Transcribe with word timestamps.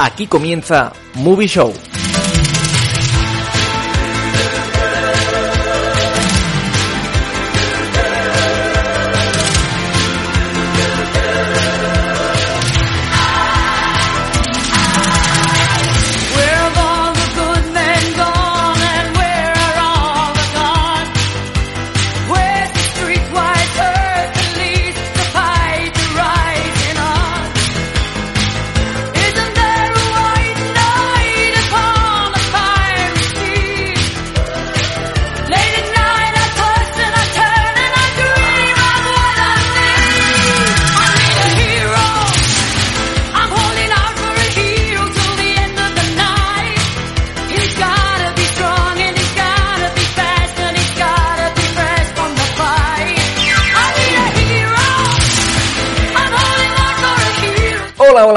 Aquí 0.00 0.28
comienza 0.28 0.92
Movie 1.14 1.48
Show. 1.48 1.74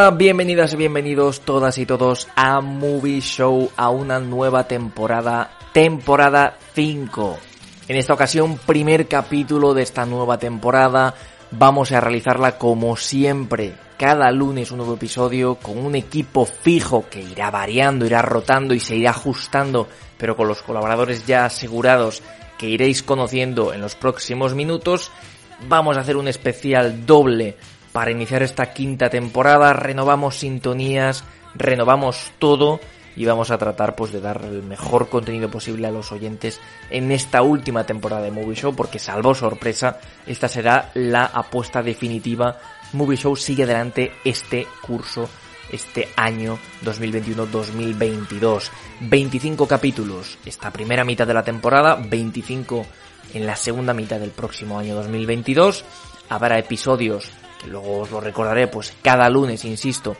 Hola, 0.01 0.17
bienvenidas 0.17 0.73
y 0.73 0.77
bienvenidos 0.77 1.41
todas 1.41 1.77
y 1.77 1.85
todos 1.85 2.27
a 2.35 2.59
Movie 2.59 3.21
Show, 3.21 3.69
a 3.77 3.91
una 3.91 4.19
nueva 4.19 4.67
temporada, 4.67 5.51
temporada 5.73 6.57
5. 6.73 7.37
En 7.87 7.95
esta 7.95 8.15
ocasión, 8.15 8.57
primer 8.65 9.07
capítulo 9.07 9.75
de 9.75 9.83
esta 9.83 10.07
nueva 10.07 10.39
temporada. 10.39 11.13
Vamos 11.51 11.91
a 11.91 12.01
realizarla 12.01 12.57
como 12.57 12.97
siempre, 12.97 13.75
cada 13.95 14.31
lunes 14.31 14.71
un 14.71 14.77
nuevo 14.77 14.95
episodio 14.95 15.53
con 15.53 15.77
un 15.77 15.93
equipo 15.93 16.47
fijo 16.47 17.05
que 17.07 17.21
irá 17.21 17.51
variando, 17.51 18.07
irá 18.07 18.23
rotando 18.23 18.73
y 18.73 18.79
se 18.79 18.95
irá 18.95 19.11
ajustando, 19.11 19.87
pero 20.17 20.35
con 20.35 20.47
los 20.47 20.63
colaboradores 20.63 21.27
ya 21.27 21.45
asegurados 21.45 22.23
que 22.57 22.69
iréis 22.69 23.03
conociendo 23.03 23.71
en 23.71 23.81
los 23.81 23.93
próximos 23.93 24.55
minutos. 24.55 25.11
Vamos 25.67 25.95
a 25.95 25.99
hacer 25.99 26.17
un 26.17 26.27
especial 26.27 27.05
doble 27.05 27.55
para 27.91 28.11
iniciar 28.11 28.43
esta 28.43 28.73
quinta 28.73 29.09
temporada. 29.09 29.73
Renovamos 29.73 30.37
sintonías, 30.37 31.23
renovamos 31.55 32.31
todo 32.39 32.79
y 33.15 33.25
vamos 33.25 33.51
a 33.51 33.57
tratar 33.57 33.95
pues 33.95 34.11
de 34.11 34.21
dar 34.21 34.41
el 34.43 34.63
mejor 34.63 35.09
contenido 35.09 35.49
posible 35.49 35.87
a 35.87 35.91
los 35.91 36.11
oyentes 36.11 36.59
en 36.89 37.11
esta 37.11 37.41
última 37.41 37.85
temporada 37.85 38.23
de 38.23 38.31
Movie 38.31 38.55
Show 38.55 38.75
porque 38.75 38.99
salvo 38.99 39.35
sorpresa, 39.35 39.99
esta 40.25 40.47
será 40.47 40.91
la 40.93 41.25
apuesta 41.25 41.81
definitiva. 41.83 42.57
Movie 42.93 43.17
Show 43.17 43.35
sigue 43.35 43.63
adelante 43.63 44.11
este 44.23 44.67
curso 44.81 45.29
este 45.71 46.09
año 46.15 46.57
2021-2022. 46.83 48.69
25 49.01 49.67
capítulos 49.67 50.37
esta 50.45 50.71
primera 50.71 51.03
mitad 51.03 51.27
de 51.27 51.33
la 51.33 51.43
temporada, 51.43 51.95
25 51.95 52.85
en 53.33 53.45
la 53.45 53.55
segunda 53.55 53.93
mitad 53.93 54.19
del 54.19 54.31
próximo 54.31 54.79
año 54.79 54.95
2022. 54.95 55.85
Habrá 56.29 56.59
episodios 56.59 57.31
luego 57.67 57.99
os 57.99 58.11
lo 58.11 58.19
recordaré 58.19 58.67
pues 58.67 58.93
cada 59.01 59.29
lunes, 59.29 59.65
insisto, 59.65 60.15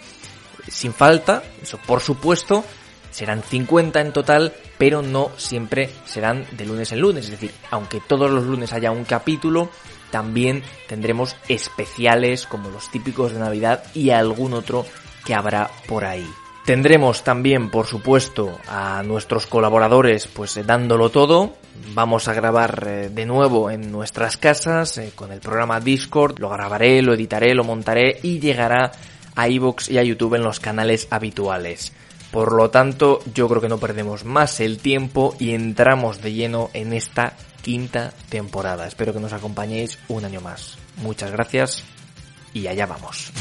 sin 0.68 0.94
falta, 0.94 1.44
eso 1.62 1.78
por 1.85 2.02
supuesto, 2.02 2.63
serán 3.09 3.44
50 3.44 4.00
en 4.02 4.13
total, 4.13 4.53
pero 4.78 5.02
no 5.02 5.31
siempre 5.38 5.90
serán 6.06 6.46
de 6.52 6.66
lunes 6.66 6.91
en 6.91 7.00
lunes, 7.00 7.25
es 7.25 7.31
decir, 7.31 7.52
aunque 7.69 8.02
todos 8.02 8.31
los 8.31 8.46
lunes 8.46 8.74
haya 8.74 8.91
un 8.91 9.06
capítulo, 9.06 9.69
también 10.12 10.63
tendremos 10.88 11.35
especiales 11.47 12.46
como 12.46 12.69
los 12.69 12.90
típicos 12.91 13.31
de 13.31 13.40
Navidad 13.40 13.84
y 13.94 14.12
algún 14.12 14.53
otro 14.53 14.85
que 15.25 15.34
habrá 15.34 15.69
por 15.88 16.06
ahí. 16.06 16.28
Tendremos 16.66 17.23
también, 17.23 17.72
por 17.72 17.88
supuesto, 17.88 18.59
a 18.68 19.02
nuestros 19.03 19.47
colaboradores 19.47 20.28
pues 20.28 20.56
eh, 20.58 20.63
dándolo 20.63 21.09
todo. 21.09 21.56
Vamos 21.93 22.27
a 22.27 22.33
grabar 22.33 22.85
eh, 22.87 23.09
de 23.09 23.25
nuevo 23.25 23.69
en 23.69 23.91
nuestras 23.91 24.37
casas 24.37 24.97
eh, 24.97 25.11
con 25.15 25.31
el 25.31 25.39
programa 25.39 25.79
Discord. 25.79 26.39
Lo 26.39 26.49
grabaré, 26.49 27.01
lo 27.01 27.13
editaré, 27.13 27.53
lo 27.53 27.63
montaré 27.63 28.19
y 28.23 28.39
llegará 28.39 28.91
a 29.35 29.47
iVoox 29.49 29.89
y 29.89 29.97
a 29.97 30.03
YouTube 30.03 30.35
en 30.35 30.43
los 30.43 30.59
canales 30.59 31.07
habituales. 31.09 31.93
Por 32.31 32.53
lo 32.53 32.69
tanto, 32.69 33.19
yo 33.33 33.49
creo 33.49 33.61
que 33.61 33.67
no 33.67 33.77
perdemos 33.77 34.23
más 34.23 34.61
el 34.61 34.77
tiempo 34.77 35.35
y 35.37 35.53
entramos 35.53 36.21
de 36.21 36.31
lleno 36.33 36.69
en 36.73 36.93
esta 36.93 37.33
quinta 37.61 38.13
temporada. 38.29 38.87
Espero 38.87 39.13
que 39.13 39.19
nos 39.19 39.33
acompañéis 39.33 39.99
un 40.07 40.23
año 40.23 40.39
más. 40.39 40.77
Muchas 40.97 41.31
gracias 41.31 41.83
y 42.53 42.67
allá 42.67 42.85
vamos. 42.85 43.31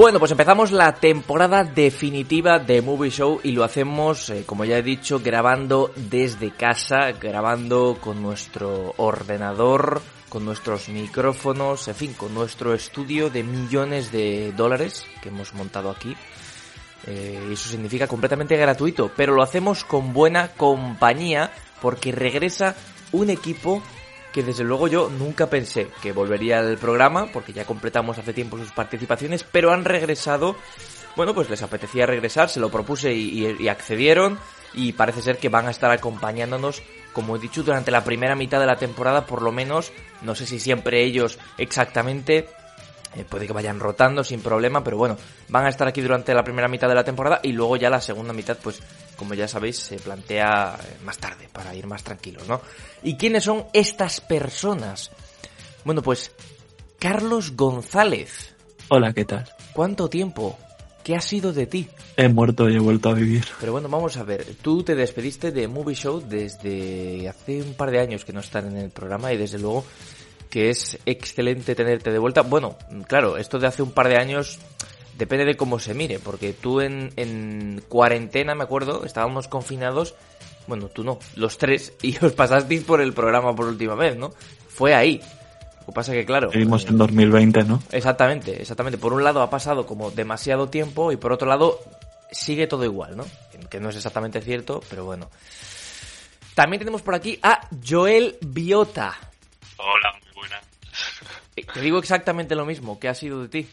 Bueno, 0.00 0.18
pues 0.18 0.32
empezamos 0.32 0.72
la 0.72 0.94
temporada 0.94 1.62
definitiva 1.62 2.58
de 2.58 2.80
Movie 2.80 3.10
Show 3.10 3.38
y 3.42 3.52
lo 3.52 3.64
hacemos, 3.64 4.30
eh, 4.30 4.44
como 4.46 4.64
ya 4.64 4.78
he 4.78 4.82
dicho, 4.82 5.20
grabando 5.22 5.92
desde 5.94 6.52
casa, 6.52 7.12
grabando 7.20 7.98
con 8.00 8.22
nuestro 8.22 8.94
ordenador, 8.96 10.00
con 10.30 10.46
nuestros 10.46 10.88
micrófonos, 10.88 11.86
en 11.86 11.94
fin, 11.94 12.14
con 12.14 12.32
nuestro 12.32 12.72
estudio 12.72 13.28
de 13.28 13.42
millones 13.42 14.10
de 14.10 14.52
dólares 14.52 15.04
que 15.22 15.28
hemos 15.28 15.52
montado 15.52 15.90
aquí. 15.90 16.16
Eh, 17.06 17.50
eso 17.52 17.68
significa 17.68 18.06
completamente 18.06 18.56
gratuito, 18.56 19.12
pero 19.14 19.34
lo 19.34 19.42
hacemos 19.42 19.84
con 19.84 20.14
buena 20.14 20.48
compañía 20.48 21.52
porque 21.82 22.10
regresa 22.10 22.74
un 23.12 23.28
equipo 23.28 23.82
que 24.32 24.42
desde 24.42 24.64
luego 24.64 24.88
yo 24.88 25.10
nunca 25.10 25.48
pensé 25.48 25.88
que 26.02 26.12
volvería 26.12 26.60
al 26.60 26.78
programa, 26.78 27.26
porque 27.32 27.52
ya 27.52 27.64
completamos 27.64 28.18
hace 28.18 28.32
tiempo 28.32 28.58
sus 28.58 28.72
participaciones, 28.72 29.44
pero 29.44 29.72
han 29.72 29.84
regresado, 29.84 30.56
bueno, 31.16 31.34
pues 31.34 31.50
les 31.50 31.62
apetecía 31.62 32.06
regresar, 32.06 32.48
se 32.48 32.60
lo 32.60 32.70
propuse 32.70 33.12
y, 33.12 33.68
accedieron. 33.68 34.38
y 34.72 34.92
parece 34.92 35.22
ser 35.22 35.38
que 35.38 35.48
van 35.48 35.66
a 35.66 35.70
estar 35.70 35.90
acompañándonos, 35.90 36.82
como 37.12 37.36
he 37.36 37.40
dicho, 37.40 37.62
durante 37.62 37.90
la 37.90 38.04
primera 38.04 38.36
mitad 38.36 38.60
de 38.60 38.66
la 38.66 38.76
temporada, 38.76 39.26
por 39.26 39.42
lo 39.42 39.50
menos, 39.50 39.92
no 40.22 40.34
sé 40.34 40.46
si 40.46 40.60
siempre 40.60 41.02
ellos 41.02 41.38
exactamente, 41.58 42.48
eh, 43.16 43.24
puede 43.28 43.48
que 43.48 43.52
vayan 43.52 43.80
rotando 43.80 44.22
sin 44.22 44.40
problema, 44.40 44.84
pero 44.84 44.96
bueno, 44.96 45.16
van 45.48 45.66
a 45.66 45.68
estar 45.68 45.88
aquí 45.88 46.00
durante 46.00 46.32
la 46.32 46.44
primera 46.44 46.68
mitad 46.68 46.88
de 46.88 46.94
la 46.94 47.02
temporada 47.02 47.40
y 47.42 47.50
luego 47.50 47.76
ya 47.76 47.90
la 47.90 48.00
segunda 48.00 48.32
mitad, 48.32 48.56
pues 48.62 48.80
como 49.20 49.34
ya 49.34 49.46
sabéis, 49.46 49.76
se 49.76 49.98
plantea 49.98 50.78
eh, 50.82 50.96
más 51.04 51.18
tarde 51.18 51.46
para 51.52 51.74
ir 51.74 51.86
más 51.86 52.02
tranquilos, 52.02 52.48
¿no? 52.48 52.62
¿Y 53.02 53.18
quiénes 53.18 53.44
son 53.44 53.66
estas 53.74 54.22
personas? 54.22 55.10
Bueno, 55.84 56.00
pues 56.00 56.32
Carlos 56.98 57.54
González. 57.54 58.54
Hola, 58.88 59.12
¿qué 59.12 59.26
tal? 59.26 59.46
¿Cuánto 59.74 60.08
tiempo? 60.08 60.58
¿Qué 61.04 61.16
ha 61.16 61.20
sido 61.20 61.52
de 61.52 61.66
ti? 61.66 61.86
He 62.16 62.30
muerto 62.30 62.70
y 62.70 62.76
he 62.76 62.78
vuelto 62.78 63.10
a 63.10 63.12
vivir. 63.12 63.44
Pero 63.60 63.72
bueno, 63.72 63.90
vamos 63.90 64.16
a 64.16 64.22
ver. 64.22 64.56
Tú 64.62 64.82
te 64.84 64.94
despediste 64.94 65.52
de 65.52 65.68
Movie 65.68 65.96
Show 65.96 66.22
desde 66.26 67.28
hace 67.28 67.60
un 67.60 67.74
par 67.74 67.90
de 67.90 68.00
años 68.00 68.24
que 68.24 68.32
no 68.32 68.40
están 68.40 68.68
en 68.68 68.78
el 68.78 68.90
programa 68.90 69.34
y 69.34 69.36
desde 69.36 69.58
luego 69.58 69.84
que 70.48 70.70
es 70.70 70.98
excelente 71.04 71.74
tenerte 71.74 72.10
de 72.10 72.18
vuelta. 72.18 72.40
Bueno, 72.40 72.78
claro, 73.06 73.36
esto 73.36 73.58
de 73.58 73.66
hace 73.66 73.82
un 73.82 73.92
par 73.92 74.08
de 74.08 74.16
años 74.16 74.58
depende 75.20 75.44
de 75.44 75.56
cómo 75.56 75.78
se 75.78 75.92
mire, 75.92 76.18
porque 76.18 76.54
tú 76.54 76.80
en, 76.80 77.12
en 77.16 77.84
cuarentena, 77.88 78.54
me 78.54 78.64
acuerdo, 78.64 79.04
estábamos 79.04 79.48
confinados, 79.48 80.14
bueno, 80.66 80.88
tú 80.88 81.04
no, 81.04 81.18
los 81.36 81.58
tres, 81.58 81.92
y 82.02 82.16
os 82.24 82.32
pasasteis 82.32 82.82
por 82.84 83.02
el 83.02 83.12
programa 83.12 83.54
por 83.54 83.66
última 83.66 83.94
vez, 83.94 84.16
¿no? 84.16 84.32
Fue 84.68 84.94
ahí. 84.94 85.20
Lo 85.80 85.86
que 85.86 85.92
pasa 85.92 86.12
que, 86.12 86.24
claro... 86.24 86.50
Seguimos 86.50 86.84
eh, 86.84 86.88
en 86.88 86.98
2020, 86.98 87.64
¿no? 87.64 87.82
Exactamente, 87.92 88.62
exactamente. 88.62 88.96
Por 88.96 89.12
un 89.12 89.22
lado 89.22 89.42
ha 89.42 89.50
pasado 89.50 89.86
como 89.86 90.10
demasiado 90.10 90.68
tiempo 90.68 91.12
y 91.12 91.16
por 91.16 91.32
otro 91.32 91.46
lado 91.48 91.80
sigue 92.32 92.66
todo 92.66 92.84
igual, 92.84 93.16
¿no? 93.16 93.26
Que 93.68 93.78
no 93.78 93.90
es 93.90 93.96
exactamente 93.96 94.40
cierto, 94.40 94.82
pero 94.88 95.04
bueno. 95.04 95.28
También 96.54 96.78
tenemos 96.78 97.02
por 97.02 97.14
aquí 97.14 97.38
a 97.42 97.68
Joel 97.86 98.38
Biota. 98.40 99.18
Hola, 99.76 100.14
muy 100.22 100.32
buena. 100.34 100.60
Eh, 101.56 101.66
Te 101.72 101.80
digo 101.80 101.98
exactamente 101.98 102.54
lo 102.54 102.64
mismo. 102.64 102.98
¿Qué 102.98 103.08
ha 103.08 103.14
sido 103.14 103.42
de 103.42 103.48
ti? 103.48 103.68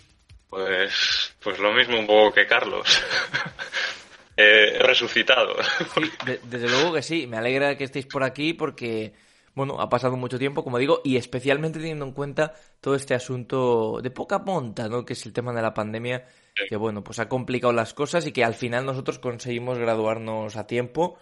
Pues, 0.50 1.36
pues 1.42 1.60
lo 1.60 1.74
mismo 1.74 2.00
un 2.00 2.08
poco 2.08 2.34
que 2.34 2.48
Carlos. 2.48 2.88
He 4.38 4.78
resucitado. 4.80 5.56
De- 6.26 6.40
desde 6.44 6.70
luego 6.70 6.94
que 6.94 7.02
sí. 7.02 7.28
Me 7.28 7.38
alegra 7.38 7.76
que 7.76 7.84
estéis 7.86 8.06
por 8.06 8.24
aquí 8.24 8.54
porque, 8.54 9.14
bueno, 9.56 9.82
ha 9.82 9.90
pasado 9.90 10.16
mucho 10.16 10.38
tiempo, 10.40 10.64
como 10.64 10.78
digo, 10.78 11.02
y 11.04 11.18
especialmente 11.18 11.80
teniendo 11.80 12.06
en 12.06 12.12
cuenta 12.12 12.54
todo 12.80 12.96
este 12.96 13.16
asunto 13.16 14.00
de 14.02 14.12
poca 14.12 14.40
monta, 14.40 14.88
¿no? 14.88 15.04
Que 15.06 15.14
es 15.14 15.26
el 15.26 15.34
tema 15.34 15.54
de 15.54 15.62
la 15.64 15.74
pandemia, 15.74 16.26
que, 16.70 16.76
bueno, 16.76 17.04
pues 17.04 17.20
ha 17.20 17.28
complicado 17.28 17.74
las 17.74 17.94
cosas 17.94 18.26
y 18.28 18.32
que 18.32 18.44
al 18.44 18.54
final 18.54 18.86
nosotros 18.86 19.20
conseguimos 19.20 19.80
graduarnos 19.80 20.56
a 20.56 20.68
tiempo. 20.68 21.18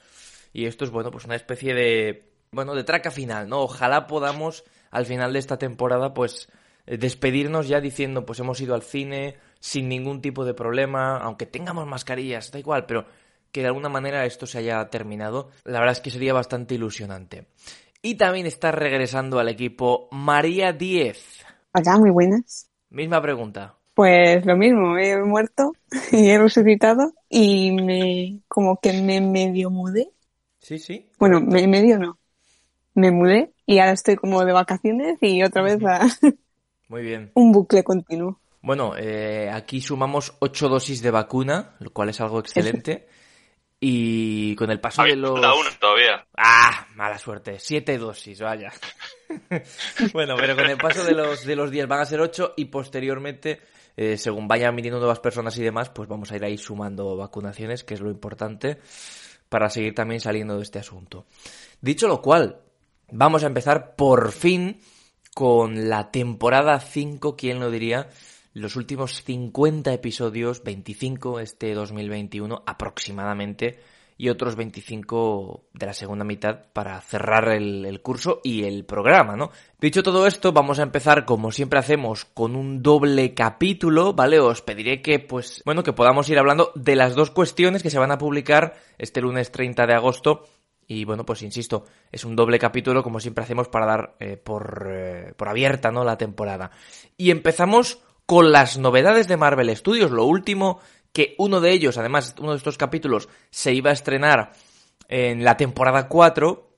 Y 0.54 0.66
esto 0.66 0.84
es, 0.86 0.92
bueno, 0.92 1.10
pues 1.12 1.26
una 1.26 1.36
especie 1.36 1.74
de, 1.74 2.30
bueno, 2.52 2.76
de 2.76 2.84
traca 2.84 3.12
final, 3.12 3.48
¿no? 3.50 3.62
Ojalá 3.62 4.08
podamos, 4.08 4.66
al 4.92 5.06
final 5.06 5.34
de 5.34 5.40
esta 5.40 5.58
temporada, 5.58 6.14
pues 6.14 6.50
eh, 6.50 6.52
despedirnos 6.86 7.68
ya 7.68 7.82
diciendo, 7.82 8.26
pues 8.26 8.40
hemos 8.40 8.60
ido 8.62 8.76
al 8.76 8.84
cine 8.84 9.38
sin 9.60 9.90
ningún 9.90 10.22
tipo 10.22 10.46
de 10.46 10.54
problema, 10.54 11.18
aunque 11.18 11.46
tengamos 11.46 11.88
mascarillas, 11.88 12.52
da 12.52 12.60
igual, 12.60 12.86
pero 12.86 13.06
que 13.52 13.62
de 13.62 13.68
alguna 13.68 13.90
manera 13.90 14.26
esto 14.26 14.46
se 14.46 14.60
haya 14.60 14.90
terminado. 14.90 15.50
La 15.64 15.80
verdad 15.80 15.94
es 15.94 16.02
que 16.02 16.12
sería 16.12 16.34
bastante 16.34 16.76
ilusionante. 16.76 17.48
Y 18.02 18.16
también 18.16 18.46
está 18.46 18.72
regresando 18.72 19.40
al 19.40 19.50
equipo 19.50 20.10
María 20.12 20.74
Diez. 20.74 21.44
Hola, 21.74 21.98
muy 21.98 22.12
buenas. 22.12 22.70
Misma 22.90 23.22
pregunta. 23.22 23.76
Pues 23.96 24.46
lo 24.46 24.58
mismo, 24.58 24.98
he 24.98 25.18
muerto 25.24 25.72
y 26.12 26.30
he 26.30 26.38
resucitado 26.38 27.14
y 27.30 27.72
me 27.72 28.42
como 28.48 28.80
que 28.80 29.02
me 29.02 29.22
medio 29.22 29.70
mudé. 29.70 30.12
Sí, 30.60 30.78
sí. 30.78 31.10
Bueno, 31.18 31.40
me, 31.40 31.66
medio 31.68 31.98
no. 31.98 32.20
Me 32.94 33.12
mudé 33.12 33.54
y 33.66 33.80
ahora 33.80 33.94
estoy 33.94 34.18
como 34.18 34.44
de 34.44 34.52
vacaciones 34.52 35.18
y 35.22 35.42
otra 35.44 35.62
vez 35.62 35.84
a 35.84 36.02
Muy 36.88 37.02
bien. 37.02 37.32
un 37.34 37.52
bucle 37.52 37.84
continuo. 37.84 38.40
Bueno, 38.62 38.94
eh, 38.98 39.50
aquí 39.52 39.80
sumamos 39.80 40.34
ocho 40.40 40.70
dosis 40.70 41.02
de 41.02 41.12
vacuna, 41.12 41.76
lo 41.80 41.92
cual 41.92 42.10
es 42.10 42.22
algo 42.22 42.40
excelente. 42.40 43.08
Y 43.80 44.56
con 44.56 44.72
el 44.72 44.80
paso 44.80 45.04
de 45.04 45.16
los... 45.16 45.40
Falta 45.40 45.80
todavía. 45.80 46.26
Ah, 46.36 46.88
mala 46.96 47.20
suerte. 47.20 47.60
Siete 47.60 47.98
dosis, 47.98 48.40
vaya. 48.40 48.72
bueno, 50.14 50.36
pero 50.38 50.56
con 50.56 50.66
el 50.66 50.78
paso 50.78 51.04
de 51.04 51.12
los, 51.12 51.46
de 51.46 51.56
los 51.56 51.70
días 51.70 51.88
van 51.88 52.00
a 52.00 52.06
ser 52.06 52.22
ocho 52.22 52.54
y 52.56 52.66
posteriormente, 52.66 53.62
eh, 53.96 54.18
según 54.18 54.48
vayan 54.48 54.76
viniendo 54.76 54.98
nuevas 54.98 55.20
personas 55.20 55.58
y 55.60 55.64
demás, 55.64 55.90
pues 55.90 56.08
vamos 56.08 56.32
a 56.32 56.36
ir 56.38 56.46
ahí 56.46 56.58
sumando 56.58 57.16
vacunaciones, 57.18 57.84
que 57.84 57.94
es 57.94 58.02
lo 58.02 58.10
importante, 58.10 58.80
para 59.50 59.70
seguir 59.70 59.94
también 59.94 60.22
saliendo 60.22 60.56
de 60.56 60.64
este 60.64 60.80
asunto. 60.80 61.26
Dicho 61.82 62.08
lo 62.08 62.22
cual, 62.22 62.62
vamos 63.12 63.44
a 63.44 63.48
empezar 63.48 63.96
por 63.96 64.32
fin 64.32 64.80
con 65.36 65.90
la 65.90 66.12
temporada 66.12 66.80
5, 66.80 67.36
¿quién 67.36 67.60
lo 67.60 67.70
diría? 67.70 68.08
Los 68.54 68.78
últimos 68.78 69.22
50 69.22 69.92
episodios, 69.92 70.64
25 70.64 71.42
este 71.42 71.74
2021 71.74 72.64
aproximadamente, 72.66 73.78
y 74.18 74.30
otros 74.30 74.56
25 74.56 75.66
de 75.74 75.86
la 75.86 75.94
segunda 75.94 76.24
mitad 76.24 76.68
para 76.72 77.02
cerrar 77.02 77.50
el, 77.50 77.86
el 77.86 78.02
curso 78.02 78.40
y 78.46 78.64
el 78.64 78.86
programa, 78.86 79.36
¿no? 79.36 79.52
Dicho 79.78 80.04
todo 80.04 80.26
esto, 80.26 80.54
vamos 80.54 80.80
a 80.80 80.84
empezar 80.84 81.26
como 81.26 81.52
siempre 81.52 81.80
hacemos 81.80 82.24
con 82.24 82.56
un 82.56 82.82
doble 82.82 83.34
capítulo, 83.34 84.14
¿vale? 84.14 84.40
Os 84.40 84.62
pediré 84.62 85.02
que, 85.02 85.20
pues, 85.20 85.62
bueno, 85.66 85.84
que 85.84 85.92
podamos 85.92 86.30
ir 86.30 86.40
hablando 86.40 86.72
de 86.76 86.96
las 86.96 87.14
dos 87.14 87.30
cuestiones 87.30 87.84
que 87.84 87.90
se 87.90 88.00
van 88.00 88.12
a 88.12 88.18
publicar 88.18 88.76
este 88.98 89.20
lunes 89.20 89.52
30 89.52 89.86
de 89.86 89.96
agosto 89.96 90.46
y 90.88 91.06
bueno, 91.06 91.26
pues 91.26 91.42
insisto, 91.42 91.86
es 92.12 92.26
un 92.26 92.36
doble 92.36 92.60
capítulo 92.60 93.04
como 93.04 93.20
siempre 93.20 93.44
hacemos 93.44 93.68
para 93.68 93.86
dar 93.86 94.16
eh, 94.20 94.38
por, 94.38 94.88
eh, 94.90 95.34
por 95.36 95.50
abierta 95.50 95.92
¿no? 95.92 96.04
la 96.04 96.18
temporada. 96.18 96.72
Y 97.18 97.32
empezamos 97.32 98.00
con 98.26 98.52
las 98.52 98.78
novedades 98.78 99.28
de 99.28 99.38
Marvel 99.38 99.76
Studios, 99.76 100.12
lo 100.12 100.26
último 100.26 100.80
que 101.12 101.36
uno 101.38 101.62
de 101.62 101.72
ellos, 101.72 101.98
además 101.98 102.36
uno 102.40 102.52
de 102.52 102.58
estos 102.58 102.78
capítulos, 102.78 103.30
se 103.50 103.74
iba 103.74 103.90
a 103.90 103.94
estrenar 103.94 104.52
en 105.08 105.44
la 105.44 105.56
temporada 105.58 106.08
4, 106.08 106.70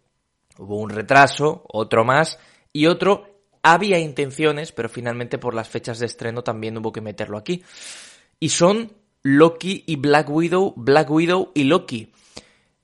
hubo 0.59 0.77
un 0.77 0.89
retraso, 0.89 1.63
otro 1.67 2.05
más, 2.05 2.39
y 2.71 2.85
otro 2.85 3.41
había 3.63 3.99
intenciones, 3.99 4.71
pero 4.71 4.89
finalmente 4.89 5.37
por 5.37 5.53
las 5.53 5.67
fechas 5.67 5.99
de 5.99 6.05
estreno 6.05 6.43
también 6.43 6.77
hubo 6.77 6.91
que 6.91 7.01
meterlo 7.01 7.37
aquí. 7.37 7.63
Y 8.39 8.49
son 8.49 8.93
Loki 9.23 9.83
y 9.87 9.95
Black 9.95 10.29
Widow, 10.29 10.73
Black 10.77 11.09
Widow 11.09 11.51
y 11.53 11.63
Loki. 11.63 12.13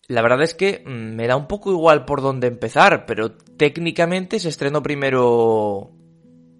La 0.07 0.21
verdad 0.21 0.41
es 0.41 0.53
que 0.53 0.83
mm, 0.85 1.15
me 1.15 1.27
da 1.27 1.35
un 1.35 1.47
poco 1.47 1.71
igual 1.71 2.05
por 2.05 2.21
dónde 2.21 2.47
empezar, 2.47 3.05
pero 3.05 3.31
técnicamente 3.31 4.39
se 4.39 4.49
estrenó 4.49 4.83
primero... 4.83 5.91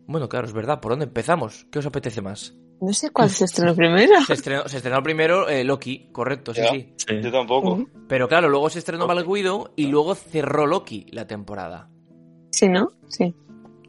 Bueno, 0.06 0.28
claro, 0.30 0.48
es 0.48 0.54
verdad, 0.54 0.80
¿por 0.80 0.92
dónde 0.92 1.06
empezamos? 1.06 1.66
¿Qué 1.72 1.80
os 1.80 1.86
apetece 1.86 2.22
más? 2.22 2.56
No 2.82 2.92
sé 2.92 3.12
cuál 3.12 3.30
se 3.30 3.46
estrenó 3.46 3.76
primero. 3.76 4.22
Se 4.26 4.34
estrenó, 4.34 4.68
se 4.68 4.78
estrenó 4.78 5.02
primero 5.02 5.48
eh, 5.48 5.64
Loki, 5.64 6.10
correcto, 6.12 6.54
sí, 6.54 6.62
Ya. 6.62 6.70
sí. 6.72 6.94
Sí. 6.98 7.22
Yo 7.22 7.32
tampoco. 7.32 7.86
Pero 8.08 8.28
claro, 8.28 8.50
luego 8.50 8.70
se 8.70 8.80
estrenó 8.80 9.08
Widow 9.08 9.72
y 9.76 9.88
luego 9.88 10.16
cerró 10.16 10.68
Loki 10.68 11.06
la 11.12 11.26
temporada. 11.28 11.90
Sí, 12.52 12.68
¿no? 12.70 12.90
Sí. 13.08 13.34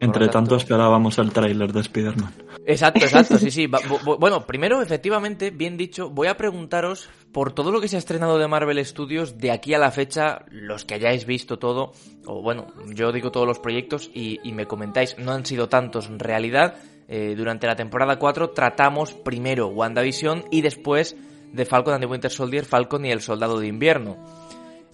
Entre 0.05 0.27
tanto- 0.27 0.33
tanto 0.33 0.57
esperábamos 0.57 1.19
el 1.19 1.31
tráiler 1.33 1.73
de 1.73 1.81
Spider-Man. 1.81 2.33
Exacto, 2.67 3.05
exacto, 3.05 3.39
sí, 3.39 3.51
sí. 3.51 3.67
Bueno, 4.19 4.47
primero, 4.47 4.81
efectivamente, 4.83 5.51
bien 5.51 5.77
dicho, 5.77 6.11
voy 6.11 6.29
a 6.29 6.37
preguntaros 6.37 7.09
por 7.33 7.53
todo 7.53 7.73
lo 7.73 7.81
que 7.81 7.89
se 7.89 7.97
ha 7.97 7.99
estrenado 7.99 8.39
de 8.39 8.47
Marvel 8.49 8.85
Studios 8.85 9.39
de 9.39 9.51
aquí 9.51 9.75
a 9.75 9.79
la 9.79 9.91
fecha, 9.91 10.45
los 10.51 10.85
que 10.85 10.95
hayáis 10.95 11.27
visto 11.27 11.59
todo, 11.59 11.93
o 12.27 12.41
bueno, 12.43 12.69
yo 12.95 13.13
digo 13.13 13.31
todos 13.33 13.47
los 13.47 13.59
proyectos 13.59 14.11
y, 14.15 14.39
y 14.43 14.53
me 14.53 14.67
comentáis, 14.67 15.17
no 15.19 15.33
han 15.33 15.45
sido 15.45 15.69
tantos 15.69 16.07
en 16.07 16.19
realidad. 16.19 16.77
Eh, 17.07 17.35
durante 17.37 17.67
la 17.67 17.77
temporada 17.77 18.19
4 18.19 18.51
tratamos 18.51 19.13
primero 19.13 19.67
WandaVision 19.69 20.45
y 20.51 20.63
después 20.63 21.17
de 21.53 21.65
Falcon 21.67 21.93
and 21.95 22.03
the 22.03 22.11
Winter 22.11 22.31
Soldier, 22.31 22.65
Falcon 22.65 23.05
y 23.05 23.11
el 23.13 23.21
Soldado 23.21 23.61
de 23.61 23.67
Invierno. 23.67 24.17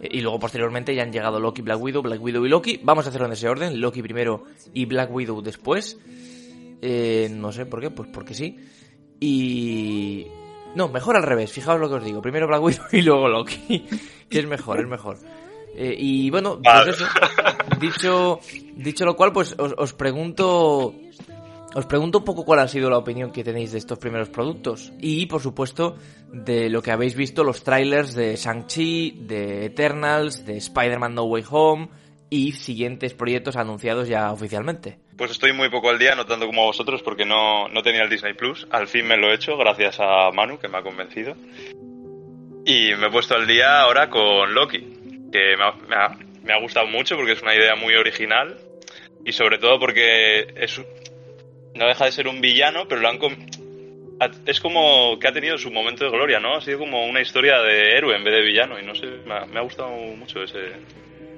Y 0.02 0.21
luego 0.21 0.38
posteriormente 0.38 0.95
ya 0.95 1.02
han 1.02 1.12
llegado 1.12 1.38
Loki, 1.38 1.62
Black 1.62 1.80
Widow, 1.80 2.02
Black 2.02 2.23
Widow 2.23 2.47
y 2.47 2.49
Loki. 2.49 2.80
Vamos 2.83 3.04
a 3.04 3.11
hacerlo 3.11 3.26
en 3.26 3.35
ese 3.35 3.49
orden, 3.49 3.80
Loki 3.80 4.02
primero 4.02 4.45
y 4.73 4.87
Black 4.87 5.12
Widow 5.12 5.42
después. 5.42 5.99
Eh, 6.80 7.28
no 7.30 7.52
sé 7.52 7.66
por 7.66 7.80
qué, 7.80 7.90
pues 7.90 8.09
porque 8.12 8.35
sí. 8.35 8.57
Y... 9.21 10.26
No, 10.75 10.88
mejor 10.88 11.16
al 11.16 11.25
revés, 11.25 11.52
fijaos 11.52 11.80
lo 11.80 11.88
que 11.88 11.97
os 11.97 12.04
digo. 12.04 12.23
Primero 12.23 12.47
Black 12.47 12.62
Widow 12.62 12.85
y 12.92 13.02
luego 13.02 13.28
Loki. 13.28 13.87
que 14.28 14.38
es 14.38 14.47
mejor, 14.47 14.80
es 14.80 14.88
mejor. 14.88 15.19
Eh, 15.76 15.95
y 15.99 16.30
bueno, 16.30 16.61
pues 16.62 16.88
eso. 16.88 17.07
Dicho, 17.78 18.40
dicho 18.76 19.04
lo 19.04 19.16
cual, 19.16 19.33
pues 19.33 19.54
os, 19.59 19.75
os 19.76 19.92
pregunto... 19.92 20.95
Os 21.72 21.86
pregunto 21.86 22.18
un 22.18 22.24
poco 22.24 22.44
cuál 22.44 22.58
ha 22.60 22.66
sido 22.68 22.90
la 22.90 22.98
opinión 22.98 23.30
que 23.30 23.44
tenéis 23.44 23.70
de 23.72 23.78
estos 23.78 23.98
primeros 23.98 24.28
productos. 24.28 24.92
Y, 24.98 25.26
por 25.26 25.40
supuesto, 25.40 25.96
de 26.32 26.68
lo 26.68 26.82
que 26.82 26.90
habéis 26.90 27.14
visto, 27.14 27.44
los 27.44 27.62
trailers 27.62 28.14
de 28.14 28.34
Shang-Chi, 28.34 29.18
de 29.22 29.66
Eternals, 29.66 30.44
de 30.44 30.56
Spider-Man 30.56 31.14
No 31.14 31.24
Way 31.24 31.44
Home 31.50 31.88
y 32.28 32.52
siguientes 32.52 33.14
proyectos 33.14 33.54
anunciados 33.56 34.08
ya 34.08 34.32
oficialmente. 34.32 34.98
Pues 35.16 35.30
estoy 35.30 35.52
muy 35.52 35.68
poco 35.70 35.90
al 35.90 35.98
día, 35.98 36.14
no 36.16 36.26
tanto 36.26 36.46
como 36.46 36.64
vosotros, 36.64 37.02
porque 37.02 37.24
no, 37.24 37.68
no 37.68 37.82
tenía 37.82 38.02
el 38.02 38.10
Disney 38.10 38.34
Plus. 38.34 38.66
Al 38.70 38.88
fin 38.88 39.06
me 39.06 39.16
lo 39.16 39.30
he 39.30 39.34
hecho, 39.34 39.56
gracias 39.56 39.98
a 40.00 40.30
Manu, 40.32 40.58
que 40.58 40.66
me 40.68 40.78
ha 40.78 40.82
convencido. 40.82 41.34
Y 42.64 42.94
me 42.96 43.06
he 43.06 43.10
puesto 43.10 43.34
al 43.36 43.46
día 43.46 43.80
ahora 43.82 44.10
con 44.10 44.54
Loki, 44.54 44.78
que 45.32 45.56
me 45.56 45.64
ha, 45.64 45.72
me 45.88 45.94
ha- 45.96 46.18
me 46.42 46.52
ha 46.52 46.60
gustado 46.60 46.86
mucho 46.88 47.16
porque 47.16 47.32
es 47.32 47.42
una 47.42 47.54
idea 47.54 47.74
muy 47.76 47.94
original 47.94 48.56
y 49.24 49.32
sobre 49.32 49.58
todo 49.58 49.78
porque 49.78 50.48
es 50.56 50.80
no 51.74 51.86
deja 51.86 52.04
de 52.04 52.12
ser 52.12 52.28
un 52.28 52.40
villano, 52.40 52.86
pero 52.88 53.00
lo 53.00 53.08
han 53.08 53.18
es 54.44 54.60
como 54.60 55.18
que 55.18 55.28
ha 55.28 55.32
tenido 55.32 55.56
su 55.56 55.70
momento 55.70 56.04
de 56.04 56.10
gloria, 56.10 56.40
¿no? 56.40 56.56
Ha 56.56 56.60
sido 56.60 56.78
como 56.78 57.06
una 57.06 57.22
historia 57.22 57.58
de 57.62 57.96
héroe 57.96 58.16
en 58.16 58.24
vez 58.24 58.34
de 58.34 58.42
villano 58.42 58.78
y 58.78 58.84
no 58.84 58.94
sé, 58.94 59.06
me 59.26 59.34
ha, 59.34 59.46
me 59.46 59.58
ha 59.58 59.62
gustado 59.62 59.90
mucho 60.16 60.42
ese... 60.42 60.58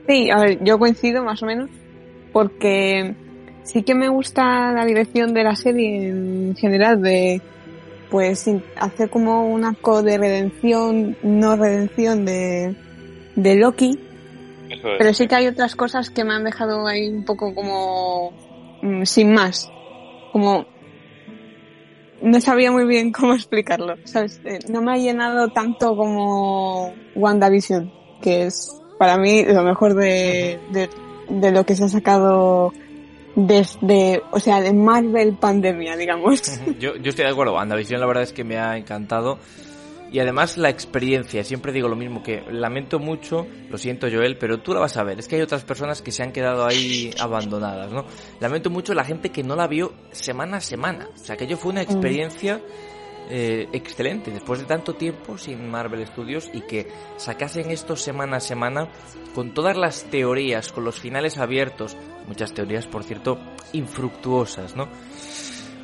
Sí, 0.09 0.31
a 0.31 0.41
ver, 0.41 0.65
yo 0.65 0.79
coincido 0.79 1.23
más 1.23 1.43
o 1.45 1.47
menos, 1.47 1.71
porque 2.33 3.15
sí 3.63 3.85
que 3.85 3.95
me 3.95 4.09
gusta 4.09 4.73
la 4.73 4.85
dirección 4.85 5.33
de 5.33 5.45
la 5.45 5.55
serie 5.55 6.09
en 6.09 6.57
general, 6.57 7.01
de 7.01 7.41
pues 8.11 8.51
hacer 8.77 9.09
como 9.09 9.47
un 9.47 9.65
arco 9.65 10.03
de 10.03 10.19
redención, 10.19 11.17
no 11.23 11.57
redención 11.57 12.25
de, 12.25 12.75
de 13.37 13.57
Loki, 13.57 13.99
es. 14.69 14.81
pero 14.99 15.15
sí 15.15 15.29
que 15.29 15.37
hay 15.37 15.47
otras 15.47 15.77
cosas 15.77 16.11
que 16.11 16.25
me 16.25 16.35
han 16.35 16.45
dejado 16.45 16.87
ahí 16.87 17.09
un 17.09 17.25
poco 17.25 17.55
como 17.55 18.33
mm, 18.83 19.05
sin 19.05 19.33
más, 19.33 19.71
como 20.33 20.67
no 22.23 22.41
sabía 22.41 22.71
muy 22.73 22.87
bien 22.87 23.13
cómo 23.19 23.35
explicarlo, 23.35 23.97
¿sabes? 24.05 24.41
Eh, 24.45 24.61
No 24.69 24.83
me 24.83 24.93
ha 24.93 24.97
llenado 24.97 25.49
tanto 25.49 25.97
como 25.97 26.95
WandaVision, 27.15 27.93
que 28.23 28.47
es 28.47 28.81
para 28.99 29.19
mí 29.19 29.45
lo 29.45 29.63
mejor 29.65 29.95
de, 29.95 30.61
de, 31.29 31.51
lo 31.51 31.67
que 31.67 31.75
se 31.75 31.85
ha 31.85 31.89
sacado 31.89 32.73
desde, 33.35 34.23
o 34.31 34.39
sea, 34.39 34.61
de 34.61 34.73
Marvel 34.73 35.35
Pandemia, 35.35 35.97
digamos. 35.97 36.61
Yo, 36.79 36.95
yo 36.97 37.11
estoy 37.11 37.25
de 37.25 37.33
acuerdo, 37.33 37.55
WandaVision 37.55 38.01
la 38.01 38.07
verdad 38.07 38.23
es 38.23 38.33
que 38.33 38.45
me 38.45 38.59
ha 38.59 38.77
encantado. 38.77 39.39
Y 40.13 40.21
además 40.21 40.59
la 40.59 40.69
experiencia, 40.69 41.43
siempre 41.43 41.73
digo 41.73 41.89
lo 41.89 41.97
mismo, 41.97 42.23
que 42.23 42.43
lamento 42.51 42.99
mucho, 42.99 43.47
lo 43.71 43.79
siento 43.79 44.09
Joel, 44.11 44.37
pero 44.37 44.61
tú 44.61 44.75
la 44.75 44.81
vas 44.81 44.99
a 44.99 45.05
ver, 45.05 45.19
es 45.19 45.27
que 45.27 45.37
hay 45.37 45.43
otras 45.43 45.65
personas 45.65 46.03
que 46.03 46.13
se 46.13 46.23
han 46.23 46.33
quedado 46.33 46.67
ahí 46.67 47.11
abandonadas, 47.19 47.91
¿no? 47.91 48.05
Lamento 48.39 48.69
mucho 48.69 48.93
la 48.93 49.05
gente 49.05 49.31
que 49.31 49.43
no 49.43 49.57
la 49.57 49.67
vio 49.67 49.95
semana 50.11 50.59
a 50.59 50.61
semana, 50.61 51.09
o 51.15 51.17
sea, 51.17 51.39
que 51.39 51.47
yo 51.47 51.57
fue 51.57 51.73
una 51.73 51.81
experiencia 51.81 52.61
eh, 53.31 53.69
excelente, 53.73 54.31
después 54.31 54.61
de 54.61 54.67
tanto 54.67 54.95
tiempo 54.95 55.39
sin 55.39 55.71
Marvel 55.71 56.07
Studios 56.07 56.51
y 56.53 56.61
que 56.61 56.89
sacasen 57.17 57.71
esto 57.71 57.97
semana 57.97 58.37
a 58.37 58.41
semana 58.41 58.89
con 59.35 59.55
todas 59.55 59.79
las 59.79 60.05
teorías, 60.05 60.73
con 60.73 60.85
los 60.85 61.01
finales 61.01 61.39
abiertos, 61.39 61.97
muchas 62.27 62.53
teorías 62.53 62.87
por 62.87 63.05
cierto 63.05 63.39
infructuosas, 63.73 64.77
¿no? 64.77 64.89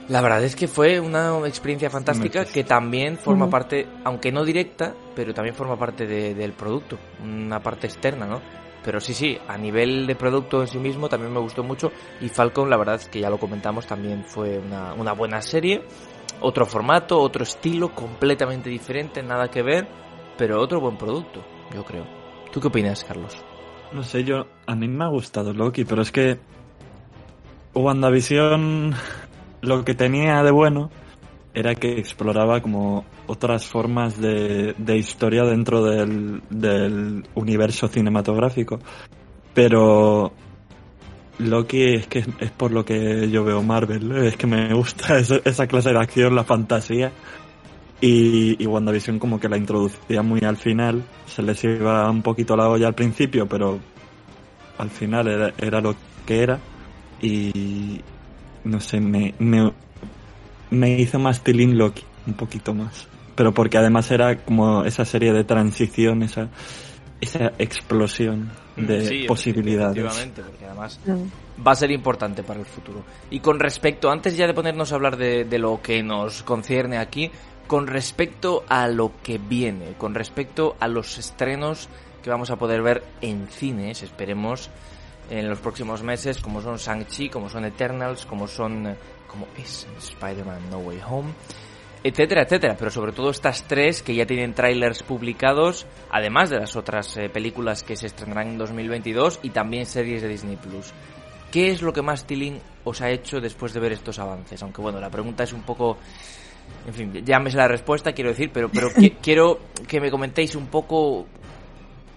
La 0.08 0.20
verdad 0.22 0.42
es 0.42 0.56
que 0.56 0.68
fue 0.68 1.00
una 1.00 1.38
experiencia 1.46 1.90
fantástica 1.90 2.44
que 2.46 2.64
también 2.64 3.18
forma 3.18 3.50
parte, 3.50 3.86
aunque 4.04 4.32
no 4.32 4.44
directa, 4.44 4.94
pero 5.14 5.34
también 5.34 5.54
forma 5.54 5.76
parte 5.78 6.06
de- 6.06 6.34
del 6.34 6.52
producto, 6.52 6.98
una 7.22 7.60
parte 7.60 7.86
externa, 7.86 8.26
¿no? 8.26 8.40
Pero 8.84 9.00
sí, 9.00 9.12
sí, 9.12 9.36
a 9.46 9.58
nivel 9.58 10.06
de 10.06 10.14
producto 10.14 10.62
en 10.62 10.68
sí 10.68 10.78
mismo 10.78 11.08
también 11.10 11.32
me 11.32 11.40
gustó 11.40 11.62
mucho 11.62 11.92
y 12.22 12.28
Falcon, 12.30 12.70
la 12.70 12.78
verdad 12.78 12.94
es 12.94 13.08
que 13.08 13.20
ya 13.20 13.28
lo 13.28 13.36
comentamos, 13.38 13.86
también 13.86 14.24
fue 14.24 14.58
una, 14.58 14.94
una 14.94 15.12
buena 15.12 15.42
serie, 15.42 15.82
otro 16.40 16.64
formato, 16.64 17.20
otro 17.20 17.42
estilo 17.42 17.94
completamente 17.94 18.70
diferente, 18.70 19.22
nada 19.22 19.48
que 19.50 19.62
ver, 19.62 19.86
pero 20.38 20.58
otro 20.62 20.80
buen 20.80 20.96
producto, 20.96 21.44
yo 21.74 21.84
creo. 21.84 22.06
¿Tú 22.50 22.60
qué 22.60 22.68
opinas, 22.68 23.04
Carlos? 23.04 23.36
No 23.92 24.02
sé, 24.02 24.24
yo. 24.24 24.46
A 24.66 24.74
mí 24.74 24.88
me 24.88 25.04
ha 25.04 25.08
gustado 25.08 25.52
Loki, 25.52 25.84
pero 25.84 26.00
es 26.00 26.12
que. 26.12 26.38
WandaVision. 27.74 28.94
Lo 29.60 29.84
que 29.84 29.94
tenía 29.94 30.42
de 30.42 30.50
bueno 30.50 30.90
era 31.54 31.74
que 31.74 31.98
exploraba 31.98 32.60
como 32.60 33.04
otras 33.26 33.66
formas 33.66 34.20
de, 34.20 34.74
de 34.78 34.96
historia 34.96 35.44
dentro 35.44 35.84
del, 35.84 36.42
del 36.50 37.24
universo 37.34 37.88
cinematográfico. 37.88 38.78
Pero. 39.54 40.32
Loki 41.38 41.94
es 41.94 42.08
que 42.08 42.18
es 42.18 42.50
por 42.50 42.72
lo 42.72 42.84
que 42.84 43.30
yo 43.30 43.44
veo 43.44 43.62
Marvel, 43.62 44.10
es 44.26 44.36
que 44.36 44.48
me 44.48 44.74
gusta 44.74 45.18
esa, 45.44 45.66
clase 45.68 45.90
de 45.90 45.98
acción, 45.98 46.34
la 46.34 46.44
fantasía. 46.44 47.12
Y, 48.00 48.62
y 48.62 48.66
WandaVision 48.66 49.18
como 49.18 49.40
que 49.40 49.48
la 49.48 49.56
introducía 49.56 50.22
muy 50.22 50.40
al 50.44 50.56
final, 50.56 51.04
se 51.26 51.42
les 51.42 51.62
iba 51.64 52.08
un 52.10 52.22
poquito 52.22 52.56
la 52.56 52.68
olla 52.68 52.86
al 52.88 52.94
principio, 52.94 53.48
pero 53.48 53.78
al 54.78 54.90
final 54.90 55.26
era, 55.28 55.52
era 55.58 55.80
lo 55.80 55.94
que 56.24 56.42
era. 56.42 56.58
Y 57.20 58.00
no 58.64 58.80
sé, 58.80 59.00
me, 59.00 59.34
me, 59.38 59.72
me 60.70 60.90
hizo 60.98 61.18
más 61.18 61.42
tilín 61.42 61.76
Loki, 61.78 62.04
un 62.26 62.34
poquito 62.34 62.74
más. 62.74 63.06
Pero 63.34 63.52
porque 63.52 63.78
además 63.78 64.10
era 64.10 64.36
como 64.38 64.84
esa 64.84 65.04
serie 65.04 65.32
de 65.32 65.44
transición, 65.44 66.22
esa, 66.22 66.48
esa 67.20 67.52
explosión 67.58 68.50
de 68.76 69.06
Sí, 69.06 69.24
posibilidades. 69.26 69.96
efectivamente, 69.96 70.42
porque 70.42 70.64
además 70.66 71.00
Mm. 71.06 71.64
va 71.66 71.72
a 71.72 71.74
ser 71.76 71.90
importante 71.90 72.42
para 72.42 72.60
el 72.60 72.66
futuro. 72.66 73.04
Y 73.30 73.40
con 73.40 73.58
respecto, 73.60 74.10
antes 74.10 74.36
ya 74.36 74.46
de 74.46 74.54
ponernos 74.54 74.92
a 74.92 74.96
hablar 74.96 75.16
de, 75.16 75.44
de 75.44 75.58
lo 75.58 75.80
que 75.82 76.02
nos 76.02 76.42
concierne 76.42 76.98
aquí, 76.98 77.30
con 77.66 77.86
respecto 77.86 78.64
a 78.68 78.88
lo 78.88 79.12
que 79.22 79.38
viene, 79.38 79.92
con 79.98 80.14
respecto 80.14 80.76
a 80.80 80.88
los 80.88 81.18
estrenos 81.18 81.88
que 82.22 82.30
vamos 82.30 82.50
a 82.50 82.56
poder 82.56 82.82
ver 82.82 83.04
en 83.20 83.46
cines, 83.48 84.02
esperemos, 84.02 84.70
en 85.30 85.48
los 85.48 85.58
próximos 85.58 86.02
meses, 86.02 86.38
como 86.38 86.60
son 86.60 86.76
Shang-Chi, 86.76 87.28
como 87.28 87.48
son 87.48 87.64
Eternals, 87.64 88.24
como 88.26 88.46
son, 88.46 88.86
eh, 88.86 88.94
como 89.26 89.46
es 89.58 89.86
Spider-Man 89.98 90.70
No 90.70 90.78
Way 90.78 91.00
Home, 91.08 91.32
etcétera, 92.02 92.42
etcétera. 92.42 92.76
Pero 92.78 92.90
sobre 92.90 93.12
todo 93.12 93.30
estas 93.30 93.64
tres 93.64 94.02
que 94.02 94.14
ya 94.14 94.24
tienen 94.26 94.54
trailers 94.54 95.02
publicados, 95.02 95.86
además 96.10 96.50
de 96.50 96.58
las 96.60 96.76
otras 96.76 97.16
eh, 97.16 97.28
películas 97.28 97.82
que 97.82 97.96
se 97.96 98.06
estrenarán 98.06 98.48
en 98.48 98.58
2022 98.58 99.40
y 99.42 99.50
también 99.50 99.84
series 99.86 100.22
de 100.22 100.28
Disney 100.28 100.56
Plus. 100.56 100.92
¿Qué 101.50 101.70
es 101.70 101.80
lo 101.82 101.92
que 101.94 102.02
más 102.02 102.26
Tilling 102.26 102.58
os 102.84 103.00
ha 103.00 103.10
hecho 103.10 103.40
después 103.40 103.72
de 103.72 103.80
ver 103.80 103.92
estos 103.92 104.18
avances? 104.18 104.62
Aunque 104.62 104.82
bueno, 104.82 105.00
la 105.00 105.10
pregunta 105.10 105.44
es 105.44 105.52
un 105.52 105.62
poco... 105.62 105.96
En 106.86 106.92
fin, 106.92 107.24
ya 107.24 107.38
me 107.38 107.50
sé 107.50 107.56
la 107.56 107.66
respuesta, 107.66 108.12
quiero 108.12 108.28
decir, 108.28 108.50
pero, 108.52 108.68
pero 108.68 108.90
qui- 108.94 109.16
quiero 109.22 109.58
que 109.88 109.98
me 110.00 110.10
comentéis 110.10 110.54
un 110.54 110.66
poco 110.66 111.26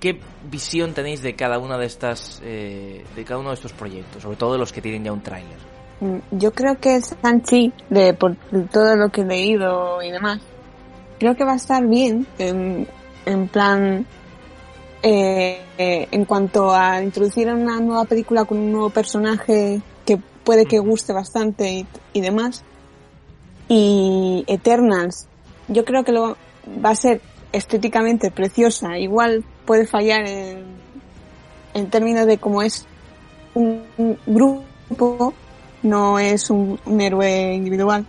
qué 0.01 0.19
visión 0.49 0.93
tenéis 0.93 1.21
de 1.21 1.35
cada 1.35 1.59
una 1.59 1.77
de 1.77 1.85
estas, 1.85 2.41
eh, 2.43 3.05
de 3.15 3.23
cada 3.23 3.39
uno 3.39 3.49
de 3.49 3.55
estos 3.55 3.71
proyectos, 3.71 4.23
sobre 4.23 4.35
todo 4.35 4.53
de 4.53 4.57
los 4.57 4.73
que 4.73 4.81
tienen 4.81 5.05
ya 5.05 5.13
un 5.13 5.21
tráiler. 5.21 5.57
Mm, 6.01 6.17
Yo 6.31 6.51
creo 6.51 6.77
que 6.79 6.99
Sanchi, 6.99 7.71
de 7.89 8.13
por 8.15 8.35
todo 8.71 8.95
lo 8.97 9.09
que 9.09 9.21
he 9.21 9.25
leído 9.25 10.01
y 10.01 10.11
demás, 10.11 10.39
creo 11.19 11.35
que 11.35 11.45
va 11.45 11.53
a 11.53 11.57
estar 11.57 11.85
bien 11.87 12.25
en, 12.39 12.87
en 13.27 13.47
plan 13.47 14.05
eh, 15.03 15.61
eh, 15.77 16.07
en 16.11 16.25
cuanto 16.25 16.73
a 16.73 17.01
introducir 17.01 17.47
una 17.47 17.79
nueva 17.79 18.05
película 18.05 18.45
con 18.45 18.57
un 18.57 18.71
nuevo 18.71 18.89
personaje 18.89 19.81
que 20.03 20.17
puede 20.43 20.65
que 20.65 20.79
guste 20.79 21.13
bastante 21.13 21.71
y, 21.71 21.87
y 22.13 22.21
demás. 22.21 22.63
Y 23.67 24.43
Eternals, 24.47 25.27
yo 25.67 25.85
creo 25.85 26.03
que 26.03 26.11
lo 26.11 26.37
va 26.83 26.89
a 26.89 26.95
ser 26.95 27.21
estéticamente 27.51 28.31
preciosa. 28.31 28.97
Igual 28.97 29.45
puede 29.65 29.85
fallar 29.85 30.27
en, 30.27 30.63
en 31.73 31.89
términos 31.89 32.25
de 32.25 32.37
cómo 32.37 32.61
es 32.61 32.85
un, 33.53 33.83
un 33.97 34.17
grupo, 34.25 35.33
no 35.83 36.19
es 36.19 36.49
un, 36.49 36.79
un 36.85 37.01
héroe 37.01 37.53
individual. 37.53 38.05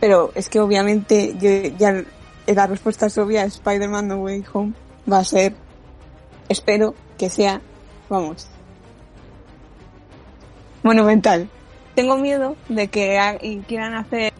Pero 0.00 0.30
es 0.34 0.48
que 0.48 0.60
obviamente 0.60 1.34
yo, 1.38 1.76
ya 1.78 2.04
la 2.46 2.66
respuesta 2.66 3.06
es 3.06 3.16
obvia, 3.18 3.44
Spider-Man 3.44 4.08
No 4.08 4.16
Way 4.16 4.44
Home 4.52 4.72
va 5.10 5.18
a 5.18 5.24
ser, 5.24 5.54
espero 6.48 6.94
que 7.18 7.30
sea, 7.30 7.60
vamos, 8.08 8.46
monumental. 10.82 11.48
Tengo 11.94 12.16
miedo 12.18 12.56
de 12.68 12.88
que 12.88 13.18
ha- 13.18 13.38
quieran 13.66 13.94
hacer 13.94 14.32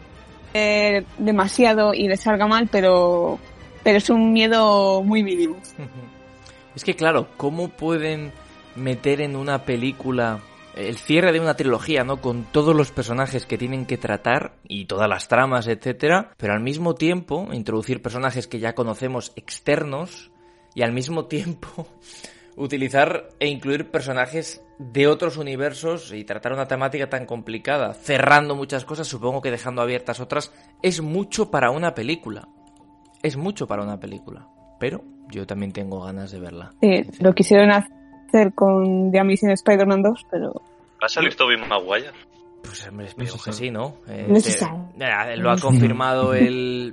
eh, 0.55 1.05
demasiado 1.19 1.95
y 1.95 2.07
les 2.07 2.21
salga 2.21 2.47
mal, 2.47 2.69
pero, 2.71 3.39
pero 3.83 3.99
es 3.99 4.11
un 4.11 4.33
miedo 4.33 5.03
muy 5.03 5.23
mínimo. 5.23 5.57
Es 6.77 6.85
que 6.85 6.95
claro, 6.95 7.29
¿cómo 7.39 7.71
pueden 7.71 8.33
meter 8.77 9.23
en 9.23 9.35
una 9.35 9.65
película 9.65 10.41
el 10.77 10.99
cierre 10.99 11.33
de 11.33 11.41
una 11.41 11.57
trilogía, 11.57 12.05
¿no? 12.05 12.21
Con 12.21 12.45
todos 12.45 12.77
los 12.77 12.93
personajes 12.93 13.47
que 13.47 13.57
tienen 13.57 13.87
que 13.87 13.97
tratar 13.97 14.59
y 14.69 14.85
todas 14.85 15.09
las 15.09 15.27
tramas, 15.27 15.69
etcétera, 15.69 16.33
pero 16.37 16.53
al 16.53 16.61
mismo 16.61 16.95
tiempo 16.95 17.49
introducir 17.53 18.03
personajes 18.03 18.47
que 18.47 18.59
ya 18.59 18.75
conocemos 18.75 19.33
externos 19.37 20.31
y 20.75 20.83
al 20.83 20.93
mismo 20.93 21.25
tiempo 21.25 21.89
utilizar 22.57 23.31
e 23.41 23.49
incluir 23.49 23.91
personajes 23.91 24.63
de 24.79 25.07
otros 25.07 25.39
universos 25.39 26.13
y 26.13 26.25
tratar 26.25 26.53
una 26.53 26.69
temática 26.69 27.09
tan 27.09 27.25
complicada, 27.25 27.95
cerrando 27.95 28.55
muchas 28.55 28.85
cosas, 28.85 29.09
supongo 29.09 29.41
que 29.41 29.51
dejando 29.51 29.81
abiertas 29.81 30.21
otras, 30.21 30.53
es 30.83 31.01
mucho 31.01 31.51
para 31.51 31.71
una 31.71 31.95
película. 31.95 32.49
Es 33.23 33.39
mucho 33.39 33.67
para 33.67 33.83
una 33.83 33.99
película, 33.99 34.47
pero 34.79 35.03
yo 35.31 35.47
también 35.47 35.73
tengo 35.73 36.03
ganas 36.05 36.31
de 36.31 36.41
verla. 36.41 36.73
Sí, 36.81 37.05
lo 37.21 37.35
quisieron 37.35 37.71
hacer 37.71 38.53
con 38.55 39.11
The 39.11 39.19
Amazing 39.21 39.51
Spider-Man 39.51 40.03
2, 40.03 40.27
pero 40.31 40.53
¿Va 41.03 41.07
a 41.07 41.09
salir 41.09 41.35
Tobey 41.35 41.57
Maguire? 41.59 42.11
Pues 42.63 42.89
hombre, 42.89 43.07
espero 43.07 43.33
No 43.37 43.43
que 43.43 43.53
sí, 43.53 43.71
¿no? 43.71 43.97
Eh, 44.09 44.27
No 44.29 44.41
se 44.41 44.51
te- 44.53 44.59
sabe. 44.59 44.79
eh, 44.99 45.37
lo 45.37 45.51
ha 45.51 45.57
confirmado 45.59 46.35
el 46.35 46.91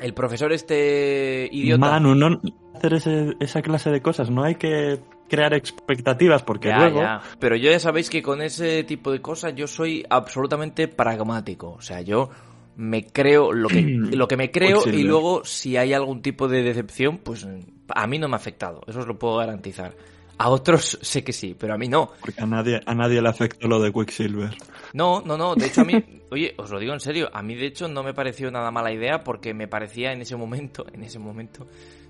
El 0.00 0.14
profesor 0.14 0.52
este 0.52 1.48
idiota. 1.50 1.80
Manu, 1.80 2.14
no 2.14 2.40
hacer 2.76 2.94
ese- 2.94 3.34
esa 3.40 3.60
clase 3.62 3.90
de 3.90 4.00
cosas, 4.00 4.30
no 4.30 4.44
hay 4.44 4.54
que 4.54 5.00
crear 5.28 5.52
expectativas 5.54 6.42
porque 6.44 6.68
Ya, 6.68 6.78
luego 6.78 7.00
ya. 7.00 7.20
Pero 7.40 7.56
yo 7.56 7.70
ya 7.70 7.80
sabéis 7.80 8.08
que 8.08 8.22
con 8.22 8.40
ese 8.40 8.84
tipo 8.84 9.10
de 9.10 9.20
cosas 9.20 9.54
yo 9.56 9.66
soy 9.66 10.06
absolutamente 10.08 10.86
pragmático. 10.88 11.70
O 11.72 11.80
sea, 11.82 12.00
yo 12.00 12.30
me 12.78 13.04
creo 13.04 13.52
lo 13.52 13.68
que, 13.68 13.82
lo 13.82 14.28
que 14.28 14.36
me 14.36 14.50
creo 14.50 14.88
y 14.88 15.02
luego 15.02 15.44
si 15.44 15.76
hay 15.76 15.92
algún 15.92 16.22
tipo 16.22 16.48
de 16.48 16.62
decepción, 16.62 17.18
pues 17.18 17.46
a 17.88 18.06
mí 18.06 18.18
no 18.18 18.28
me 18.28 18.34
ha 18.34 18.36
afectado. 18.36 18.80
Eso 18.86 19.00
os 19.00 19.06
lo 19.06 19.18
puedo 19.18 19.36
garantizar. 19.36 19.94
A 20.38 20.50
otros 20.50 20.96
sé 21.02 21.24
que 21.24 21.32
sí, 21.32 21.56
pero 21.58 21.74
a 21.74 21.78
mí 21.78 21.88
no. 21.88 22.12
porque 22.20 22.40
a 22.40 22.46
nadie 22.46 22.80
a 22.86 22.94
nadie 22.94 23.20
le 23.20 23.28
afectó 23.28 23.66
lo 23.66 23.80
de 23.80 23.92
Quicksilver. 23.92 24.56
No, 24.92 25.20
no, 25.20 25.36
no. 25.36 25.56
De 25.56 25.66
hecho, 25.66 25.80
a 25.80 25.84
mí, 25.84 25.94
oye, 26.30 26.54
os 26.56 26.70
lo 26.70 26.78
digo 26.78 26.94
en 26.94 27.00
serio, 27.00 27.28
a 27.32 27.42
mí 27.42 27.56
de 27.56 27.66
hecho 27.66 27.88
no 27.88 28.04
me 28.04 28.14
pareció 28.14 28.48
nada 28.48 28.70
mala 28.70 28.92
idea 28.92 29.24
porque 29.24 29.52
me 29.52 29.66
parecía 29.66 30.12
en 30.12 30.20
ese 30.20 30.36
momento, 30.36 30.86
en 30.92 31.02
ese 31.02 31.18
momento, 31.18 31.66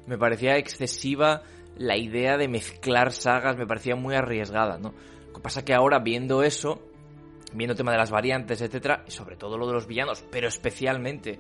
me 0.07 0.19
parecía 0.19 0.59
excesiva 0.59 1.43
la 1.79 1.97
idea 1.97 2.37
de 2.37 2.49
mezclar 2.49 3.13
sagas, 3.13 3.57
me 3.57 3.67
parecía 3.67 3.97
muy 3.97 4.15
arriesgada, 4.15 4.77
¿no? 4.77 4.93
Lo 5.29 5.33
que 5.33 5.41
pasa 5.41 5.65
que 5.65 5.73
ahora 5.73 6.01
viendo 6.01 6.43
eso, 6.43 6.88
viendo 7.55 7.73
el 7.73 7.77
tema 7.77 7.93
de 7.93 7.99
las 7.99 8.11
variantes, 8.11 8.61
etcétera, 8.61 9.05
y 9.07 9.11
sobre 9.11 9.37
todo 9.37 9.57
lo 9.57 9.67
de 9.67 9.73
los 9.73 9.87
villanos, 9.87 10.25
pero 10.31 10.49
especialmente 10.49 11.39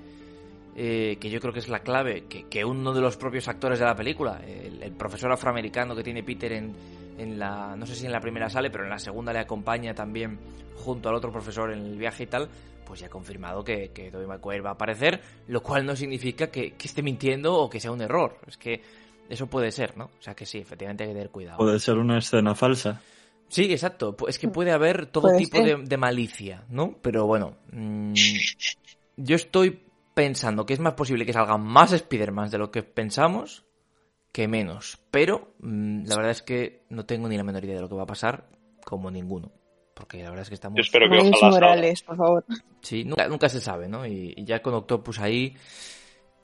eh, 0.76 1.16
que 1.20 1.30
yo 1.30 1.40
creo 1.40 1.52
que 1.52 1.58
es 1.58 1.68
la 1.68 1.80
clave, 1.80 2.24
que, 2.28 2.48
que 2.48 2.64
uno 2.64 2.92
de 2.92 3.00
los 3.00 3.16
propios 3.16 3.48
actores 3.48 3.78
de 3.78 3.84
la 3.84 3.94
película, 3.94 4.40
el, 4.46 4.82
el 4.82 4.92
profesor 4.92 5.32
afroamericano 5.32 5.94
que 5.94 6.02
tiene 6.02 6.22
Peter 6.22 6.52
en, 6.52 6.72
en 7.18 7.38
la, 7.38 7.74
no 7.76 7.84
sé 7.86 7.94
si 7.94 8.06
en 8.06 8.12
la 8.12 8.20
primera 8.20 8.48
sale, 8.48 8.70
pero 8.70 8.84
en 8.84 8.90
la 8.90 8.98
segunda 8.98 9.32
le 9.32 9.40
acompaña 9.40 9.94
también 9.94 10.38
junto 10.76 11.08
al 11.08 11.16
otro 11.16 11.32
profesor 11.32 11.72
en 11.72 11.80
el 11.80 11.98
viaje 11.98 12.24
y 12.24 12.26
tal, 12.26 12.48
pues 12.86 13.00
ya 13.00 13.06
ha 13.06 13.10
confirmado 13.10 13.62
que, 13.62 13.90
que 13.90 14.10
Tobey 14.10 14.26
va 14.26 14.70
a 14.70 14.72
aparecer, 14.72 15.20
lo 15.48 15.62
cual 15.62 15.84
no 15.84 15.94
significa 15.94 16.46
que, 16.46 16.72
que 16.72 16.86
esté 16.86 17.02
mintiendo 17.02 17.54
o 17.54 17.68
que 17.68 17.80
sea 17.80 17.90
un 17.90 18.00
error, 18.00 18.38
es 18.46 18.56
que 18.56 18.80
eso 19.28 19.46
puede 19.46 19.70
ser, 19.72 19.96
¿no? 19.98 20.04
O 20.04 20.22
sea 20.22 20.34
que 20.34 20.46
sí, 20.46 20.58
efectivamente 20.58 21.04
hay 21.04 21.10
que 21.10 21.14
tener 21.14 21.30
cuidado. 21.30 21.58
Puede 21.58 21.78
ser 21.80 21.98
una 21.98 22.18
escena 22.18 22.54
falsa. 22.54 23.02
Sí, 23.48 23.72
exacto. 23.72 24.16
Es 24.26 24.38
que 24.38 24.48
puede 24.48 24.72
haber 24.72 25.06
todo 25.06 25.28
Puede 25.28 25.38
tipo 25.38 25.58
de, 25.60 25.96
malicia, 25.96 26.64
¿no? 26.68 26.96
Pero 27.02 27.26
bueno, 27.26 27.56
mm, 27.72 28.12
yo 29.16 29.36
estoy 29.36 29.82
pensando 30.14 30.66
que 30.66 30.74
es 30.74 30.80
más 30.80 30.94
posible 30.94 31.24
que 31.24 31.32
salgan 31.32 31.62
más 31.62 31.92
Spider-Man 31.92 32.50
de 32.50 32.58
lo 32.58 32.70
que 32.70 32.82
pensamos 32.82 33.64
que 34.32 34.48
menos. 34.48 34.98
Pero 35.10 35.54
mm, 35.60 36.06
la 36.06 36.16
verdad 36.16 36.32
es 36.32 36.42
que 36.42 36.84
no 36.90 37.06
tengo 37.06 37.28
ni 37.28 37.36
la 37.36 37.44
menor 37.44 37.64
idea 37.64 37.76
de 37.76 37.82
lo 37.82 37.88
que 37.88 37.94
va 37.94 38.02
a 38.02 38.06
pasar, 38.06 38.48
como 38.84 39.10
ninguno. 39.10 39.50
Porque 39.94 40.22
la 40.22 40.30
verdad 40.30 40.42
es 40.42 40.48
que 40.48 40.54
estamos... 40.54 40.76
Yo 40.76 40.82
espero 40.82 41.10
que 41.10 41.18
ojalá. 41.18 41.50
Morales, 41.50 42.02
por 42.02 42.16
favor. 42.16 42.44
Sí, 42.82 43.04
nunca, 43.04 43.26
nunca 43.28 43.48
se 43.48 43.60
sabe, 43.60 43.88
¿no? 43.88 44.06
Y, 44.06 44.34
y 44.36 44.44
ya 44.44 44.62
con 44.62 44.74
Octopus 44.74 45.18
ahí 45.18 45.56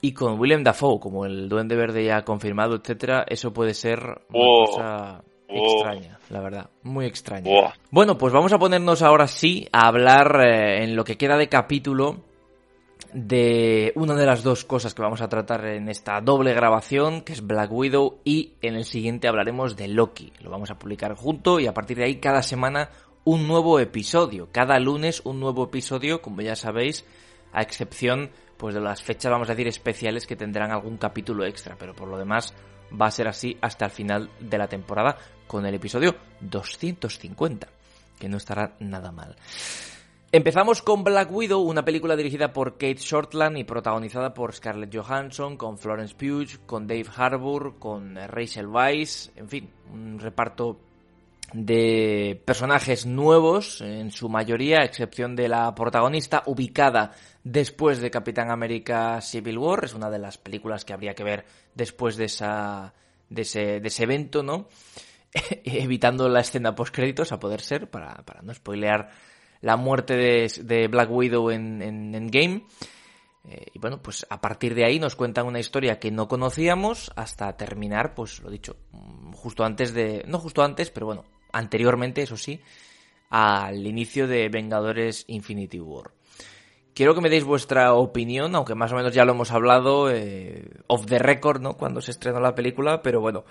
y 0.01 0.13
con 0.13 0.39
Willem 0.39 0.63
Dafoe, 0.63 0.99
como 0.99 1.25
el 1.25 1.47
Duende 1.47 1.75
Verde 1.75 2.03
ya 2.03 2.23
confirmado, 2.23 2.75
etcétera, 2.75 3.25
eso 3.27 3.53
puede 3.53 3.73
ser 3.73 3.99
una 4.29 4.65
cosa 4.65 5.23
Extraña, 5.55 6.19
la 6.29 6.41
verdad, 6.41 6.69
muy 6.83 7.05
extraña. 7.05 7.73
Bueno, 7.91 8.17
pues 8.17 8.33
vamos 8.33 8.51
a 8.53 8.59
ponernos 8.59 9.01
ahora 9.01 9.27
sí 9.27 9.67
a 9.71 9.87
hablar 9.87 10.41
eh, 10.45 10.83
en 10.83 10.95
lo 10.95 11.03
que 11.03 11.17
queda 11.17 11.37
de 11.37 11.49
capítulo 11.49 12.23
de 13.13 13.93
una 13.95 14.13
de 14.15 14.25
las 14.25 14.43
dos 14.43 14.65
cosas 14.65 14.93
que 14.93 15.01
vamos 15.01 15.21
a 15.21 15.29
tratar 15.29 15.65
en 15.65 15.87
esta 15.87 16.19
doble 16.19 16.53
grabación, 16.53 17.21
que 17.21 17.31
es 17.31 17.47
Black 17.47 17.71
Widow, 17.71 18.19
y 18.25 18.53
en 18.61 18.75
el 18.75 18.83
siguiente 18.83 19.29
hablaremos 19.29 19.77
de 19.77 19.87
Loki. 19.87 20.33
Lo 20.41 20.49
vamos 20.49 20.69
a 20.69 20.77
publicar 20.77 21.15
junto 21.15 21.59
y 21.61 21.67
a 21.67 21.73
partir 21.73 21.97
de 21.97 22.03
ahí 22.03 22.17
cada 22.17 22.41
semana 22.41 22.89
un 23.23 23.47
nuevo 23.47 23.79
episodio. 23.79 24.49
Cada 24.51 24.79
lunes 24.79 25.21
un 25.23 25.39
nuevo 25.39 25.63
episodio, 25.63 26.21
como 26.21 26.41
ya 26.41 26.57
sabéis, 26.57 27.05
a 27.53 27.61
excepción 27.61 28.31
pues 28.57 28.75
de 28.75 28.81
las 28.81 29.01
fechas, 29.01 29.31
vamos 29.31 29.49
a 29.49 29.53
decir, 29.53 29.67
especiales 29.67 30.27
que 30.27 30.35
tendrán 30.35 30.71
algún 30.71 30.97
capítulo 30.97 31.45
extra, 31.45 31.75
pero 31.77 31.93
por 31.93 32.07
lo 32.07 32.17
demás 32.17 32.53
va 32.99 33.07
a 33.07 33.11
ser 33.11 33.27
así 33.27 33.57
hasta 33.61 33.85
el 33.85 33.91
final 33.91 34.29
de 34.39 34.57
la 34.57 34.67
temporada 34.67 35.17
con 35.47 35.65
el 35.65 35.75
episodio 35.75 36.15
250, 36.41 37.67
que 38.19 38.29
no 38.29 38.37
estará 38.37 38.75
nada 38.79 39.11
mal. 39.11 39.35
Empezamos 40.31 40.81
con 40.81 41.03
Black 41.03 41.31
Widow, 41.31 41.61
una 41.61 41.85
película 41.85 42.15
dirigida 42.15 42.51
por 42.51 42.73
Kate 42.73 42.97
Shortland 42.97 43.57
y 43.57 43.63
protagonizada 43.63 44.33
por 44.33 44.53
Scarlett 44.53 44.93
Johansson, 44.93 45.55
con 45.55 45.77
Florence 45.77 46.13
Pugh, 46.13 46.65
con 46.65 46.87
Dave 46.87 47.05
Harbour, 47.15 47.75
con 47.79 48.15
Rachel 48.15 48.67
Weisz, 48.67 49.31
en 49.37 49.47
fin, 49.47 49.69
un 49.93 50.19
reparto 50.19 50.77
de 51.53 52.41
personajes 52.43 53.05
nuevos, 53.05 53.79
en 53.79 54.11
su 54.11 54.27
mayoría, 54.27 54.79
a 54.79 54.83
excepción 54.83 55.37
de 55.37 55.47
la 55.47 55.73
protagonista, 55.73 56.43
ubicada 56.47 57.13
después 57.43 58.01
de 58.01 58.11
Capitán 58.11 58.51
América 58.51 59.21
Civil 59.21 59.57
War. 59.57 59.85
Es 59.85 59.93
una 59.93 60.09
de 60.09 60.19
las 60.19 60.37
películas 60.37 60.83
que 60.83 60.91
habría 60.91 61.13
que 61.13 61.23
ver 61.23 61.45
después 61.73 62.17
de, 62.17 62.25
esa, 62.25 62.93
de, 63.29 63.43
ese, 63.43 63.79
de 63.79 63.87
ese 63.87 64.03
evento, 64.03 64.43
¿no? 64.43 64.67
Evitando 65.63 66.29
la 66.29 66.39
escena 66.39 66.75
post-créditos, 66.75 67.31
a 67.31 67.39
poder 67.39 67.61
ser, 67.61 67.89
para, 67.89 68.15
para 68.23 68.41
no 68.41 68.53
spoilear 68.53 69.09
la 69.61 69.77
muerte 69.77 70.15
de, 70.15 70.51
de 70.63 70.87
Black 70.87 71.11
Widow 71.11 71.51
en, 71.51 71.81
en, 71.81 72.15
en 72.15 72.27
Game. 72.27 72.65
Eh, 73.47 73.65
y 73.73 73.79
bueno, 73.79 74.01
pues 74.01 74.25
a 74.29 74.41
partir 74.41 74.73
de 74.73 74.85
ahí 74.85 74.99
nos 74.99 75.15
cuentan 75.15 75.45
una 75.45 75.59
historia 75.59 75.99
que 75.99 76.11
no 76.11 76.27
conocíamos 76.27 77.11
hasta 77.15 77.55
terminar, 77.57 78.15
pues 78.15 78.41
lo 78.41 78.49
dicho, 78.49 78.77
justo 79.33 79.63
antes 79.63 79.93
de, 79.93 80.23
no 80.27 80.39
justo 80.39 80.63
antes, 80.63 80.89
pero 80.89 81.05
bueno, 81.05 81.25
anteriormente, 81.51 82.23
eso 82.23 82.37
sí, 82.37 82.59
al 83.29 83.85
inicio 83.85 84.27
de 84.27 84.49
Vengadores 84.49 85.25
Infinity 85.27 85.79
War. 85.79 86.11
Quiero 86.93 87.13
que 87.13 87.21
me 87.21 87.29
deis 87.29 87.43
vuestra 87.43 87.93
opinión, 87.93 88.55
aunque 88.55 88.73
más 88.73 88.91
o 88.93 88.95
menos 88.95 89.13
ya 89.13 89.25
lo 89.25 89.33
hemos 89.33 89.51
hablado 89.51 90.09
eh, 90.09 90.69
off 90.87 91.05
the 91.05 91.19
record, 91.19 91.61
¿no? 91.61 91.73
Cuando 91.73 91.99
se 92.01 92.11
estrenó 92.11 92.39
la 92.39 92.55
película, 92.55 93.01
pero 93.01 93.19
bueno, 93.19 93.43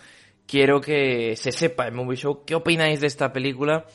quiero 0.47 0.81
que 0.81 1.37
se 1.37 1.53
sepa 1.53 1.87
en 1.89 1.95
Movie 1.95 2.17
Show 2.17 2.45
qué 2.45 2.55
opináis 2.55 3.01
de 3.01 3.07
esta 3.07 3.33
película, 3.33 3.87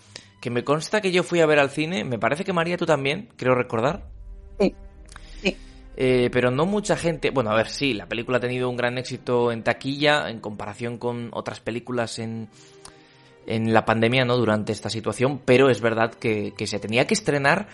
que 0.42 0.50
me 0.50 0.64
consta 0.64 1.02
que 1.02 1.12
yo 1.12 1.24
fui 1.24 1.42
a 1.42 1.46
ver 1.46 1.60
al 1.60 1.70
cine, 1.70 2.04
me 2.04 2.20
parece 2.20 2.44
que 2.44 2.54
María 2.54 2.78
tú 2.78 2.86
también, 2.86 3.30
creo 3.36 3.56
recordar. 3.56 4.06
Sí. 4.60 4.74
Sí. 5.42 5.58
Eh, 5.98 6.30
pero 6.32 6.52
no 6.52 6.66
mucha 6.66 6.96
gente. 6.96 7.30
Bueno, 7.30 7.52
a 7.52 7.56
ver, 7.56 7.68
sí, 7.68 7.94
la 7.94 8.08
película 8.08 8.38
ha 8.38 8.42
tenido 8.42 8.70
un 8.70 8.78
gran 8.78 8.98
éxito 8.98 9.52
en 9.52 9.64
taquilla 9.64 10.30
en 10.30 10.40
comparación 10.40 10.98
con 10.98 11.30
otras 11.34 11.60
películas 11.60 12.20
en, 12.20 12.50
en 13.46 13.74
la 13.74 13.86
pandemia, 13.86 14.26
¿no? 14.26 14.38
Durante 14.38 14.72
esta 14.72 14.90
situación, 14.90 15.42
pero 15.44 15.70
es 15.70 15.82
verdad 15.82 16.14
que, 16.14 16.54
que 16.58 16.68
se 16.68 16.80
tenía 16.80 17.06
que 17.06 17.14
estrenar. 17.14 17.68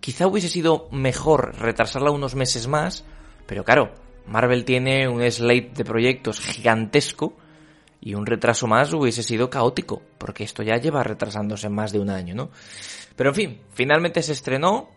Quizá 0.00 0.26
hubiese 0.26 0.48
sido 0.48 0.88
mejor 0.90 1.54
retrasarla 1.58 2.10
unos 2.10 2.34
meses 2.34 2.66
más, 2.66 3.04
pero 3.46 3.64
claro, 3.64 3.92
Marvel 4.26 4.64
tiene 4.64 5.06
un 5.08 5.22
slate 5.30 5.72
de 5.74 5.84
proyectos 5.84 6.40
gigantesco 6.40 7.34
y 8.00 8.14
un 8.14 8.26
retraso 8.26 8.66
más 8.66 8.92
hubiese 8.92 9.22
sido 9.22 9.50
caótico, 9.50 10.02
porque 10.18 10.44
esto 10.44 10.62
ya 10.62 10.76
lleva 10.76 11.02
retrasándose 11.02 11.68
más 11.68 11.92
de 11.92 12.00
un 12.00 12.10
año, 12.10 12.34
¿no? 12.34 12.50
Pero 13.16 13.30
en 13.30 13.34
fin, 13.34 13.60
finalmente 13.72 14.22
se 14.22 14.32
estrenó. 14.32 14.88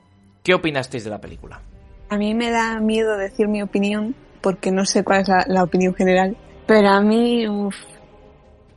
¿Qué 0.41 0.53
opinasteis 0.53 1.03
de 1.03 1.09
la 1.09 1.19
película? 1.19 1.61
A 2.09 2.17
mí 2.17 2.33
me 2.33 2.51
da 2.51 2.79
miedo 2.79 3.17
decir 3.17 3.47
mi 3.47 3.61
opinión 3.61 4.15
porque 4.41 4.71
no 4.71 4.85
sé 4.85 5.03
cuál 5.03 5.21
es 5.21 5.29
la, 5.47 5.63
opinión 5.63 5.93
general. 5.93 6.37
Pero 6.65 6.89
a 6.89 7.01
mí 7.01 7.45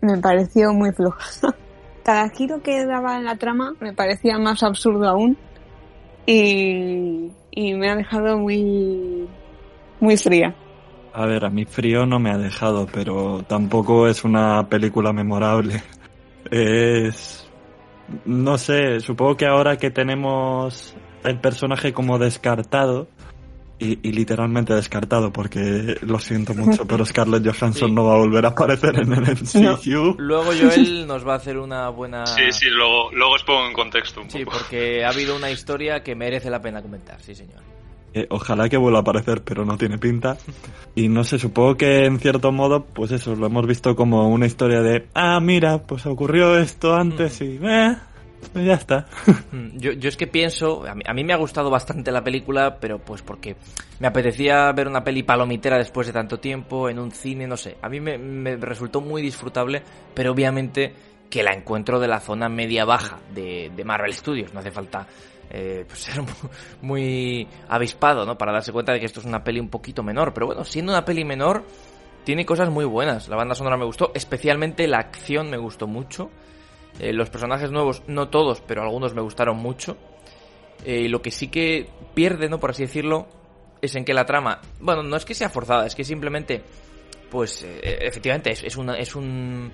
me 0.01 0.19
pareció 0.19 0.73
muy 0.73 0.93
floja. 0.93 1.29
Cada 2.05 2.29
giro 2.31 2.63
que 2.63 2.85
daba 2.87 3.17
en 3.17 3.25
la 3.25 3.37
trama 3.37 3.75
me 3.81 3.93
parecía 3.93 4.39
más 4.39 4.63
absurdo 4.63 5.09
aún. 5.09 5.37
Y, 6.25 7.33
y 7.51 7.75
me 7.75 7.91
ha 7.91 7.97
dejado 7.97 8.39
muy, 8.39 9.29
muy 10.01 10.17
fría. 10.17 10.55
A 11.19 11.25
ver, 11.25 11.45
a 11.47 11.51
mí 11.51 11.65
frío 11.65 12.05
no 12.05 12.19
me 12.19 12.31
ha 12.31 12.37
dejado, 12.37 12.87
pero 12.93 13.43
tampoco 13.49 14.07
es 14.07 14.23
una 14.25 14.69
película 14.69 15.13
memorable. 15.13 15.83
Es... 16.51 17.49
No 18.25 18.57
sé, 18.57 19.01
supongo 19.01 19.37
que 19.37 19.47
ahora 19.47 19.77
que 19.79 19.91
tenemos 19.91 20.95
el 21.25 21.41
personaje 21.41 21.93
como 21.93 22.19
descartado, 22.21 23.09
y, 23.81 23.99
y 24.09 24.13
literalmente 24.13 24.73
descartado, 24.73 25.33
porque 25.33 25.97
lo 26.03 26.19
siento 26.21 26.55
mucho, 26.55 26.87
pero 26.89 27.05
Scarlett 27.05 27.45
Johansson 27.45 27.89
Sí. 27.89 27.95
no 27.95 28.05
va 28.05 28.15
a 28.15 28.19
volver 28.19 28.45
a 28.47 28.51
aparecer 28.51 28.97
en 29.01 29.13
el 29.13 29.23
MCU. 29.23 30.15
Luego 30.19 30.53
Joel 30.59 31.07
nos 31.09 31.27
va 31.27 31.33
a 31.33 31.37
hacer 31.37 31.59
una 31.59 31.89
buena... 31.89 32.25
Sí, 32.27 32.43
sí, 32.53 32.67
luego, 32.71 33.11
luego 33.13 33.35
os 33.35 33.43
pongo 33.43 33.67
en 33.67 33.73
contexto 33.73 34.21
un 34.21 34.31
Sí, 34.31 34.45
poco. 34.45 34.59
porque 34.59 35.05
ha 35.05 35.09
habido 35.09 35.35
una 35.35 35.51
historia 35.51 36.03
que 36.05 36.15
merece 36.15 36.49
la 36.49 36.61
pena 36.61 36.81
comentar, 36.81 37.21
sí 37.21 37.35
señor. 37.35 37.61
Eh, 38.15 38.27
ojalá 38.31 38.69
que 38.69 38.77
vuelva 38.79 38.99
a 38.99 39.03
aparecer, 39.03 39.43
pero 39.43 39.65
no 39.65 39.77
tiene 39.77 39.99
pinta. 39.99 40.39
Y 40.95 41.09
no 41.09 41.23
sé, 41.25 41.39
supongo 41.39 41.77
que 41.77 42.07
en 42.07 42.19
cierto 42.19 42.51
modo, 42.53 42.85
pues 42.85 43.13
eso, 43.13 43.35
lo 43.37 43.47
hemos 43.47 43.67
visto 43.67 43.95
como 43.95 44.29
una 44.29 44.47
historia 44.47 44.81
de, 44.81 45.07
ah, 45.15 45.39
mira, 45.41 45.79
pues 45.83 46.07
ocurrió 46.07 46.59
esto 46.59 46.95
antes 46.95 47.41
y, 47.43 47.59
eh, 47.63 47.97
pues 48.53 48.65
ya 48.65 48.75
está. 48.75 49.07
Mm, 49.53 49.79
Yo, 49.79 49.93
yo 49.93 50.09
es 50.09 50.17
que 50.17 50.27
pienso, 50.27 50.87
a 50.87 50.95
mí, 50.95 51.03
a 51.07 51.13
mí 51.15 51.25
me 51.25 51.33
ha 51.33 51.37
gustado 51.37 51.71
bastante 51.71 52.11
la 52.11 52.25
película, 52.25 52.79
pero 52.81 52.99
pues 52.99 53.23
porque 53.23 53.57
me 54.01 54.07
apetecía 54.09 54.73
ver 54.73 54.89
una 54.89 55.05
peli 55.05 55.23
palomitera 55.23 55.77
después 55.77 56.07
de 56.07 56.13
tanto 56.13 56.39
tiempo, 56.41 56.89
en 56.89 56.99
un 56.99 57.11
cine, 57.11 57.47
no 57.47 57.57
sé. 57.57 57.77
A 57.83 57.89
mí 57.89 58.01
me, 58.01 58.19
me 58.19 58.57
resultó 58.57 59.01
muy 59.01 59.21
disfrutable, 59.23 59.83
pero 60.15 60.33
obviamente 60.33 60.95
que 61.31 61.43
la 61.43 61.53
encuentro 61.53 61.99
de 62.01 62.09
la 62.09 62.21
zona 62.21 62.49
media-baja 62.49 63.19
de, 63.35 63.71
de 63.75 63.85
Marvel 63.85 64.13
Studios. 64.15 64.53
No 64.55 64.61
hace 64.61 64.71
falta 64.71 65.07
eh, 65.51 65.85
pues 65.87 66.01
ser 66.05 66.21
mu- 66.23 66.29
muy 66.83 67.47
avispado, 67.69 68.25
¿no? 68.27 68.37
Para 68.39 68.53
darse 68.53 68.73
cuenta 68.73 68.93
de 68.93 69.01
que 69.01 69.07
esto 69.07 69.21
es 69.21 69.27
una 69.27 69.43
peli 69.45 69.61
un 69.61 69.69
poquito 69.69 70.03
menor. 70.03 70.33
Pero 70.35 70.47
bueno, 70.47 70.65
siendo 70.65 70.93
una 70.93 71.05
peli 71.05 71.25
menor, 71.25 71.65
tiene 72.25 72.45
cosas 72.45 72.71
muy 72.71 72.85
buenas. 72.85 73.29
La 73.29 73.37
banda 73.37 73.55
sonora 73.55 73.77
me 73.77 73.85
gustó, 73.85 74.13
especialmente 74.15 74.87
la 74.89 74.99
acción 74.99 75.51
me 75.51 75.57
gustó 75.57 75.87
mucho. 75.87 76.31
Eh, 76.99 77.13
los 77.13 77.29
personajes 77.31 77.71
nuevos, 77.71 78.03
no 78.07 78.29
todos, 78.29 78.63
pero 78.67 78.83
algunos 78.83 79.15
me 79.15 79.21
gustaron 79.23 79.59
mucho. 79.59 79.97
Eh, 80.85 81.09
lo 81.09 81.23
que 81.23 81.31
sí 81.31 81.49
que 81.49 81.89
pierde, 82.15 82.49
¿no? 82.49 82.59
Por 82.61 82.71
así 82.71 82.83
decirlo, 82.83 83.27
es 83.83 83.95
en 83.97 84.05
que 84.05 84.15
la 84.15 84.25
trama, 84.25 84.61
bueno, 84.81 85.03
no 85.03 85.17
es 85.17 85.25
que 85.25 85.35
sea 85.35 85.49
forzada, 85.51 85.87
es 85.87 85.95
que 85.95 86.05
simplemente, 86.05 86.63
pues, 87.31 87.63
eh, 87.63 87.99
efectivamente, 88.03 88.51
es, 88.51 88.63
es 88.65 88.77
una, 88.77 88.95
es 88.97 89.15
un, 89.15 89.71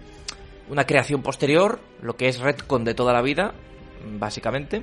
una 0.69 0.85
creación 0.85 1.23
posterior, 1.23 1.81
lo 2.03 2.17
que 2.17 2.29
es 2.29 2.41
retcon 2.41 2.85
de 2.85 2.95
toda 2.95 3.13
la 3.13 3.23
vida, 3.23 3.53
básicamente. 4.19 4.83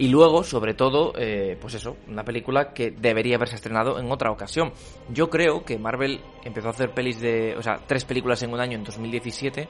Y 0.00 0.08
luego, 0.08 0.42
sobre 0.44 0.72
todo, 0.72 1.12
eh, 1.18 1.58
pues 1.60 1.74
eso, 1.74 1.98
una 2.08 2.24
película 2.24 2.72
que 2.72 2.90
debería 2.90 3.36
haberse 3.36 3.56
estrenado 3.56 4.00
en 4.00 4.10
otra 4.10 4.30
ocasión. 4.30 4.72
Yo 5.10 5.28
creo 5.28 5.62
que 5.62 5.78
Marvel 5.78 6.22
empezó 6.42 6.68
a 6.68 6.70
hacer 6.70 6.94
pelis 6.94 7.20
de, 7.20 7.54
o 7.54 7.62
sea, 7.62 7.82
tres 7.86 8.06
películas 8.06 8.42
en 8.42 8.50
un 8.54 8.60
año 8.60 8.78
en 8.78 8.84
2017. 8.84 9.68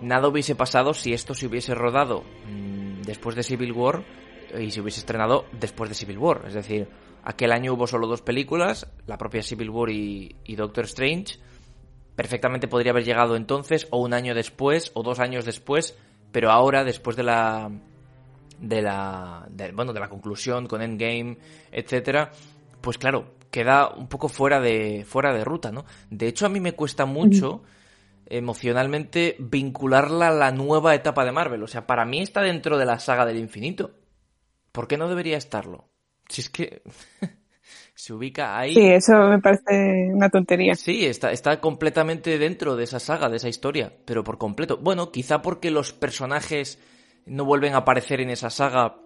Nada 0.00 0.28
hubiese 0.28 0.54
pasado 0.54 0.94
si 0.94 1.12
esto 1.12 1.34
se 1.34 1.48
hubiese 1.48 1.74
rodado 1.74 2.22
mm, 2.46 3.02
después 3.02 3.34
de 3.34 3.42
Civil 3.42 3.72
War 3.72 4.04
y 4.60 4.70
se 4.70 4.80
hubiese 4.80 5.00
estrenado 5.00 5.46
después 5.58 5.90
de 5.90 5.96
Civil 5.96 6.18
War. 6.18 6.44
Es 6.46 6.54
decir, 6.54 6.86
aquel 7.24 7.50
año 7.50 7.74
hubo 7.74 7.88
solo 7.88 8.06
dos 8.06 8.22
películas, 8.22 8.86
la 9.08 9.18
propia 9.18 9.42
Civil 9.42 9.70
War 9.70 9.90
y, 9.90 10.36
y 10.44 10.54
Doctor 10.54 10.84
Strange. 10.84 11.40
Perfectamente 12.14 12.68
podría 12.68 12.92
haber 12.92 13.02
llegado 13.02 13.34
entonces, 13.34 13.88
o 13.90 13.98
un 13.98 14.14
año 14.14 14.36
después, 14.36 14.92
o 14.94 15.02
dos 15.02 15.18
años 15.18 15.44
después, 15.44 15.98
pero 16.30 16.52
ahora, 16.52 16.84
después 16.84 17.16
de 17.16 17.24
la. 17.24 17.72
De 18.62 18.82
la. 18.82 19.46
de- 19.50 19.72
bueno, 19.72 19.92
de 19.92 20.00
la 20.00 20.08
conclusión 20.08 20.66
con 20.66 20.82
Endgame, 20.82 21.36
etcétera, 21.70 22.30
pues 22.80 22.98
claro, 22.98 23.34
queda 23.50 23.90
un 23.90 24.08
poco 24.08 24.28
fuera 24.28 24.60
de. 24.60 25.04
fuera 25.06 25.34
de 25.34 25.44
ruta, 25.44 25.72
¿no? 25.72 25.84
De 26.10 26.28
hecho, 26.28 26.46
a 26.46 26.48
mí 26.48 26.60
me 26.60 26.72
cuesta 26.74 27.04
mucho 27.06 27.62
emocionalmente 28.26 29.36
vincularla 29.38 30.28
a 30.28 30.32
la 30.32 30.52
nueva 30.52 30.94
etapa 30.94 31.24
de 31.24 31.32
Marvel. 31.32 31.62
O 31.62 31.68
sea, 31.68 31.86
para 31.86 32.04
mí 32.04 32.20
está 32.22 32.40
dentro 32.42 32.78
de 32.78 32.86
la 32.86 32.98
saga 32.98 33.26
del 33.26 33.38
infinito. 33.38 33.92
¿Por 34.72 34.88
qué 34.88 34.96
no 34.96 35.08
debería 35.08 35.36
estarlo? 35.36 35.90
Si 36.28 36.40
es 36.40 36.50
que 36.50 36.82
se 37.94 38.12
ubica 38.14 38.58
ahí. 38.58 38.74
Sí, 38.74 38.80
eso 38.86 39.12
me 39.28 39.38
parece 39.40 40.10
una 40.12 40.30
tontería. 40.30 40.74
Sí, 40.74 41.04
está, 41.04 41.32
está 41.32 41.60
completamente 41.60 42.38
dentro 42.38 42.76
de 42.76 42.84
esa 42.84 43.00
saga, 43.00 43.28
de 43.28 43.36
esa 43.36 43.48
historia, 43.48 43.92
pero 44.06 44.24
por 44.24 44.38
completo. 44.38 44.78
Bueno, 44.78 45.12
quizá 45.12 45.42
porque 45.42 45.70
los 45.70 45.92
personajes 45.92 46.78
no 47.26 47.44
vuelven 47.44 47.74
a 47.74 47.78
aparecer 47.78 48.20
en 48.20 48.30
esa 48.30 48.50
saga 48.50 48.96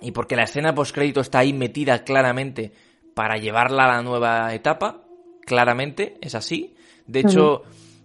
y 0.00 0.12
porque 0.12 0.36
la 0.36 0.44
escena 0.44 0.74
postcrédito 0.74 1.20
está 1.20 1.40
ahí 1.40 1.52
metida 1.52 2.04
claramente 2.04 2.72
para 3.14 3.36
llevarla 3.36 3.84
a 3.84 3.96
la 3.96 4.02
nueva 4.02 4.54
etapa, 4.54 5.02
claramente, 5.44 6.18
es 6.20 6.34
así. 6.34 6.76
De 7.06 7.20
hecho, 7.20 7.62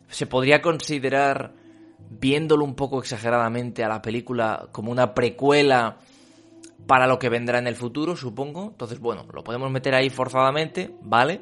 se 0.09 0.25
podría 0.25 0.61
considerar, 0.61 1.53
viéndolo 2.09 2.65
un 2.65 2.73
poco 2.73 2.99
exageradamente 2.99 3.83
a 3.83 3.89
la 3.89 4.01
película, 4.01 4.69
como 4.71 4.91
una 4.91 5.13
precuela 5.13 5.97
para 6.87 7.05
lo 7.05 7.19
que 7.19 7.29
vendrá 7.29 7.59
en 7.59 7.67
el 7.67 7.75
futuro, 7.75 8.15
supongo. 8.15 8.69
Entonces, 8.71 8.99
bueno, 8.99 9.25
lo 9.31 9.43
podemos 9.43 9.69
meter 9.69 9.93
ahí 9.93 10.09
forzadamente, 10.09 10.95
¿vale? 11.01 11.41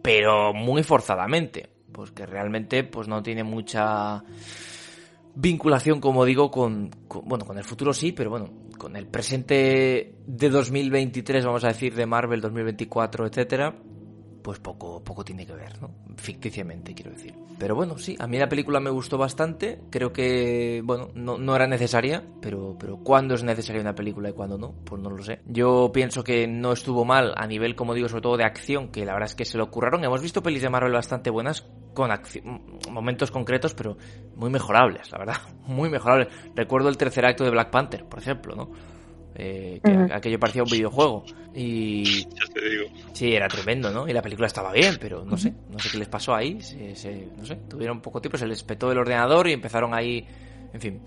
Pero 0.00 0.52
muy 0.54 0.82
forzadamente. 0.82 1.68
Pues 1.92 2.10
que 2.10 2.24
realmente 2.24 2.84
pues 2.84 3.06
no 3.06 3.22
tiene 3.22 3.44
mucha 3.44 4.22
vinculación, 5.34 6.00
como 6.00 6.24
digo, 6.24 6.50
con, 6.50 6.90
con- 7.08 7.24
bueno, 7.26 7.44
con 7.44 7.58
el 7.58 7.64
futuro 7.64 7.92
sí, 7.92 8.12
pero 8.12 8.30
bueno, 8.30 8.48
con 8.78 8.96
el 8.96 9.06
presente 9.06 10.14
de 10.26 10.48
2023, 10.50 11.44
vamos 11.44 11.64
a 11.64 11.68
decir, 11.68 11.94
de 11.94 12.06
Marvel 12.06 12.40
2024, 12.40 13.26
etcétera, 13.26 13.74
pues 14.42 14.58
poco, 14.58 15.02
poco 15.02 15.24
tiene 15.24 15.46
que 15.46 15.54
ver, 15.54 15.80
¿no? 15.80 15.90
Ficticiamente, 16.16 16.94
quiero 16.94 17.12
decir. 17.12 17.34
Pero 17.58 17.74
bueno, 17.74 17.96
sí, 17.98 18.16
a 18.18 18.26
mí 18.26 18.38
la 18.38 18.48
película 18.48 18.80
me 18.80 18.90
gustó 18.90 19.16
bastante. 19.18 19.80
Creo 19.90 20.12
que, 20.12 20.82
bueno, 20.84 21.10
no, 21.14 21.38
no 21.38 21.54
era 21.54 21.66
necesaria, 21.66 22.22
pero, 22.40 22.76
pero 22.78 22.98
¿cuándo 22.98 23.34
es 23.34 23.44
necesaria 23.44 23.80
una 23.80 23.94
película 23.94 24.30
y 24.30 24.32
cuándo 24.32 24.58
no? 24.58 24.74
Pues 24.84 25.00
no 25.00 25.10
lo 25.10 25.22
sé. 25.22 25.40
Yo 25.46 25.90
pienso 25.92 26.24
que 26.24 26.46
no 26.46 26.72
estuvo 26.72 27.04
mal 27.04 27.32
a 27.36 27.46
nivel, 27.46 27.76
como 27.76 27.94
digo, 27.94 28.08
sobre 28.08 28.22
todo 28.22 28.36
de 28.36 28.44
acción, 28.44 28.88
que 28.88 29.04
la 29.04 29.12
verdad 29.12 29.28
es 29.28 29.34
que 29.34 29.44
se 29.44 29.58
lo 29.58 29.64
ocurraron. 29.64 30.04
Hemos 30.04 30.22
visto 30.22 30.42
pelis 30.42 30.62
de 30.62 30.70
Marvel 30.70 30.92
bastante 30.92 31.30
buenas 31.30 31.66
con 31.94 32.10
momentos 32.90 33.30
concretos, 33.30 33.74
pero 33.74 33.96
muy 34.34 34.50
mejorables, 34.50 35.10
la 35.12 35.18
verdad. 35.18 35.36
Muy 35.66 35.88
mejorables. 35.88 36.28
Recuerdo 36.56 36.88
el 36.88 36.96
tercer 36.96 37.24
acto 37.24 37.44
de 37.44 37.50
Black 37.50 37.70
Panther, 37.70 38.04
por 38.04 38.18
ejemplo, 38.18 38.56
¿no? 38.56 38.70
Eh, 39.34 39.80
que 39.82 40.12
aquello 40.12 40.38
parecía 40.38 40.62
un 40.62 40.70
videojuego. 40.70 41.24
Y 41.54 42.24
Ya 42.24 42.44
te 42.52 42.68
digo. 42.68 42.84
Sí, 43.12 43.32
era 43.34 43.48
tremendo, 43.48 43.90
¿no? 43.90 44.08
Y 44.08 44.12
la 44.12 44.22
película 44.22 44.46
estaba 44.46 44.72
bien, 44.72 44.96
pero 45.00 45.24
no 45.24 45.36
sé, 45.36 45.52
no 45.70 45.78
sé 45.78 45.90
qué 45.90 45.98
les 45.98 46.08
pasó 46.08 46.34
ahí, 46.34 46.60
se, 46.60 46.94
se- 46.96 47.28
no 47.36 47.44
sé, 47.46 47.56
tuvieron 47.68 48.00
poco 48.00 48.20
tiempo, 48.20 48.36
se 48.38 48.46
les 48.46 48.62
petó 48.62 48.90
el 48.92 48.98
ordenador 48.98 49.48
y 49.48 49.52
empezaron 49.52 49.94
ahí, 49.94 50.26
en 50.72 50.80
fin. 50.80 51.00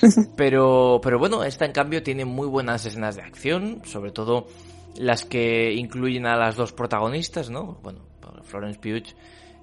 Pero, 0.36 1.00
pero 1.02 1.18
bueno, 1.18 1.44
esta 1.44 1.64
en 1.64 1.72
cambio 1.72 2.02
tiene 2.02 2.24
muy 2.24 2.46
buenas 2.48 2.84
escenas 2.84 3.14
de 3.16 3.22
acción, 3.22 3.80
sobre 3.84 4.10
todo 4.10 4.48
las 4.96 5.24
que 5.24 5.72
incluyen 5.72 6.26
a 6.26 6.36
las 6.36 6.56
dos 6.56 6.72
protagonistas, 6.72 7.48
¿no? 7.50 7.78
Bueno, 7.82 8.00
Florence 8.42 8.78
Pugh, 8.80 9.14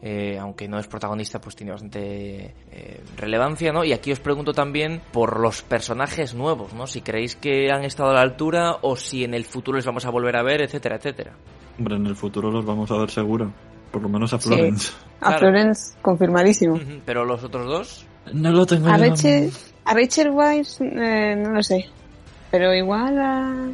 eh, 0.02 0.38
aunque 0.40 0.68
no 0.68 0.80
es 0.80 0.88
protagonista, 0.88 1.40
pues 1.40 1.56
tiene 1.56 1.72
bastante 1.72 2.54
eh, 2.72 3.02
relevancia, 3.18 3.72
¿no? 3.72 3.84
Y 3.84 3.94
aquí 3.94 4.12
os 4.12 4.20
pregunto 4.20 4.52
también 4.54 5.02
por 5.12 5.40
los 5.40 5.62
personajes 5.62 6.34
nuevos, 6.34 6.74
¿no? 6.74 6.88
Si 6.88 7.02
creéis 7.02 7.36
que 7.36 7.72
han 7.72 7.84
estado 7.84 8.10
a 8.10 8.14
la 8.14 8.22
altura 8.22 8.78
o 8.82 8.96
si 8.96 9.24
en 9.24 9.34
el 9.34 9.46
futuro 9.46 9.76
les 9.78 9.86
vamos 9.86 10.06
a 10.06 10.10
volver 10.10 10.36
a 10.38 10.44
ver, 10.44 10.62
etcétera, 10.64 10.96
etcétera. 10.96 11.34
Hombre, 11.78 11.96
en 11.96 12.06
el 12.08 12.16
futuro 12.16 12.50
los 12.52 12.66
vamos 12.66 12.90
a 12.92 12.98
ver 12.98 13.10
seguro. 13.12 13.54
Por 13.92 14.02
lo 14.02 14.10
menos 14.10 14.34
a 14.34 14.40
Sí. 14.40 14.48
Florence. 14.48 14.92
A 15.20 15.26
Claro. 15.28 15.38
Florence, 15.40 15.98
confirmadísimo. 16.02 16.80
Pero 17.06 17.26
los 17.26 17.44
otros 17.44 17.66
dos, 17.68 18.06
No 18.34 18.52
lo 18.52 18.66
tengo 18.66 18.88
A 18.88 18.98
yo. 18.98 19.04
Rachel, 19.04 19.52
a 19.86 19.94
Rachel 19.94 20.30
Weisz, 20.32 20.80
eh, 20.82 21.36
no 21.38 21.50
lo 21.52 21.62
sé. 21.64 21.86
Pero 22.52 22.74
igual 22.74 23.18
a, 23.20 23.70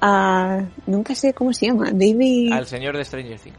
a. 0.00 0.64
Nunca 0.86 1.14
sé 1.14 1.32
cómo 1.34 1.52
se 1.52 1.66
llama. 1.66 1.90
David. 1.92 2.52
al 2.52 2.66
señor 2.66 2.96
de 2.96 3.04
Stranger 3.04 3.38
Things. 3.38 3.56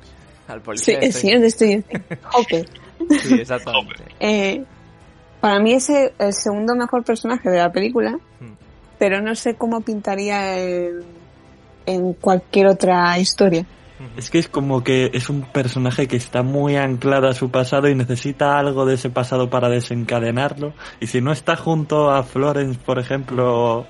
Al 0.47 0.59
Sí, 0.59 0.65
policía. 0.65 0.99
el 0.99 1.13
señor 1.13 1.39
de 1.41 1.49
Stranger 1.49 1.83
Things. 1.83 2.03
Hopper. 2.33 2.65
Things. 3.09 3.21
Sí, 3.23 3.33
exactamente. 3.35 4.03
Eh, 4.19 4.63
para 5.41 5.59
mí 5.59 5.73
es 5.73 5.89
el, 5.89 6.11
segundo 6.33 6.75
mejor 6.75 7.03
personaje 7.03 7.49
de 7.49 7.57
la 7.57 7.71
película, 7.71 8.17
Hmm. 8.39 8.53
pero 8.99 9.21
no 9.21 9.35
sé 9.35 9.55
cómo 9.55 9.81
pintaría 9.81 10.59
en, 10.59 11.01
en 11.85 12.13
cualquier 12.13 12.67
otra 12.67 13.17
historia. 13.19 13.65
Es 14.17 14.29
que 14.29 14.39
es 14.39 14.49
como 14.49 14.83
que 14.83 15.09
es 15.13 15.29
un 15.29 15.43
personaje 15.43 16.07
que 16.07 16.17
está 16.17 16.43
muy 16.43 16.75
anclado 16.75 17.27
a 17.29 17.33
su 17.33 17.49
pasado 17.49 17.87
y 17.87 17.95
necesita 17.95 18.59
algo 18.59 18.85
de 18.85 18.95
ese 18.95 19.09
pasado 19.09 19.49
para 19.49 19.69
desencadenarlo. 19.69 20.73
Y 20.99 21.07
si 21.07 21.21
no 21.21 21.31
está 21.31 21.55
junto 21.55 22.11
a 22.11 22.23
Florence, 22.23 22.77
por 22.85 22.99
ejemplo, 22.99 23.85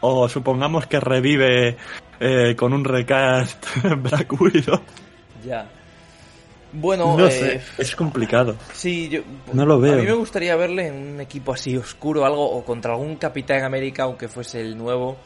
o 0.00 0.28
supongamos 0.28 0.86
que 0.86 1.00
revive 1.00 1.76
eh, 2.18 2.54
con 2.56 2.72
un 2.72 2.84
recast 2.84 3.66
Black 3.98 4.40
Widow, 4.40 4.80
Ya. 5.44 5.66
Bueno, 6.72 7.16
no 7.16 7.26
eh, 7.26 7.30
sé, 7.30 7.62
es 7.78 7.94
complicado. 7.94 8.56
Sí, 8.72 9.08
yo. 9.08 9.20
No 9.52 9.64
lo 9.64 9.78
veo. 9.78 9.94
A 9.94 9.96
mí 9.96 10.02
me 10.02 10.12
gustaría 10.12 10.56
verle 10.56 10.88
en 10.88 11.14
un 11.14 11.20
equipo 11.20 11.52
así 11.52 11.76
oscuro, 11.76 12.24
algo, 12.24 12.50
o 12.50 12.64
contra 12.64 12.92
algún 12.92 13.16
Capitán 13.16 13.62
América, 13.62 14.04
aunque 14.04 14.26
fuese 14.28 14.60
el 14.60 14.76
nuevo. 14.76 15.16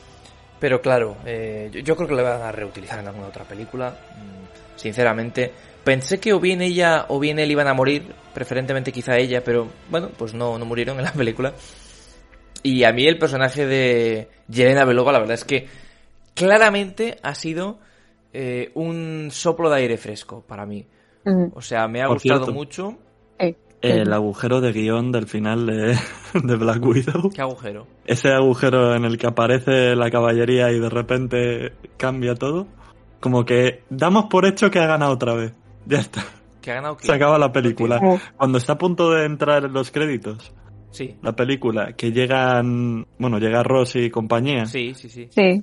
Pero 0.61 0.83
claro, 0.83 1.17
eh, 1.25 1.71
yo, 1.73 1.81
yo 1.81 1.97
creo 1.97 2.09
que 2.09 2.15
le 2.15 2.23
van 2.23 2.43
a 2.43 2.53
reutilizar 2.53 2.99
en 2.99 3.09
alguna 3.09 3.29
otra 3.29 3.45
película. 3.45 3.91
mm, 3.91 4.79
Sinceramente. 4.79 5.53
Pensé 5.83 6.21
que 6.21 6.35
o 6.35 6.41
bien 6.41 6.61
ella 6.61 7.07
o 7.09 7.19
bien 7.19 7.39
él 7.39 7.51
iban 7.51 7.67
a 7.67 7.73
morir, 7.73 8.15
preferentemente 8.35 8.93
quizá 8.93 9.17
ella, 9.17 9.43
pero 9.43 9.69
bueno, 9.89 10.11
pues 10.19 10.35
no, 10.35 10.59
no 10.59 10.67
murieron 10.67 10.99
en 10.99 11.05
la 11.05 11.13
película. 11.13 11.55
Y 12.63 12.85
a 12.85 12.93
mí 12.93 13.07
el 13.07 13.19
personaje 13.19 13.67
de 13.67 14.29
Yelena 14.49 14.85
Belova, 14.85 15.13
la 15.13 15.21
verdad 15.21 15.35
es 15.35 15.45
que 15.45 15.67
claramente 16.35 17.17
ha 17.23 17.35
sido 17.35 17.79
eh, 18.33 18.71
un 18.75 19.29
soplo 19.31 19.71
de 19.71 19.77
aire 19.77 19.97
fresco 19.97 20.45
para 20.47 20.67
mí. 20.67 20.87
O 21.55 21.61
sea, 21.61 21.87
me 21.89 22.01
ha 22.03 22.07
Por 22.07 22.17
gustado 22.17 22.39
cierto. 22.45 22.53
mucho. 22.55 22.99
Eh, 23.39 23.55
El 23.83 24.13
agujero 24.13 24.61
de 24.61 24.73
guion 24.73 25.13
del 25.13 25.27
final 25.27 25.67
de, 25.67 25.97
de 26.43 26.57
Black 26.57 26.83
Widow. 26.85 27.31
¿Qué 27.35 27.43
agujero? 27.43 27.87
Ese 28.07 28.31
agujero 28.33 28.95
en 28.95 29.05
el 29.05 29.19
que 29.19 29.27
aparece 29.27 29.95
la 29.95 30.11
caballería 30.11 30.73
y 30.73 30.81
de 30.81 30.89
repente 30.89 31.73
cambia 31.97 32.35
todo. 32.35 32.67
Como 33.21 33.45
que 33.45 33.83
damos 33.91 34.27
por 34.27 34.47
hecho 34.47 34.71
que 34.71 34.79
ha 34.79 34.87
ganado 34.87 35.13
otra 35.13 35.35
vez. 35.35 35.53
Ya 35.87 35.99
está. 35.99 36.25
¿Que 36.63 36.71
ha 36.73 36.75
ganado? 36.77 36.97
Se 37.01 37.13
acaba 37.13 37.39
la 37.39 37.53
película. 37.53 38.01
Cuando 38.37 38.59
está 38.59 38.73
a 38.75 38.79
punto 38.79 39.11
de 39.11 39.27
entrar 39.27 39.65
en 39.65 39.73
los 39.73 39.91
créditos, 39.91 40.53
Sí. 40.91 41.17
la 41.23 41.37
película, 41.37 41.93
que 41.93 42.11
llegan, 42.13 43.07
bueno, 43.19 43.39
llega 43.39 43.63
Ross 43.63 43.97
y 43.97 44.09
compañía, 44.11 44.65
Sí, 44.67 44.95
sí, 44.95 45.09
sí. 45.11 45.29
Sí. 45.31 45.63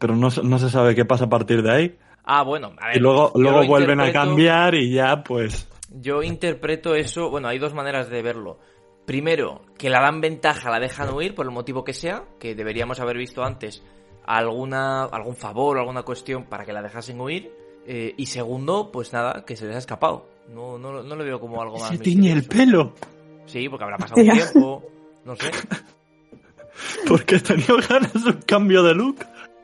Pero 0.00 0.16
no, 0.16 0.30
se- 0.32 0.42
no 0.42 0.58
se 0.58 0.68
sabe 0.70 0.96
qué 0.96 1.04
pasa 1.04 1.26
a 1.26 1.28
partir 1.28 1.62
de 1.62 1.70
ahí. 1.72 1.98
Ah, 2.24 2.42
bueno, 2.42 2.72
a 2.80 2.88
ver. 2.88 2.96
Y 2.96 3.00
luego, 3.00 3.30
luego 3.36 3.64
vuelven 3.66 4.00
a 4.00 4.12
cambiar 4.12 4.74
y 4.74 4.92
ya, 4.92 5.22
pues, 5.22 5.68
Yo 5.90 6.22
interpreto 6.22 6.94
eso, 6.96 7.30
bueno, 7.30 7.46
hay 7.48 7.58
dos 7.58 7.74
maneras 7.74 8.10
de 8.10 8.22
verlo. 8.22 8.58
Primero, 9.06 9.62
que 9.78 9.90
la 9.90 10.00
dan 10.00 10.20
ventaja, 10.20 10.70
la 10.70 10.78
dejan 10.78 11.12
huir 11.12 11.34
por 11.34 11.46
el 11.46 11.52
motivo 11.52 11.82
que 11.84 11.92
sea, 11.94 12.24
que 12.38 12.54
deberíamos 12.54 13.00
haber 13.00 13.16
visto 13.16 13.42
antes 13.44 13.82
alguna 14.24 15.04
algún 15.04 15.34
favor 15.34 15.76
o 15.76 15.80
alguna 15.80 16.02
cuestión 16.02 16.44
para 16.44 16.64
que 16.64 16.72
la 16.72 16.82
dejasen 16.82 17.20
huir. 17.20 17.50
Eh, 17.86 18.14
y 18.16 18.26
segundo, 18.26 18.90
pues 18.92 19.12
nada, 19.12 19.44
que 19.44 19.56
se 19.56 19.66
les 19.66 19.74
ha 19.74 19.78
escapado. 19.78 20.26
No, 20.54 20.78
no, 20.78 21.02
no 21.02 21.16
lo 21.16 21.24
veo 21.24 21.40
como 21.40 21.60
algo 21.60 21.78
más. 21.78 21.88
Se 21.88 21.98
tiñe 21.98 22.30
el 22.30 22.44
pelo. 22.44 22.92
Sí, 23.46 23.68
porque 23.68 23.84
habrá 23.84 23.96
pasado 23.96 24.20
un 24.22 24.30
tiempo. 24.30 24.84
No 25.24 25.34
sé. 25.34 25.50
Porque 27.06 27.38
tenía 27.40 27.66
ganas 27.88 28.24
de 28.24 28.30
un 28.30 28.42
cambio 28.42 28.82
de 28.82 28.94
look. 28.94 29.18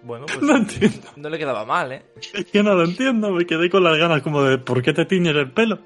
Bueno, 0.06 0.26
pues 0.32 0.40
No 0.42 0.56
entiendo. 0.56 1.08
no 1.16 1.28
le 1.28 1.38
quedaba 1.38 1.64
mal, 1.64 1.92
¿eh? 1.92 2.02
Es 2.32 2.46
que 2.46 2.62
no 2.62 2.74
lo 2.74 2.84
entiendo. 2.84 3.30
Me 3.32 3.44
quedé 3.44 3.68
con 3.68 3.82
las 3.84 3.98
ganas 3.98 4.22
como 4.22 4.42
de 4.42 4.58
¿por 4.58 4.82
qué 4.82 4.92
te 4.92 5.04
tiñes 5.04 5.34
el 5.34 5.52
pelo? 5.52 5.78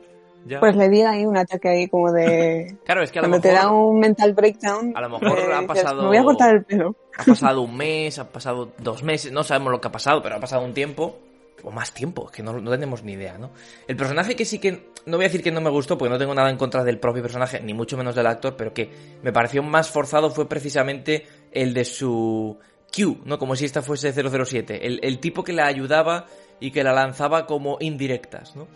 Ya. 0.46 0.58
Pues 0.60 0.74
le 0.74 0.88
di 0.88 1.02
ahí 1.02 1.26
un 1.26 1.36
ataque 1.36 1.68
ahí 1.68 1.88
como 1.88 2.10
de... 2.12 2.76
claro, 2.86 3.02
es 3.02 3.10
que 3.12 3.18
a 3.18 3.22
lo 3.22 3.28
Cuando 3.28 3.46
mejor 3.46 3.60
te 3.60 3.66
da 3.66 3.70
un 3.72 4.00
mental 4.00 4.32
breakdown... 4.32 4.92
a 4.96 5.00
lo 5.02 5.08
mejor 5.18 5.38
eh, 5.38 5.42
ha 5.52 5.60
dices, 5.60 5.66
pasado- 5.66 6.02
Me 6.02 6.08
voy 6.08 6.16
a 6.16 6.22
cortar 6.24 6.54
el 6.54 6.64
pelo. 6.64 6.96
ha 7.18 7.24
pasado 7.24 7.60
un 7.62 7.76
mes, 7.76 8.18
ha 8.18 8.30
pasado 8.32 8.72
dos 8.78 9.02
meses, 9.02 9.32
no 9.32 9.42
sabemos 9.44 9.70
lo 9.72 9.80
que 9.82 9.88
ha 9.88 9.92
pasado, 9.92 10.22
pero 10.22 10.36
ha 10.36 10.40
pasado 10.40 10.64
un 10.64 10.72
tiempo, 10.72 11.18
o 11.62 11.70
más 11.70 11.92
tiempo, 11.92 12.24
es 12.30 12.32
que 12.36 12.42
no, 12.42 12.58
no 12.58 12.70
tenemos 12.70 13.02
ni 13.04 13.12
idea, 13.12 13.36
¿no? 13.36 13.50
El 13.86 13.96
personaje 13.96 14.34
que 14.34 14.46
sí 14.46 14.58
que, 14.58 14.88
no 15.04 15.18
voy 15.18 15.26
a 15.26 15.28
decir 15.28 15.42
que 15.42 15.52
no 15.52 15.60
me 15.60 15.68
gustó, 15.68 15.98
porque 15.98 16.10
no 16.10 16.18
tengo 16.18 16.34
nada 16.34 16.48
en 16.48 16.56
contra 16.56 16.84
del 16.84 16.98
propio 16.98 17.20
personaje, 17.20 17.60
ni 17.60 17.74
mucho 17.74 17.98
menos 17.98 18.14
del 18.14 18.26
actor, 18.26 18.54
pero 18.56 18.72
que 18.72 18.88
me 19.22 19.34
pareció 19.34 19.62
más 19.62 19.90
forzado 19.90 20.30
fue 20.30 20.48
precisamente 20.48 21.26
el 21.52 21.74
de 21.74 21.84
su 21.84 22.58
Q, 22.94 23.20
¿no? 23.24 23.38
Como 23.38 23.56
si 23.56 23.64
esta 23.64 23.82
fuese 23.82 24.12
007, 24.12 24.86
el, 24.86 25.00
el 25.02 25.18
tipo 25.18 25.44
que 25.44 25.52
la 25.52 25.66
ayudaba 25.66 26.26
y 26.58 26.70
que 26.70 26.84
la 26.84 26.92
lanzaba 26.92 27.46
como 27.46 27.78
indirectas, 27.80 28.56
¿no? 28.56 28.68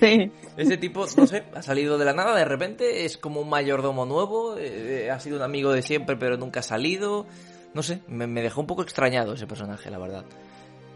Sí. 0.00 0.32
Ese 0.56 0.76
tipo, 0.76 1.06
no 1.16 1.26
sé, 1.26 1.44
ha 1.54 1.62
salido 1.62 1.96
de 1.96 2.04
la 2.04 2.12
nada, 2.12 2.34
de 2.34 2.44
repente 2.44 3.04
es 3.04 3.16
como 3.16 3.40
un 3.40 3.48
mayordomo 3.48 4.04
nuevo, 4.04 4.56
eh, 4.58 5.10
ha 5.10 5.20
sido 5.20 5.36
un 5.36 5.42
amigo 5.42 5.72
de 5.72 5.82
siempre 5.82 6.16
pero 6.16 6.36
nunca 6.36 6.60
ha 6.60 6.64
salido. 6.64 7.26
No 7.72 7.82
sé, 7.82 8.00
me, 8.08 8.26
me 8.26 8.42
dejó 8.42 8.62
un 8.62 8.66
poco 8.66 8.82
extrañado 8.82 9.34
ese 9.34 9.46
personaje, 9.46 9.90
la 9.90 9.98
verdad. 9.98 10.24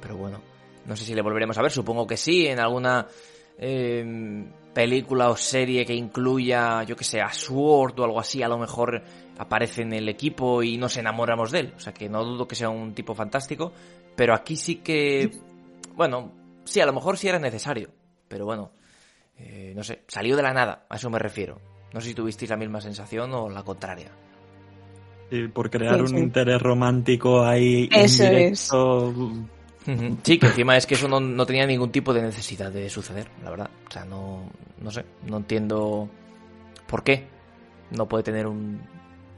Pero 0.01 0.17
bueno, 0.17 0.41
no 0.87 0.97
sé 0.97 1.05
si 1.05 1.15
le 1.15 1.23
volveremos 1.23 1.57
a 1.59 1.63
ver, 1.63 1.71
supongo 1.71 2.07
que 2.07 2.17
sí, 2.17 2.47
en 2.47 2.59
alguna 2.59 3.07
eh, 3.59 4.45
película 4.73 5.29
o 5.29 5.37
serie 5.37 5.85
que 5.85 5.95
incluya, 5.95 6.83
yo 6.85 6.97
que 6.97 7.05
sé, 7.05 7.21
a 7.21 7.33
Sword 7.33 8.01
o 8.01 8.05
algo 8.05 8.19
así, 8.19 8.43
a 8.43 8.49
lo 8.49 8.59
mejor 8.59 9.03
aparece 9.41 9.81
en 9.81 9.95
el 9.95 10.07
equipo 10.09 10.63
y 10.63 10.77
nos 10.77 10.99
enamoramos 10.99 11.51
de 11.51 11.61
él. 11.61 11.73
O 11.75 11.81
sea 11.81 11.95
que 11.95 12.11
no 12.11 12.23
dudo 12.23 12.47
que 12.47 12.55
sea 12.55 12.69
un 12.69 12.93
tipo 12.93 13.15
fantástico, 13.15 13.73
pero 14.15 14.35
aquí 14.35 14.55
sí 14.55 14.77
que, 14.77 15.31
bueno, 15.95 16.31
sí, 16.65 16.79
a 16.81 16.87
lo 16.87 16.93
mejor 16.93 17.17
sí 17.17 17.27
era 17.29 17.39
necesario, 17.39 17.89
pero 18.29 18.45
bueno. 18.45 18.71
Eh, 19.39 19.73
no 19.75 19.83
sé, 19.83 20.03
salió 20.07 20.37
de 20.37 20.43
la 20.43 20.53
nada, 20.53 20.85
a 20.91 20.97
eso 20.97 21.09
me 21.09 21.19
refiero. 21.19 21.59
No 21.95 22.03
sé 22.03 22.09
si 22.09 22.15
tuvisteis 22.15 22.51
la 22.51 22.59
misma 22.59 22.83
sensación 22.83 23.33
o 23.33 23.49
la 23.49 23.63
contraria. 23.63 24.11
Y 25.31 25.49
por 25.49 25.71
crear 25.71 25.95
Sí, 25.95 26.01
un 26.03 26.09
sí. 26.09 26.17
interés 26.19 26.61
romántico 26.61 27.43
ahí 27.43 27.89
Eso 27.91 28.25
indirecto. 28.25 29.15
Sí, 30.23 30.39
que 30.39 30.47
encima 30.49 30.77
es 30.77 30.87
que 30.87 30.95
eso 30.95 31.09
no, 31.09 31.19
no 31.19 31.47
tenía 31.47 31.67
ningún 31.67 31.91
tipo 31.91 32.13
de 32.13 32.21
necesidad 32.21 32.71
de 32.71 32.91
suceder, 32.91 33.29
la 33.43 33.49
verdad. 33.49 33.71
O 33.89 33.91
sea, 33.91 34.05
no, 34.05 34.43
no 34.83 34.91
sé, 34.91 35.07
no 35.27 35.39
entiendo 35.39 36.11
por 36.87 37.03
qué 37.03 37.27
no 37.91 38.07
puede 38.07 38.23
tener 38.23 38.47
un 38.47 38.83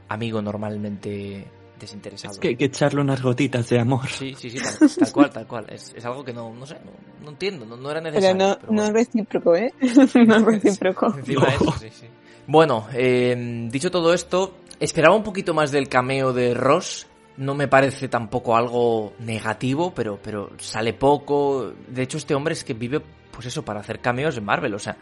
amigo 0.09 0.41
normalmente 0.41 1.47
desinteresado. 1.79 2.33
Es 2.33 2.39
que 2.39 2.49
hay 2.49 2.55
que 2.55 2.65
echarle 2.65 3.01
unas 3.01 3.21
gotitas 3.21 3.67
de 3.69 3.79
amor. 3.79 4.07
Sí, 4.07 4.35
sí, 4.37 4.49
sí, 4.49 4.57
tal, 4.59 4.89
tal 4.89 5.11
cual, 5.11 5.29
tal 5.31 5.47
cual. 5.47 5.65
Es, 5.69 5.93
es 5.95 6.05
algo 6.05 6.23
que 6.23 6.33
no, 6.33 6.53
no 6.53 6.65
sé, 6.65 6.75
no, 6.85 6.91
no 7.23 7.29
entiendo, 7.31 7.65
no, 7.65 7.77
no 7.77 7.91
era 7.91 8.01
Pero 8.01 8.13
necesario. 8.13 8.47
no, 8.47 8.57
pero 8.59 8.71
no 8.73 8.81
bueno. 8.83 8.99
es 8.99 9.05
recíproco, 9.07 9.55
¿eh? 9.55 9.73
no 10.27 10.35
es 10.35 10.43
recíproco. 10.45 11.07
Eso, 11.25 11.71
sí, 11.79 11.89
sí. 11.91 12.07
Bueno, 12.47 12.87
eh, 12.93 13.67
dicho 13.71 13.89
todo 13.89 14.13
esto, 14.13 14.55
esperaba 14.79 15.15
un 15.15 15.23
poquito 15.23 15.53
más 15.53 15.71
del 15.71 15.87
cameo 15.87 16.33
de 16.33 16.53
Ross. 16.53 17.07
No 17.35 17.55
me 17.55 17.67
parece 17.67 18.09
tampoco 18.09 18.55
algo 18.55 19.13
negativo, 19.19 19.91
pero, 19.95 20.19
pero 20.21 20.51
sale 20.57 20.93
poco. 20.93 21.73
De 21.87 22.03
hecho, 22.03 22.17
este 22.17 22.35
hombre 22.35 22.53
es 22.53 22.63
que 22.63 22.75
vive, 22.75 23.01
pues 23.31 23.47
eso, 23.47 23.63
para 23.63 23.79
hacer 23.79 24.01
cameos 24.01 24.37
en 24.37 24.45
Marvel. 24.45 24.73
O 24.75 24.79
sea, 24.79 24.95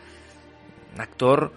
un 0.95 1.01
actor 1.01 1.51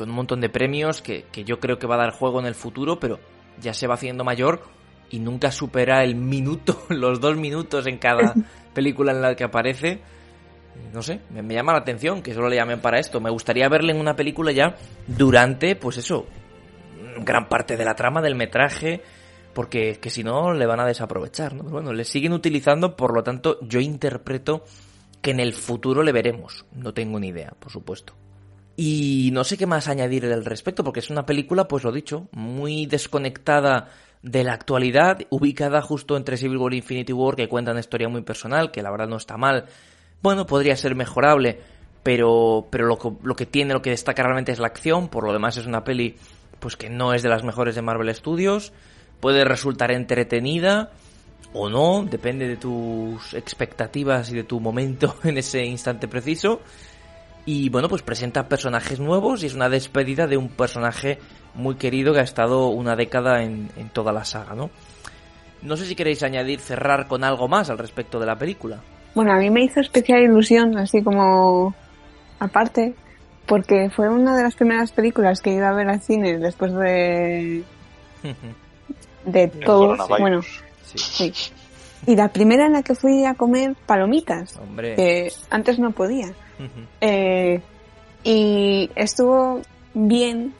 con 0.00 0.08
un 0.08 0.16
montón 0.16 0.40
de 0.40 0.48
premios 0.48 1.02
que, 1.02 1.26
que 1.30 1.44
yo 1.44 1.60
creo 1.60 1.78
que 1.78 1.86
va 1.86 1.96
a 1.96 1.98
dar 1.98 2.12
juego 2.12 2.40
en 2.40 2.46
el 2.46 2.54
futuro, 2.54 2.98
pero 2.98 3.20
ya 3.60 3.74
se 3.74 3.86
va 3.86 3.94
haciendo 3.94 4.24
mayor 4.24 4.62
y 5.10 5.18
nunca 5.18 5.52
supera 5.52 6.02
el 6.02 6.14
minuto, 6.14 6.84
los 6.88 7.20
dos 7.20 7.36
minutos 7.36 7.86
en 7.86 7.98
cada 7.98 8.32
película 8.74 9.12
en 9.12 9.20
la 9.20 9.36
que 9.36 9.44
aparece. 9.44 10.00
No 10.94 11.02
sé, 11.02 11.20
me, 11.28 11.42
me 11.42 11.52
llama 11.52 11.72
la 11.74 11.80
atención 11.80 12.22
que 12.22 12.32
solo 12.32 12.48
le 12.48 12.56
llamen 12.56 12.80
para 12.80 12.98
esto. 12.98 13.20
Me 13.20 13.28
gustaría 13.28 13.68
verle 13.68 13.92
en 13.92 14.00
una 14.00 14.16
película 14.16 14.52
ya 14.52 14.74
durante, 15.06 15.76
pues 15.76 15.98
eso, 15.98 16.24
gran 17.18 17.50
parte 17.50 17.76
de 17.76 17.84
la 17.84 17.94
trama 17.94 18.22
del 18.22 18.36
metraje, 18.36 19.02
porque 19.52 19.98
que 20.00 20.08
si 20.08 20.24
no 20.24 20.54
le 20.54 20.64
van 20.64 20.80
a 20.80 20.86
desaprovechar, 20.86 21.52
¿no? 21.52 21.64
Pero 21.64 21.74
bueno, 21.74 21.92
le 21.92 22.04
siguen 22.04 22.32
utilizando, 22.32 22.96
por 22.96 23.14
lo 23.14 23.22
tanto, 23.22 23.58
yo 23.60 23.80
interpreto 23.80 24.64
que 25.20 25.32
en 25.32 25.40
el 25.40 25.52
futuro 25.52 26.02
le 26.02 26.12
veremos. 26.12 26.64
No 26.72 26.94
tengo 26.94 27.20
ni 27.20 27.28
idea, 27.28 27.52
por 27.58 27.70
supuesto. 27.70 28.14
Y 28.82 29.28
no 29.34 29.44
sé 29.44 29.58
qué 29.58 29.66
más 29.66 29.88
añadir 29.88 30.24
al 30.24 30.42
respecto, 30.42 30.82
porque 30.82 31.00
es 31.00 31.10
una 31.10 31.26
película, 31.26 31.68
pues 31.68 31.84
lo 31.84 31.92
dicho, 31.92 32.28
muy 32.32 32.86
desconectada 32.86 33.90
de 34.22 34.42
la 34.42 34.54
actualidad, 34.54 35.18
ubicada 35.28 35.82
justo 35.82 36.16
entre 36.16 36.38
Civil 36.38 36.56
War 36.56 36.72
e 36.72 36.76
Infinity 36.76 37.12
War, 37.12 37.36
que 37.36 37.46
cuenta 37.46 37.72
una 37.72 37.80
historia 37.80 38.08
muy 38.08 38.22
personal, 38.22 38.70
que 38.70 38.80
la 38.80 38.90
verdad 38.90 39.06
no 39.06 39.18
está 39.18 39.36
mal. 39.36 39.66
Bueno, 40.22 40.46
podría 40.46 40.76
ser 40.78 40.94
mejorable, 40.94 41.60
pero, 42.02 42.68
pero 42.70 42.86
lo, 42.86 42.96
que- 42.98 43.12
lo 43.22 43.36
que 43.36 43.44
tiene, 43.44 43.74
lo 43.74 43.82
que 43.82 43.90
destaca 43.90 44.22
realmente 44.22 44.52
es 44.52 44.58
la 44.58 44.68
acción, 44.68 45.08
por 45.08 45.24
lo 45.24 45.34
demás 45.34 45.58
es 45.58 45.66
una 45.66 45.84
peli 45.84 46.16
pues 46.58 46.76
que 46.78 46.88
no 46.88 47.12
es 47.12 47.22
de 47.22 47.28
las 47.28 47.44
mejores 47.44 47.74
de 47.74 47.82
Marvel 47.82 48.14
Studios, 48.14 48.72
puede 49.20 49.44
resultar 49.44 49.90
entretenida 49.90 50.90
o 51.52 51.68
no, 51.68 52.06
depende 52.10 52.48
de 52.48 52.56
tus 52.56 53.34
expectativas 53.34 54.30
y 54.30 54.36
de 54.36 54.44
tu 54.44 54.58
momento 54.58 55.16
en 55.24 55.36
ese 55.36 55.66
instante 55.66 56.08
preciso. 56.08 56.62
Y 57.52 57.68
bueno, 57.68 57.88
pues 57.88 58.02
presenta 58.02 58.46
personajes 58.46 59.00
nuevos 59.00 59.42
y 59.42 59.46
es 59.46 59.54
una 59.54 59.68
despedida 59.68 60.28
de 60.28 60.36
un 60.36 60.50
personaje 60.50 61.18
muy 61.56 61.74
querido 61.74 62.12
que 62.12 62.20
ha 62.20 62.22
estado 62.22 62.68
una 62.68 62.94
década 62.94 63.42
en, 63.42 63.68
en 63.76 63.88
toda 63.88 64.12
la 64.12 64.24
saga, 64.24 64.54
¿no? 64.54 64.70
No 65.60 65.76
sé 65.76 65.86
si 65.86 65.96
queréis 65.96 66.22
añadir, 66.22 66.60
cerrar 66.60 67.08
con 67.08 67.24
algo 67.24 67.48
más 67.48 67.68
al 67.68 67.78
respecto 67.78 68.20
de 68.20 68.26
la 68.26 68.36
película. 68.36 68.78
Bueno, 69.16 69.32
a 69.32 69.38
mí 69.38 69.50
me 69.50 69.64
hizo 69.64 69.80
especial 69.80 70.22
ilusión, 70.22 70.78
así 70.78 71.02
como 71.02 71.74
aparte, 72.38 72.94
porque 73.46 73.90
fue 73.90 74.08
una 74.08 74.36
de 74.36 74.44
las 74.44 74.54
primeras 74.54 74.92
películas 74.92 75.40
que 75.40 75.52
iba 75.52 75.70
a 75.70 75.74
ver 75.74 75.88
al 75.88 76.00
cine 76.00 76.38
después 76.38 76.72
de, 76.72 77.64
de 79.24 79.48
todo. 79.48 79.96
Bueno, 80.20 80.40
sí, 80.84 80.98
sí. 81.32 81.32
Y 82.06 82.14
la 82.14 82.28
primera 82.28 82.66
en 82.66 82.74
la 82.74 82.84
que 82.84 82.94
fui 82.94 83.24
a 83.24 83.34
comer 83.34 83.74
palomitas, 83.86 84.56
hombre. 84.56 84.94
que 84.94 85.32
antes 85.50 85.80
no 85.80 85.90
podía. 85.90 86.32
Eh, 87.00 87.60
y 88.24 88.90
estuvo 88.94 89.60
bien. 89.94 90.54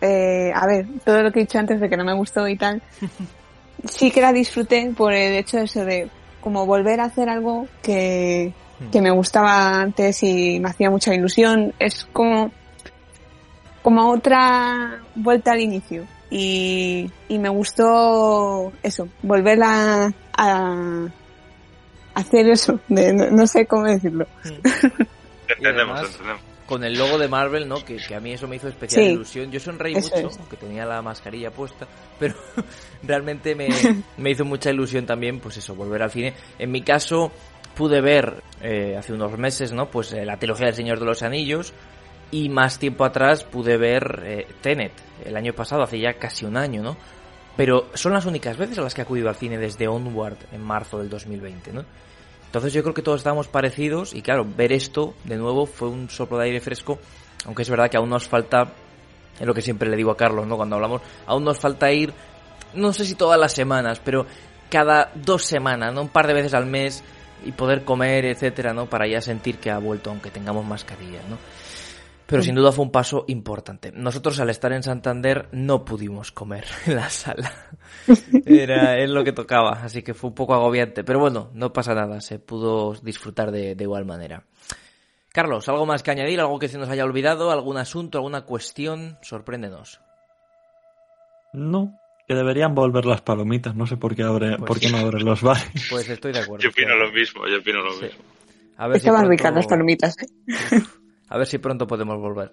Eh, 0.00 0.52
a 0.54 0.66
ver, 0.66 0.86
todo 1.04 1.22
lo 1.22 1.32
que 1.32 1.40
he 1.40 1.42
dicho 1.42 1.58
antes 1.58 1.80
de 1.80 1.88
que 1.88 1.96
no 1.96 2.04
me 2.04 2.14
gustó 2.14 2.46
y 2.46 2.56
tal, 2.56 2.82
sí 3.84 4.10
que 4.10 4.20
la 4.20 4.32
disfruté 4.32 4.92
por 4.96 5.12
el 5.12 5.34
hecho 5.36 5.58
de 5.58 5.64
eso 5.64 5.84
de 5.84 6.08
como 6.40 6.66
volver 6.66 7.00
a 7.00 7.04
hacer 7.04 7.30
algo 7.30 7.66
que, 7.82 8.52
que 8.92 9.00
me 9.00 9.10
gustaba 9.10 9.80
antes 9.80 10.22
y 10.22 10.60
me 10.60 10.68
hacía 10.68 10.90
mucha 10.90 11.14
ilusión. 11.14 11.72
Es 11.78 12.06
como, 12.12 12.50
como 13.82 14.10
otra 14.10 15.00
vuelta 15.14 15.52
al 15.52 15.60
inicio. 15.60 16.04
Y, 16.30 17.10
y 17.28 17.38
me 17.38 17.48
gustó 17.48 18.72
eso, 18.82 19.08
volver 19.22 19.62
a, 19.62 20.12
a 20.36 21.06
hacer 22.14 22.48
eso, 22.48 22.80
de, 22.88 23.12
no, 23.12 23.30
no 23.30 23.46
sé 23.46 23.66
cómo 23.66 23.84
decirlo. 23.84 24.26
Entendemos, 25.48 25.96
además- 25.98 26.10
entendemos. 26.12 26.42
con 26.66 26.82
el 26.84 26.94
logo 26.98 27.18
de 27.18 27.28
Marvel, 27.28 27.68
¿no? 27.68 27.84
Que, 27.84 27.96
que 27.96 28.14
a 28.14 28.20
mí 28.20 28.32
eso 28.32 28.48
me 28.48 28.56
hizo 28.56 28.68
especial 28.68 29.04
Sí. 29.04 29.10
ilusión. 29.12 29.50
Yo 29.50 29.60
sonreí 29.60 29.94
mucho, 29.94 30.14
es. 30.14 30.38
aunque 30.38 30.56
tenía 30.56 30.86
la 30.86 31.02
mascarilla 31.02 31.50
puesta, 31.50 31.86
pero 32.18 32.34
realmente 33.02 33.54
me, 33.54 33.68
me 34.16 34.30
hizo 34.30 34.44
mucha 34.44 34.70
ilusión 34.70 35.04
también, 35.06 35.40
pues 35.40 35.56
eso, 35.58 35.74
volver 35.74 36.02
al 36.02 36.10
cine. 36.10 36.32
En 36.58 36.70
mi 36.72 36.82
caso, 36.82 37.30
pude 37.76 38.00
ver 38.00 38.42
eh, 38.62 38.96
hace 38.98 39.12
unos 39.12 39.36
meses, 39.38 39.72
¿no? 39.72 39.90
Pues 39.90 40.12
eh, 40.12 40.24
la 40.24 40.38
trilogía 40.38 40.66
del 40.66 40.74
Señor 40.74 40.98
de 41.00 41.06
los 41.06 41.22
Anillos 41.22 41.72
y 42.30 42.48
más 42.48 42.78
tiempo 42.78 43.04
atrás 43.04 43.44
pude 43.44 43.76
ver 43.76 44.22
eh, 44.24 44.46
Tenet, 44.62 44.92
el 45.24 45.36
año 45.36 45.52
pasado, 45.52 45.82
hace 45.82 45.98
ya 46.00 46.14
casi 46.14 46.44
un 46.46 46.56
año, 46.56 46.82
¿no? 46.82 46.96
Pero 47.56 47.88
son 47.94 48.12
las 48.14 48.26
únicas 48.26 48.56
veces 48.56 48.78
a 48.78 48.82
las 48.82 48.94
que 48.94 49.02
he 49.02 49.04
acudido 49.04 49.28
al 49.28 49.36
cine 49.36 49.58
desde 49.58 49.86
Onward 49.86 50.38
en 50.52 50.62
marzo 50.62 50.98
del 50.98 51.08
2020, 51.10 51.72
¿no? 51.72 51.84
Entonces 52.54 52.72
yo 52.72 52.82
creo 52.82 52.94
que 52.94 53.02
todos 53.02 53.18
estábamos 53.18 53.48
parecidos 53.48 54.14
y 54.14 54.22
claro, 54.22 54.46
ver 54.46 54.70
esto 54.70 55.14
de 55.24 55.36
nuevo 55.36 55.66
fue 55.66 55.88
un 55.88 56.08
soplo 56.08 56.38
de 56.38 56.44
aire 56.44 56.60
fresco, 56.60 57.00
aunque 57.46 57.62
es 57.62 57.68
verdad 57.68 57.90
que 57.90 57.96
aún 57.96 58.08
nos 58.08 58.28
falta, 58.28 58.72
es 59.40 59.44
lo 59.44 59.52
que 59.52 59.60
siempre 59.60 59.90
le 59.90 59.96
digo 59.96 60.12
a 60.12 60.16
Carlos, 60.16 60.46
¿no? 60.46 60.56
Cuando 60.56 60.76
hablamos, 60.76 61.02
aún 61.26 61.42
nos 61.42 61.58
falta 61.58 61.90
ir, 61.90 62.14
no 62.72 62.92
sé 62.92 63.06
si 63.06 63.16
todas 63.16 63.40
las 63.40 63.52
semanas, 63.52 64.00
pero 64.04 64.24
cada 64.70 65.10
dos 65.16 65.44
semanas, 65.44 65.92
¿no? 65.92 66.02
Un 66.02 66.10
par 66.10 66.28
de 66.28 66.34
veces 66.34 66.54
al 66.54 66.66
mes 66.66 67.02
y 67.44 67.50
poder 67.50 67.82
comer, 67.82 68.24
etcétera, 68.24 68.72
¿no? 68.72 68.86
Para 68.86 69.08
ya 69.08 69.20
sentir 69.20 69.58
que 69.58 69.72
ha 69.72 69.78
vuelto, 69.78 70.10
aunque 70.10 70.30
tengamos 70.30 70.64
mascarilla, 70.64 71.22
¿no? 71.28 71.38
Pero 72.26 72.42
sin 72.42 72.54
duda 72.54 72.72
fue 72.72 72.84
un 72.86 72.90
paso 72.90 73.24
importante. 73.28 73.92
Nosotros 73.92 74.40
al 74.40 74.48
estar 74.48 74.72
en 74.72 74.82
Santander 74.82 75.48
no 75.52 75.84
pudimos 75.84 76.32
comer 76.32 76.64
en 76.86 76.96
la 76.96 77.10
sala. 77.10 77.52
Era 78.46 78.98
es 78.98 79.10
lo 79.10 79.22
que 79.24 79.32
tocaba, 79.32 79.72
así 79.82 80.02
que 80.02 80.14
fue 80.14 80.28
un 80.30 80.34
poco 80.34 80.54
agobiante. 80.54 81.04
Pero 81.04 81.20
bueno, 81.20 81.50
no 81.52 81.72
pasa 81.72 81.94
nada, 81.94 82.20
se 82.22 82.38
pudo 82.38 82.94
disfrutar 83.02 83.50
de, 83.50 83.74
de 83.74 83.84
igual 83.84 84.06
manera. 84.06 84.44
Carlos, 85.32 85.68
¿algo 85.68 85.84
más 85.84 86.02
que 86.02 86.12
añadir? 86.12 86.40
¿Algo 86.40 86.58
que 86.58 86.68
se 86.68 86.78
nos 86.78 86.88
haya 86.88 87.04
olvidado? 87.04 87.50
¿Algún 87.50 87.76
asunto? 87.76 88.18
¿Alguna 88.18 88.42
cuestión? 88.46 89.18
Sorpréndenos. 89.20 90.00
No, 91.52 91.98
que 92.26 92.34
deberían 92.34 92.74
volver 92.74 93.04
las 93.04 93.20
palomitas. 93.20 93.74
No 93.74 93.86
sé 93.86 93.96
por 93.96 94.14
qué, 94.14 94.22
abre, 94.22 94.56
Pues 94.58 94.66
por 94.68 94.80
qué 94.80 94.90
no 94.90 94.98
abren 94.98 95.24
los 95.24 95.42
bares. 95.42 95.64
Pues 95.90 96.08
estoy 96.08 96.32
de 96.32 96.38
acuerdo. 96.40 96.62
Yo 96.62 96.70
opino 96.70 96.94
lo 96.96 97.12
mismo, 97.12 97.46
yo 97.48 97.58
opino 97.58 97.80
lo 97.82 97.92
Sí. 97.94 98.04
mismo. 98.04 98.22
A 98.76 98.88
ver 98.88 98.96
si 98.96 99.06
Estaban 99.06 99.26
pronto- 99.26 99.30
ricas 99.30 99.54
las 99.54 99.66
palomitas, 99.66 100.16
¿eh? 100.22 100.26
A 101.28 101.38
ver 101.38 101.46
si 101.46 101.58
pronto 101.58 101.86
podemos 101.86 102.18
volver. 102.18 102.52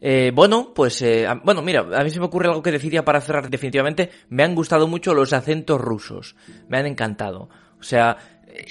Eh, 0.00 0.32
bueno, 0.34 0.72
pues, 0.74 1.00
eh, 1.02 1.26
bueno, 1.44 1.62
mira, 1.62 1.80
a 1.94 2.04
mí 2.04 2.10
se 2.10 2.20
me 2.20 2.26
ocurre 2.26 2.48
algo 2.48 2.62
que 2.62 2.72
deciría 2.72 3.04
para 3.04 3.20
cerrar 3.20 3.48
definitivamente. 3.48 4.10
Me 4.28 4.42
han 4.42 4.54
gustado 4.54 4.86
mucho 4.86 5.14
los 5.14 5.32
acentos 5.32 5.80
rusos. 5.80 6.36
Me 6.68 6.78
han 6.78 6.86
encantado. 6.86 7.48
O 7.80 7.82
sea, 7.82 8.18
eh, 8.48 8.66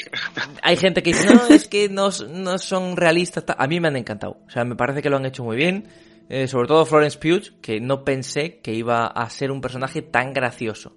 hay 0.62 0.76
gente 0.78 1.02
que 1.02 1.12
dice, 1.12 1.34
no, 1.34 1.48
es 1.48 1.68
que 1.68 1.90
no, 1.90 2.10
no 2.30 2.58
son 2.60 2.96
realistas. 2.98 3.46
ta-". 3.46 3.56
A 3.58 3.66
mí 3.68 3.80
me 3.80 3.88
han 3.88 3.96
encantado. 3.96 4.38
O 4.46 4.50
sea, 4.50 4.64
me 4.66 4.76
parece 4.76 5.02
que 5.02 5.10
lo 5.10 5.18
han 5.18 5.26
hecho 5.26 5.44
muy 5.44 5.56
bien. 5.56 5.88
Eh, 6.30 6.48
sobre 6.48 6.68
todo 6.68 6.86
Florence 6.86 7.18
Pugh, 7.18 7.60
que 7.62 7.80
no 7.82 8.04
pensé 8.06 8.60
que 8.60 8.74
iba 8.74 9.08
a 9.08 9.30
ser 9.30 9.52
un 9.52 9.60
personaje 9.62 10.02
tan 10.02 10.34
gracioso. 10.34 10.96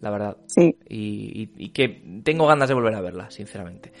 La 0.00 0.10
verdad 0.10 0.36
Sí. 0.46 0.76
y, 0.88 1.42
y- 1.42 1.64
y 1.64 1.68
que 1.70 2.20
tengo 2.22 2.46
ganas 2.46 2.68
de 2.68 2.74
volver 2.74 2.94
a 2.94 3.00
verla, 3.00 3.30
sinceramente. 3.30 3.92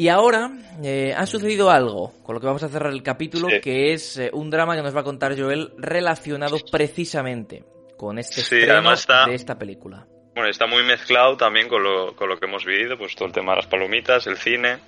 Y 0.00 0.08
ahora 0.10 0.52
eh, 0.84 1.12
ha 1.16 1.26
sucedido 1.26 1.72
algo 1.72 2.12
con 2.22 2.36
lo 2.36 2.40
que 2.40 2.46
vamos 2.46 2.62
a 2.62 2.68
cerrar 2.68 2.92
el 2.92 3.02
capítulo, 3.02 3.48
Sí. 3.50 3.60
que 3.60 3.92
es 3.92 4.16
eh, 4.16 4.30
un 4.32 4.48
drama 4.48 4.76
que 4.76 4.82
nos 4.82 4.94
va 4.94 5.00
a 5.00 5.04
contar 5.04 5.36
Joel 5.36 5.72
relacionado 5.76 6.56
precisamente 6.70 7.64
con 7.96 8.16
este 8.20 8.42
Sí, 8.42 8.58
estreno 8.60 8.92
está- 8.92 9.26
de 9.26 9.34
esta 9.34 9.58
película. 9.58 10.06
Bueno, 10.36 10.48
está 10.50 10.68
muy 10.68 10.84
mezclado 10.84 11.36
también 11.36 11.68
con 11.68 11.82
lo, 11.82 12.14
con 12.14 12.28
lo 12.28 12.38
que 12.38 12.46
hemos 12.46 12.64
vivido, 12.64 12.96
pues 12.96 13.16
todo 13.16 13.26
el 13.26 13.32
tema 13.34 13.52
de 13.52 13.56
las 13.56 13.66
palomitas, 13.66 14.24
el 14.28 14.36
cine. 14.36 14.78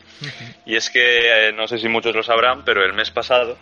Y 0.64 0.76
es 0.76 0.88
que, 0.90 1.48
eh, 1.48 1.52
no 1.52 1.66
sé 1.66 1.78
si 1.78 1.88
muchos 1.88 2.14
lo 2.14 2.22
sabrán, 2.22 2.64
pero 2.64 2.84
el 2.84 2.92
mes 2.92 3.10
pasado, 3.10 3.58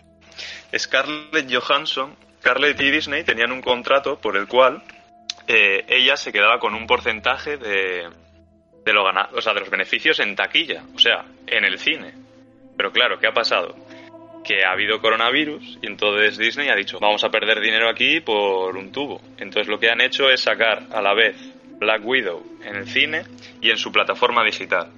Scarlett 0.76 1.50
Johansson, 1.50 2.14
Scarlett 2.42 2.78
y 2.82 2.90
Disney 2.90 3.24
tenían 3.24 3.52
un 3.52 3.62
contrato 3.62 4.18
por 4.20 4.36
el 4.36 4.46
cual 4.46 4.82
ella 5.46 6.14
se 6.18 6.30
quedaba 6.30 6.60
con 6.60 6.74
un 6.74 6.86
porcentaje 6.86 7.56
de, 7.56 8.06
de, 8.88 8.94
lo 8.94 9.04
gana- 9.04 9.28
o 9.34 9.40
sea, 9.42 9.52
de 9.54 9.60
los 9.60 9.70
beneficios 9.70 10.18
en 10.20 10.34
taquilla, 10.34 10.82
o 10.94 10.98
sea, 10.98 11.24
en 11.46 11.64
el 11.64 11.78
cine. 11.78 12.14
Pero 12.76 12.90
claro, 12.90 13.18
¿qué 13.18 13.26
ha 13.26 13.32
pasado? 13.32 13.74
Que 14.44 14.64
ha 14.64 14.72
habido 14.72 15.00
coronavirus 15.00 15.78
y 15.82 15.86
entonces 15.86 16.38
Disney 16.38 16.68
ha 16.68 16.74
dicho, 16.74 16.98
vamos 17.00 17.22
a 17.24 17.30
perder 17.30 17.60
dinero 17.60 17.88
aquí 17.88 18.20
por 18.20 18.76
un 18.76 18.90
tubo. 18.90 19.20
Entonces 19.36 19.68
lo 19.68 19.78
que 19.78 19.90
han 19.90 20.00
hecho 20.00 20.30
es 20.30 20.40
sacar 20.40 20.84
a 20.90 21.02
la 21.02 21.12
vez 21.12 21.36
Black 21.78 22.00
Widow 22.04 22.42
en 22.64 22.76
el 22.76 22.88
cine 22.88 23.24
y 23.60 23.70
en 23.70 23.76
su 23.76 23.92
plataforma 23.92 24.42
digital. 24.44 24.88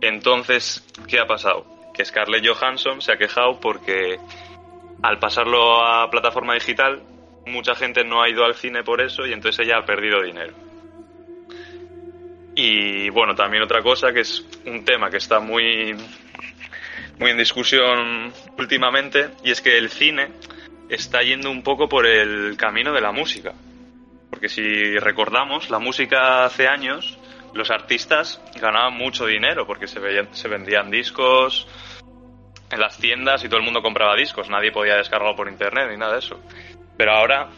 Entonces, 0.00 0.84
¿qué 1.08 1.18
ha 1.20 1.26
pasado? 1.26 1.66
Que 1.94 2.04
Scarlett 2.04 2.46
Johansson 2.46 3.00
se 3.00 3.12
ha 3.12 3.16
quejado 3.16 3.60
porque 3.60 4.18
al 5.02 5.18
pasarlo 5.18 5.84
a 5.84 6.10
plataforma 6.10 6.54
digital, 6.54 7.02
mucha 7.46 7.74
gente 7.74 8.04
no 8.04 8.22
ha 8.22 8.28
ido 8.28 8.44
al 8.44 8.54
cine 8.54 8.82
por 8.82 9.00
eso 9.00 9.24
y 9.26 9.32
entonces 9.32 9.66
ella 9.66 9.78
ha 9.78 9.84
perdido 9.86 10.22
dinero. 10.22 10.52
Y 12.54 13.08
bueno, 13.10 13.34
también 13.34 13.62
otra 13.62 13.82
cosa 13.82 14.12
que 14.12 14.20
es 14.20 14.44
un 14.64 14.84
tema 14.84 15.10
que 15.10 15.16
está 15.16 15.40
muy, 15.40 15.94
muy 17.18 17.30
en 17.30 17.38
discusión 17.38 18.32
últimamente 18.58 19.30
y 19.42 19.50
es 19.50 19.60
que 19.60 19.76
el 19.76 19.90
cine 19.90 20.28
está 20.88 21.22
yendo 21.22 21.50
un 21.50 21.62
poco 21.62 21.88
por 21.88 22.06
el 22.06 22.56
camino 22.56 22.92
de 22.92 23.00
la 23.00 23.10
música. 23.12 23.52
Porque 24.30 24.48
si 24.48 24.96
recordamos, 24.98 25.70
la 25.70 25.78
música 25.78 26.44
hace 26.44 26.68
años, 26.68 27.18
los 27.54 27.70
artistas 27.70 28.40
ganaban 28.60 28.94
mucho 28.94 29.26
dinero 29.26 29.66
porque 29.66 29.86
se, 29.88 29.98
veían- 30.00 30.28
se 30.32 30.48
vendían 30.48 30.90
discos 30.90 31.66
en 32.70 32.80
las 32.80 32.98
tiendas 32.98 33.44
y 33.44 33.48
todo 33.48 33.58
el 33.58 33.64
mundo 33.64 33.82
compraba 33.82 34.16
discos, 34.16 34.48
nadie 34.48 34.72
podía 34.72 34.96
descargarlo 34.96 35.36
por 35.36 35.48
internet 35.48 35.88
ni 35.90 35.96
nada 35.96 36.14
de 36.14 36.18
eso. 36.20 36.40
Pero 36.96 37.12
ahora, 37.12 37.48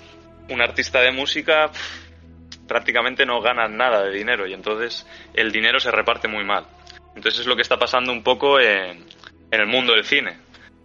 un 0.48 0.60
artista 0.60 1.00
de 1.00 1.12
música 1.12 1.70
prácticamente 2.66 3.26
no 3.26 3.40
gana 3.40 3.68
nada 3.68 4.04
de 4.04 4.12
dinero 4.12 4.46
y 4.46 4.52
entonces 4.52 5.06
el 5.34 5.52
dinero 5.52 5.80
se 5.80 5.90
reparte 5.90 6.28
muy 6.28 6.44
mal. 6.44 6.66
Entonces 7.14 7.40
es 7.40 7.46
lo 7.46 7.56
que 7.56 7.62
está 7.62 7.78
pasando 7.78 8.12
un 8.12 8.22
poco 8.22 8.60
en, 8.60 9.06
en 9.50 9.60
el 9.60 9.66
mundo 9.66 9.94
del 9.94 10.04
cine. 10.04 10.38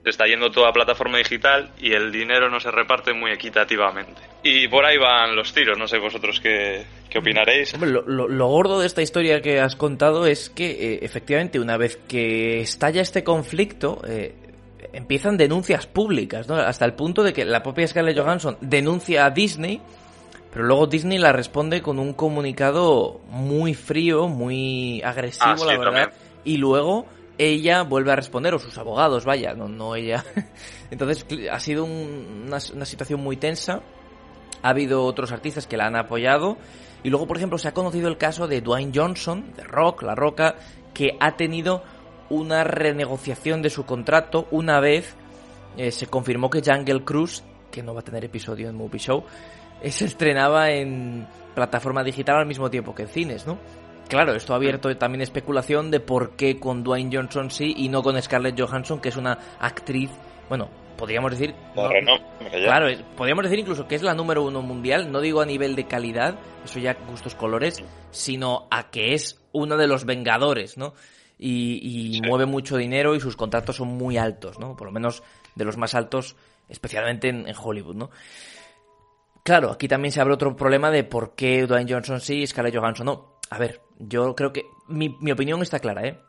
Se 0.04 0.10
está 0.10 0.26
yendo 0.26 0.50
toda 0.50 0.72
plataforma 0.74 1.20
digital 1.20 1.72
y 1.80 1.94
el 1.94 2.12
dinero 2.12 2.50
no 2.50 2.60
se 2.60 2.72
reparte 2.72 3.14
muy 3.14 3.32
equitativamente. 3.32 4.20
Y 4.42 4.68
por 4.68 4.84
ahí 4.84 4.98
van 4.98 5.36
los 5.36 5.54
tiros, 5.54 5.78
no 5.78 5.88
sé 5.88 6.00
vosotros 6.00 6.40
qué, 6.40 6.86
qué 7.08 7.20
opinaréis. 7.20 7.78
Lo 7.80 8.48
gordo 8.48 8.80
de 8.80 8.88
esta 8.88 9.04
historia 9.04 9.42
que 9.42 9.60
has 9.60 9.76
contado 9.76 10.26
es 10.26 10.50
que 10.50 10.72
eh, 10.72 11.00
efectivamente 11.04 11.60
una 11.60 11.78
vez 11.78 11.98
que 12.08 12.62
estalla 12.62 13.02
este 13.02 13.24
conflicto 13.24 14.02
eh, 14.08 14.34
empiezan 14.94 15.38
denuncias 15.38 15.86
públicas, 15.86 16.48
¿no? 16.48 16.56
Hasta 16.56 16.86
el 16.86 16.94
punto 16.94 17.22
de 17.22 17.34
que 17.34 17.46
la 17.46 17.62
propia 17.62 17.88
Scarlett 17.88 18.18
Johansson 18.18 18.58
denuncia 18.62 19.26
a 19.26 19.30
Disney, 19.30 19.82
pero 20.52 20.66
luego 20.66 20.88
Disney 20.88 21.18
la 21.18 21.32
responde 21.32 21.82
con 21.82 21.98
un 22.00 22.14
comunicado 22.14 23.22
muy 23.30 23.74
frío, 23.74 24.28
muy 24.28 25.02
agresivo, 25.04 25.46
Ah, 25.52 25.58
sí, 25.58 25.66
la 25.66 25.78
verdad, 25.78 25.86
también. 25.86 26.10
y 26.44 26.58
luego 26.58 27.06
ella 27.38 27.84
vuelve 27.84 28.12
a 28.12 28.16
responder, 28.16 28.54
o 28.54 28.60
sus 28.60 28.78
abogados, 28.78 29.26
vaya, 29.26 29.54
no, 29.54 29.68
no 29.68 29.96
ella. 29.96 30.24
Entonces 30.92 31.26
ha 31.52 31.60
sido 31.60 31.86
un- 31.86 32.44
una, 32.48 32.58
una 32.74 32.86
situación 32.86 33.22
muy 33.22 33.38
tensa. 33.38 33.82
Ha 34.64 34.70
habido 34.70 35.04
otros 35.06 35.32
artistas 35.32 35.66
que 35.66 35.78
la 35.78 35.88
han 35.88 35.96
apoyado. 35.96 36.58
Y 37.04 37.10
luego, 37.10 37.26
por 37.26 37.38
ejemplo, 37.38 37.58
se 37.58 37.68
ha 37.68 37.74
conocido 37.74 38.08
el 38.10 38.18
caso 38.18 38.48
de 38.48 38.62
Dwayne 38.62 38.92
Johnson, 38.94 39.54
de 39.58 39.64
Rock, 39.64 40.04
La 40.04 40.14
Roca, 40.14 40.56
que 40.94 41.18
ha 41.20 41.36
tenido 41.36 41.82
una 42.30 42.64
renegociación 42.64 43.62
de 43.64 43.70
su 43.72 43.86
contrato 43.86 44.48
una 44.52 44.80
vez 44.80 45.16
eh, 45.78 45.92
se 45.92 46.06
confirmó 46.08 46.50
que 46.50 46.62
Jungle 46.62 47.04
Cruise, 47.04 47.44
que 47.72 47.82
no 47.82 47.94
va 47.94 48.02
a 48.02 48.04
tener 48.04 48.24
episodio 48.26 48.70
en 48.70 48.76
Movie 48.76 49.00
Show, 49.00 49.24
se 49.90 50.06
estrenaba 50.06 50.72
en 50.72 51.28
plataforma 51.56 52.04
digital 52.04 52.38
al 52.38 52.46
mismo 52.46 52.70
tiempo 52.70 52.96
que 52.96 53.04
en 53.04 53.10
cines, 53.10 53.46
¿no? 53.48 53.58
Claro, 54.08 54.34
esto 54.34 54.52
ha 54.54 54.58
abierto 54.58 54.96
también 54.98 55.22
especulación 55.22 55.90
de 55.90 56.02
por 56.02 56.36
qué 56.36 56.60
con 56.60 56.84
Dwayne 56.84 57.16
Johnson 57.16 57.50
sí 57.50 57.74
y 57.78 57.88
no 57.88 58.04
con 58.04 58.22
Scarlett 58.22 58.60
Johansson, 58.60 59.00
que 59.00 59.08
es 59.10 59.16
una 59.16 59.38
actriz, 59.60 60.10
bueno, 60.50 60.70
podríamos 60.98 61.32
decir... 61.32 61.56
No- 61.76 61.90
ya. 62.52 62.60
Claro, 62.66 62.88
es- 62.90 63.02
podríamos 63.16 63.44
decir 63.46 63.60
incluso 63.60 63.88
que 63.88 63.96
es 63.96 64.02
la 64.04 64.14
número 64.14 64.44
uno 64.44 64.62
mundial, 64.62 65.12
no 65.14 65.22
digo 65.22 65.40
a 65.40 65.46
nivel 65.46 65.76
de 65.78 65.86
calidad, 65.88 66.36
eso 66.66 66.80
ya 66.80 66.94
gustos 67.10 67.36
colores, 67.36 67.82
sino 68.12 68.68
a 68.70 68.90
que 68.90 69.14
es 69.14 69.40
uno 69.54 69.78
de 69.78 69.88
los 69.88 70.04
vengadores, 70.06 70.78
¿no? 70.78 70.94
Y, 71.40 71.80
y 71.82 72.14
Sí. 72.16 72.22
mueve 72.22 72.46
mucho 72.46 72.76
dinero 72.76 73.16
y 73.16 73.22
sus 73.22 73.38
contratos 73.38 73.78
son 73.78 73.88
muy 73.88 74.18
altos, 74.18 74.60
¿no? 74.60 74.76
Por 74.76 74.88
lo 74.88 74.92
menos 74.92 75.24
de 75.56 75.64
los 75.66 75.78
más 75.78 75.96
altos, 75.96 76.36
especialmente 76.70 77.30
en, 77.30 77.48
en 77.48 77.56
Hollywood, 77.58 77.96
¿no? 77.96 78.10
Claro, 79.44 79.72
aquí 79.72 79.88
también 79.88 80.12
se 80.12 80.22
abre 80.22 80.34
otro 80.34 80.56
problema 80.56 80.92
de 80.92 81.04
por 81.04 81.36
qué 81.36 81.66
Dwayne 81.66 81.92
Johnson 81.92 82.22
sí 82.22 82.42
y 82.42 82.48
Scarlett 82.48 82.76
Johansson 82.76 83.06
no. 83.06 83.40
A 83.50 83.58
ver, 83.58 83.82
yo 83.98 84.36
creo 84.36 84.54
que 84.54 84.66
mi, 84.88 85.16
mi 85.20 85.32
opinión 85.32 85.62
está 85.62 85.80
clara, 85.80 86.08
¿eh? 86.08 86.20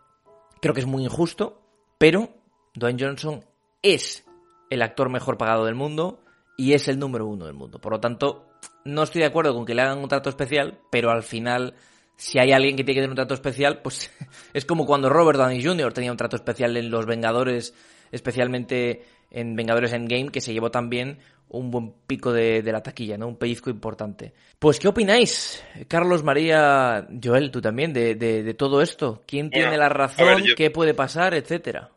Creo 0.61 0.75
que 0.75 0.81
es 0.81 0.87
muy 0.87 1.05
injusto, 1.05 1.63
pero 1.99 2.31
Dwayne 2.75 3.05
Johnson 3.05 3.45
es 3.83 4.25
el 4.71 4.83
actor 4.83 5.11
mejor 5.11 5.37
pagado 5.37 5.67
del 5.67 5.75
mundo 5.75 6.23
y 6.57 6.73
es 6.73 6.89
el 6.89 6.99
número 6.99 7.27
uno 7.27 7.47
del 7.47 7.55
mundo. 7.55 7.81
Por 7.81 7.93
lo 7.93 8.01
tanto, 8.01 8.47
no 8.85 9.03
estoy 9.03 9.21
de 9.21 9.27
acuerdo 9.27 9.55
con 9.55 9.67
que 9.67 9.75
le 9.75 9.83
hagan 9.83 9.99
un 9.99 10.09
trato 10.09 10.31
especial, 10.31 10.81
pero 10.91 11.11
al 11.11 11.23
final, 11.23 11.75
si 12.17 12.39
hay 12.39 12.53
alguien 12.53 12.77
que 12.77 12.85
tiene 12.85 12.95
que 12.95 13.01
tener 13.01 13.11
un 13.11 13.17
trato 13.17 13.35
especial, 13.35 13.83
pues 13.83 14.11
es 14.55 14.65
como 14.65 14.87
cuando 14.87 15.09
Robert 15.09 15.39
Downey 15.39 15.63
Jr. 15.63 15.93
tenía 15.93 16.11
un 16.11 16.17
trato 16.17 16.37
especial 16.37 16.77
en 16.77 16.91
Los 16.91 17.07
Vengadores, 17.07 17.75
especialmente 18.11 19.05
en 19.31 19.57
Vengadores 19.57 19.93
Endgame, 19.93 20.31
que 20.31 20.41
se 20.41 20.53
llevó 20.53 20.71
también 20.71 21.19
un 21.53 21.71
buen 21.71 21.93
pico 22.07 22.33
de, 22.33 22.63
de 22.63 22.73
la 22.73 22.83
taquilla, 22.83 23.17
¿no? 23.17 23.29
Un 23.29 23.37
pellizco 23.39 23.71
importante. 23.71 24.33
Pues, 24.59 24.79
¿qué 24.79 24.89
opináis? 24.89 25.65
Carlos, 25.89 26.23
María, 26.25 27.07
Joel, 27.23 27.51
tú 27.51 27.61
también, 27.61 27.93
de, 27.93 28.15
de- 28.15 28.43
de 28.43 28.55
todo 28.55 28.83
esto. 28.83 29.23
¿Quién 29.27 29.49
Bueno, 29.51 29.63
tiene 29.69 29.77
la 29.79 29.89
razón? 29.89 30.27
ver, 30.27 30.43
yo- 30.43 30.55
¿Qué 30.55 30.71
puede 30.71 30.95
pasar? 30.95 31.35
Etcétera. 31.35 31.89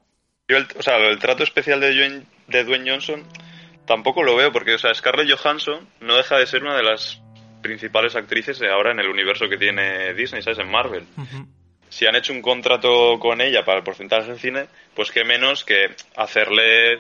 Yo 0.48 0.58
el, 0.58 0.68
o 0.78 0.82
sea, 0.84 0.98
el 0.98 1.18
trato 1.20 1.44
especial 1.44 1.80
de 1.80 1.96
Dwayne, 1.96 2.24
de 2.48 2.64
Dwayne 2.64 2.90
Johnson 2.92 3.24
tampoco 3.86 4.24
lo 4.24 4.36
veo 4.36 4.52
porque, 4.52 4.76
o 4.76 4.78
sea, 4.78 4.94
Scarlett 4.94 5.30
Johansson 5.40 5.88
no 6.02 6.16
deja 6.18 6.38
de 6.38 6.46
ser 6.48 6.62
una 6.64 6.78
de 6.78 6.84
las 6.84 7.22
principales 7.62 8.16
actrices 8.16 8.62
ahora 8.62 8.92
en 8.92 9.00
el 9.00 9.08
universo 9.10 9.50
que 9.50 9.58
tiene 9.58 10.14
Disney, 10.14 10.42
¿sabes? 10.44 10.60
En 10.60 10.70
Marvel. 10.70 11.04
Si 11.90 12.06
han 12.06 12.16
hecho 12.16 12.34
un 12.34 12.42
contrato 12.42 13.18
con 13.20 13.42
ella 13.42 13.64
para 13.66 13.78
el 13.80 13.84
porcentaje 13.84 14.34
de 14.34 14.40
cine, 14.40 14.66
pues 14.94 15.12
qué 15.12 15.24
menos 15.24 15.64
que 15.64 15.96
hacerle 16.16 17.00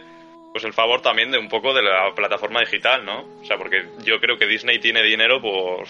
pues 0.55 0.63
el 0.63 0.71
favor 0.71 1.01
también 1.01 1.31
de 1.31 1.37
un 1.37 1.49
poco 1.49 1.73
de 1.73 1.81
la 1.83 2.15
plataforma 2.15 2.61
digital, 2.61 3.03
¿no? 3.03 3.25
O 3.41 3.45
sea, 3.45 3.57
porque 3.57 3.83
yo 4.05 4.21
creo 4.21 4.37
que 4.37 4.45
Disney 4.47 4.79
tiene 4.79 5.03
dinero 5.03 5.41
por 5.41 5.85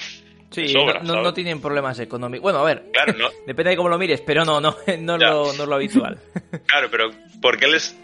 Sí, 0.49 0.68
sobra, 0.70 1.01
no, 1.03 1.22
no- 1.22 1.34
tienen 1.36 1.61
problemas 1.61 1.99
económicos. 1.99 2.41
Bueno, 2.41 2.59
a 2.61 2.63
ver, 2.63 2.86
Claro, 2.91 3.13
no, 3.13 3.30
depende 3.45 3.70
de 3.70 3.78
cómo 3.78 3.89
lo 3.89 3.99
mires, 3.99 4.22
pero 4.22 4.43
no, 4.43 4.59
no, 4.59 4.76
no, 4.99 5.18
lo, 5.20 5.53
no 5.53 5.63
es 5.63 5.70
lo 5.70 5.76
habitual. 5.76 6.18
Claro, 6.66 6.88
pero 6.89 7.11
¿por 7.43 7.59
qué 7.59 7.68
les 7.68 7.95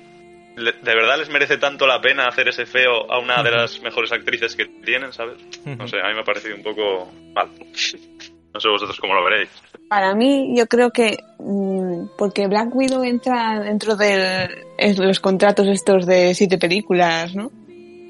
le- 0.56 0.74
¿De 0.74 0.94
verdad 0.94 1.18
les 1.18 1.30
merece 1.30 1.58
tanto 1.58 1.88
la 1.88 2.00
pena 2.00 2.28
hacer 2.28 2.48
ese 2.48 2.68
feo 2.68 3.12
a 3.12 3.18
una 3.18 3.42
de 3.42 3.50
las 3.50 3.82
mejores 3.82 4.12
actrices 4.12 4.56
que 4.56 4.68
tienen, 4.68 5.14
¿sabes? 5.14 5.38
No 5.66 5.88
sé, 5.88 6.00
a 6.00 6.10
mí 6.10 6.14
me 6.14 6.20
ha 6.20 6.24
parecido 6.24 6.56
un 6.58 6.62
poco 6.62 7.12
mal. 7.34 7.48
No 8.54 8.60
sé 8.60 8.68
vosotros 8.68 9.00
cómo 9.00 9.16
lo 9.16 9.24
veréis. 9.24 9.50
Para 9.90 10.14
mí, 10.14 10.54
yo 10.56 10.68
creo 10.68 10.92
que 10.92 11.18
mm, 11.40 11.81
porque 12.18 12.48
Black 12.48 12.76
Widow 12.76 13.04
entra 13.04 13.60
dentro 13.60 13.96
de 13.96 14.48
los 14.98 15.20
contratos 15.20 15.68
estos 15.68 16.06
de 16.06 16.34
siete 16.36 16.58
películas, 16.58 17.36
¿no? 17.36 17.52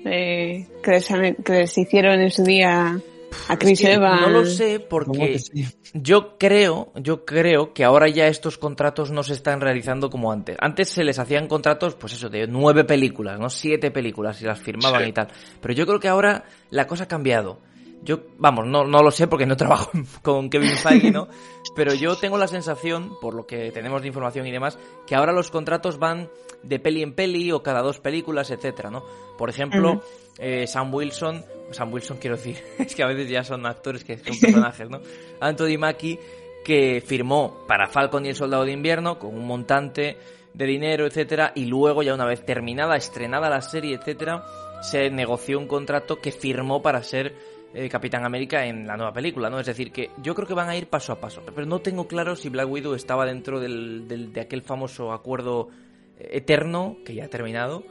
Eh, 0.05 0.67
que, 0.83 0.91
les 0.91 1.11
han- 1.11 1.35
que 1.35 1.53
les 1.53 1.77
hicieron 1.77 2.19
en 2.21 2.31
su 2.31 2.43
día 2.43 2.99
a 3.47 3.57
Chris 3.57 3.79
Es 3.81 3.85
que 3.87 3.93
Evans. 3.93 4.21
No 4.21 4.29
lo 4.29 4.45
sé 4.45 4.77
¿Cómo 4.77 4.89
porque 4.89 5.39
sí? 5.39 5.65
yo 5.93 6.37
creo, 6.37 6.91
yo 6.95 7.23
creo 7.23 7.71
que 7.73 7.83
ahora 7.83 8.09
ya 8.09 8.27
estos 8.27 8.57
contratos 8.57 9.11
no 9.11 9.21
se 9.23 9.33
están 9.33 9.61
realizando 9.61 10.09
como 10.09 10.31
antes. 10.31 10.57
Antes 10.59 10.89
se 10.89 11.03
les 11.03 11.19
hacían 11.19 11.47
contratos, 11.47 11.95
pues 11.95 12.13
eso, 12.13 12.29
de 12.29 12.47
nueve 12.47 12.83
películas, 12.83 13.39
¿no? 13.39 13.49
Siete 13.49 13.91
películas 13.91 14.41
y 14.41 14.45
las 14.45 14.59
firmaban 14.59 15.03
Sí. 15.03 15.09
y 15.09 15.13
tal. 15.13 15.27
Pero 15.61 15.73
yo 15.73 15.85
creo 15.85 15.99
que 15.99 16.07
ahora 16.07 16.43
la 16.71 16.87
cosa 16.87 17.03
ha 17.03 17.07
cambiado. 17.07 17.59
Yo, 18.03 18.19
vamos, 18.37 18.65
no, 18.65 18.83
no 18.83 19.03
lo 19.03 19.11
sé 19.11 19.27
porque 19.27 19.45
no 19.45 19.55
trabajo 19.57 19.91
con 20.21 20.49
Kevin 20.49 20.77
Feige, 20.77 21.11
¿no? 21.11 21.27
Pero 21.75 21.93
yo 21.93 22.15
tengo 22.15 22.37
la 22.37 22.47
sensación, 22.47 23.13
por 23.21 23.33
lo 23.33 23.45
que 23.45 23.71
tenemos 23.71 24.01
de 24.01 24.07
información 24.07 24.47
y 24.47 24.51
demás, 24.51 24.77
que 25.05 25.15
ahora 25.15 25.31
los 25.31 25.51
contratos 25.51 25.99
van 25.99 26.29
de 26.63 26.79
peli 26.79 27.03
en 27.03 27.13
peli 27.13 27.51
o 27.51 27.61
cada 27.61 27.81
dos 27.81 27.99
películas, 27.99 28.51
etcétera, 28.51 28.89
¿no? 28.89 29.03
Por 29.37 29.49
ejemplo, 29.49 30.01
eh, 30.37 30.65
Sam 30.67 30.93
Wilson, 30.93 31.45
Sam 31.71 31.93
Wilson 31.93 32.17
quiero 32.17 32.37
decir, 32.37 32.57
es 32.79 32.95
que 32.95 33.03
a 33.03 33.07
veces 33.07 33.29
ya 33.29 33.43
son 33.43 33.65
actores 33.65 34.03
que 34.03 34.17
son 34.17 34.37
personajes, 34.39 34.89
¿no? 34.89 35.01
Anthony 35.39 35.77
Mackie, 35.77 36.19
que 36.63 37.01
firmó 37.05 37.65
para 37.67 37.87
Falcon 37.87 38.25
y 38.25 38.29
el 38.29 38.35
Soldado 38.35 38.65
de 38.65 38.71
Invierno 38.71 39.17
con 39.17 39.35
un 39.35 39.45
montante 39.45 40.17
de 40.53 40.65
dinero, 40.65 41.05
etcétera, 41.05 41.53
y 41.55 41.65
luego 41.65 42.03
ya 42.03 42.13
una 42.13 42.25
vez 42.25 42.45
terminada, 42.45 42.95
estrenada 42.95 43.49
la 43.49 43.61
serie, 43.61 43.95
etcétera, 43.95 44.43
se 44.81 45.09
negoció 45.09 45.59
un 45.59 45.67
contrato 45.67 46.17
que 46.17 46.31
firmó 46.31 46.81
para 46.81 47.03
ser 47.03 47.35
eh, 47.73 47.89
Capitán 47.89 48.25
América 48.25 48.65
en 48.65 48.85
la 48.85 48.97
nueva 48.97 49.13
película, 49.13 49.49
¿no? 49.49 49.59
Es 49.59 49.67
decir, 49.67 49.91
que 49.91 50.11
yo 50.21 50.35
creo 50.35 50.47
que 50.47 50.53
van 50.53 50.69
a 50.69 50.75
ir 50.75 50.87
paso 50.87 51.13
a 51.13 51.21
paso, 51.21 51.41
pero 51.55 51.65
no 51.65 51.79
tengo 51.79 52.07
claro 52.07 52.35
si 52.35 52.49
Black 52.49 52.69
Widow 52.69 52.95
estaba 52.95 53.25
dentro 53.25 53.59
del, 53.59 54.07
de 54.07 54.41
aquel 54.41 54.61
famoso 54.61 55.13
acuerdo 55.13 55.69
eh, 56.17 56.29
eterno 56.33 56.97
que 57.05 57.15
ya 57.15 57.25
ha 57.25 57.29
terminado 57.29 57.83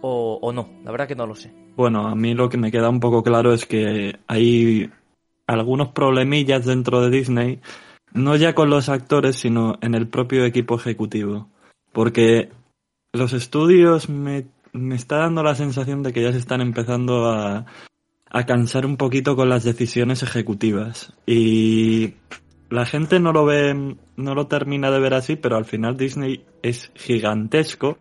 o, 0.00 0.38
o 0.40 0.52
no, 0.52 0.70
la 0.84 0.92
verdad 0.92 1.08
que 1.08 1.16
no 1.16 1.26
lo 1.26 1.34
sé. 1.34 1.52
Bueno, 1.76 2.06
a 2.06 2.14
mí 2.14 2.34
lo 2.34 2.48
que 2.48 2.58
me 2.58 2.70
queda 2.70 2.88
un 2.88 3.00
poco 3.00 3.22
claro 3.22 3.52
es 3.52 3.66
que 3.66 4.16
hay 4.26 4.90
algunos 5.46 5.88
problemillas 5.88 6.64
dentro 6.64 7.00
de 7.00 7.10
Disney, 7.10 7.60
no 8.12 8.36
ya 8.36 8.54
con 8.54 8.70
los 8.70 8.88
actores, 8.88 9.36
sino 9.36 9.78
en 9.80 9.94
el 9.94 10.06
propio 10.08 10.44
equipo 10.44 10.76
ejecutivo. 10.76 11.48
Porque 11.92 12.50
los 13.12 13.32
estudios 13.32 14.08
me, 14.08 14.46
me 14.72 14.94
está 14.94 15.18
dando 15.18 15.42
la 15.42 15.54
sensación 15.54 16.02
de 16.02 16.12
que 16.12 16.22
ya 16.22 16.32
se 16.32 16.38
están 16.38 16.60
empezando 16.60 17.26
a, 17.26 17.66
a 18.30 18.46
cansar 18.46 18.86
un 18.86 18.96
poquito 18.96 19.36
con 19.36 19.48
las 19.48 19.64
decisiones 19.64 20.22
ejecutivas. 20.22 21.14
Y 21.26 22.14
la 22.70 22.84
gente 22.84 23.20
no 23.20 23.32
lo 23.32 23.44
ve, 23.44 23.96
no 24.16 24.34
lo 24.34 24.46
termina 24.46 24.90
de 24.90 25.00
ver 25.00 25.14
así, 25.14 25.36
pero 25.36 25.56
al 25.56 25.64
final 25.64 25.96
Disney 25.96 26.44
es 26.62 26.92
gigantesco 26.94 27.98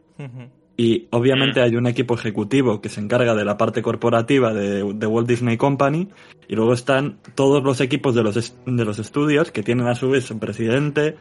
y 0.75 1.07
obviamente 1.11 1.61
hay 1.61 1.75
un 1.75 1.87
equipo 1.87 2.13
ejecutivo 2.13 2.81
que 2.81 2.89
se 2.89 3.01
encarga 3.01 3.33
de 3.33 3.43
la 3.43 3.57
parte 3.57 3.81
corporativa 3.81 4.53
de, 4.53 4.83
de 4.93 5.07
Walt 5.07 5.27
Disney 5.27 5.57
Company 5.57 6.09
y 6.47 6.55
luego 6.55 6.73
están 6.73 7.17
todos 7.33 7.63
los 7.63 7.81
equipos 7.81 8.13
de 8.13 8.23
los, 8.23 8.55
de 8.65 8.85
los 8.85 8.99
estudios 8.99 9.51
que 9.51 9.63
tienen 9.63 9.87
a 9.87 9.95
su 9.95 10.09
vez 10.09 10.29
un 10.29 10.39
presidente 10.39 11.15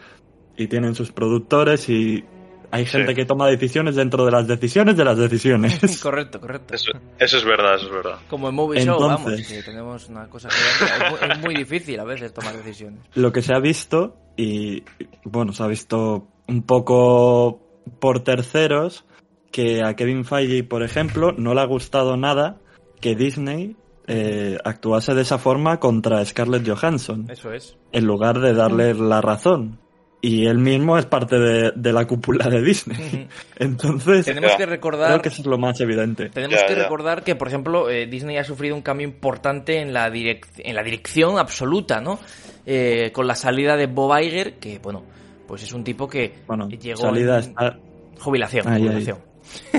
y 0.58 0.66
tienen 0.66 0.94
sus 0.94 1.10
productores 1.10 1.88
y 1.88 2.24
hay 2.70 2.84
Sí. 2.86 2.92
gente 2.92 3.14
que 3.14 3.24
toma 3.24 3.46
decisiones 3.48 3.94
dentro 3.96 4.24
de 4.24 4.30
las 4.32 4.46
decisiones 4.46 4.96
de 4.96 5.04
las 5.04 5.16
decisiones. 5.18 6.00
correcto, 6.02 6.40
correcto. 6.40 6.74
Eso, 6.74 6.92
eso 7.18 7.36
es 7.38 7.44
verdad, 7.44 7.76
eso 7.76 7.86
es 7.86 7.92
verdad. 7.92 8.18
Como 8.28 8.48
en 8.48 8.54
Movie 8.54 8.84
Show, 8.84 8.98
vamos, 9.00 9.20
Entonces- 9.20 9.48
que 9.48 9.62
tenemos 9.62 10.08
una 10.08 10.28
cosa 10.28 10.48
que 10.48 10.54
es 10.54 11.10
muy, 11.10 11.30
es 11.30 11.40
muy 11.40 11.54
difícil 11.54 11.98
a 12.00 12.04
veces 12.04 12.32
tomar 12.32 12.54
decisiones. 12.56 13.00
Lo 13.14 13.32
que 13.32 13.42
se 13.42 13.54
ha 13.54 13.58
visto 13.58 14.16
y 14.36 14.82
bueno, 15.24 15.52
se 15.52 15.62
ha 15.62 15.66
visto 15.66 16.26
un 16.48 16.62
poco 16.62 17.60
por 18.00 18.20
terceros 18.24 19.04
que 19.52 19.82
a 19.82 19.94
Kevin 19.94 20.24
Feige, 20.24 20.64
por 20.64 20.82
ejemplo, 20.82 21.32
no 21.32 21.54
le 21.54 21.60
ha 21.60 21.66
gustado 21.66 22.16
nada 22.16 22.58
que 23.00 23.14
Disney 23.14 23.76
eh, 24.08 24.58
actuase 24.64 25.14
de 25.14 25.22
esa 25.22 25.38
forma 25.38 25.80
contra 25.80 26.24
Scarlett 26.24 26.68
Johansson. 26.68 27.26
Eso 27.30 27.52
es. 27.52 27.76
en 27.92 28.04
lugar 28.06 28.38
de 28.40 28.54
darle 28.54 28.94
la 28.94 29.20
razón. 29.20 29.78
Y 30.22 30.46
él 30.46 30.58
mismo 30.58 30.98
es 30.98 31.06
parte 31.06 31.38
de, 31.38 31.72
de 31.76 31.92
la 31.92 32.04
cúpula 32.06 32.48
de 32.48 32.62
Disney. 32.62 33.28
Entonces, 33.58 34.24
Tenemos 34.24 34.56
que 34.56 34.66
recordar 34.66 35.08
creo 35.10 35.22
que 35.22 35.28
eso 35.28 35.42
es 35.42 35.46
lo 35.46 35.58
más 35.58 35.80
evidente. 35.80 36.30
Tenemos 36.30 36.58
Ya, 36.60 36.66
que 36.66 36.74
ya. 36.74 36.82
recordar 36.82 37.22
que, 37.22 37.36
por 37.36 37.48
ejemplo, 37.48 37.90
eh, 37.90 38.06
Disney 38.06 38.36
ha 38.38 38.44
sufrido 38.44 38.74
un 38.74 38.82
cambio 38.82 39.06
importante 39.06 39.80
en 39.80 39.92
la, 39.92 40.08
direc- 40.10 40.46
en 40.58 40.74
la 40.74 40.82
dirección 40.82 41.38
absoluta, 41.38 42.00
¿no? 42.00 42.18
Eh, 42.64 43.10
con 43.12 43.26
la 43.28 43.34
salida 43.36 43.76
de 43.76 43.86
Bob 43.86 44.18
Iger, 44.18 44.54
que, 44.54 44.78
bueno, 44.80 45.04
pues 45.46 45.62
es 45.62 45.72
un 45.72 45.84
tipo 45.84 46.08
que 46.08 46.32
Bueno, 46.46 46.68
llegó 46.68 47.02
salida 47.02 47.34
en- 47.38 47.40
está- 47.50 47.78
jubilación, 48.18 48.66
Ahí, 48.66 48.82
ahí. 48.82 48.88
jubilación. 48.88 49.18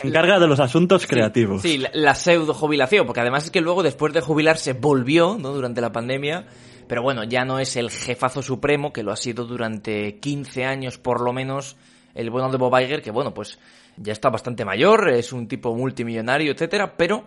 se 0.00 0.06
encarga 0.08 0.38
de 0.38 0.46
los 0.48 0.60
asuntos 0.60 1.06
creativos. 1.06 1.62
Sí, 1.62 1.78
la, 1.78 1.90
la 1.94 2.14
pseudo 2.14 2.52
jubilación, 2.52 3.06
porque 3.06 3.20
además 3.20 3.44
es 3.44 3.50
que 3.50 3.60
luego 3.60 3.82
después 3.82 4.12
de 4.12 4.20
jubilarse 4.20 4.74
volvió, 4.74 5.38
¿no? 5.38 5.52
Durante 5.54 5.80
la 5.80 5.92
pandemia, 5.92 6.44
pero 6.88 7.02
bueno, 7.02 7.24
ya 7.24 7.44
no 7.44 7.58
es 7.58 7.76
el 7.76 7.90
jefazo 7.90 8.42
supremo, 8.42 8.92
que 8.92 9.02
lo 9.02 9.12
ha 9.12 9.16
sido 9.16 9.44
durante 9.44 10.18
15 10.18 10.64
años 10.64 10.98
por 10.98 11.20
lo 11.20 11.32
menos, 11.32 11.76
el 12.14 12.30
bueno 12.30 12.50
de 12.50 12.58
Bob 12.58 12.78
Iger, 12.78 13.02
que 13.02 13.10
bueno, 13.10 13.32
pues 13.32 13.58
ya 13.96 14.12
está 14.12 14.30
bastante 14.30 14.64
mayor, 14.64 15.10
es 15.10 15.32
un 15.32 15.48
tipo 15.48 15.74
multimillonario, 15.74 16.52
etcétera, 16.52 16.96
pero 16.96 17.24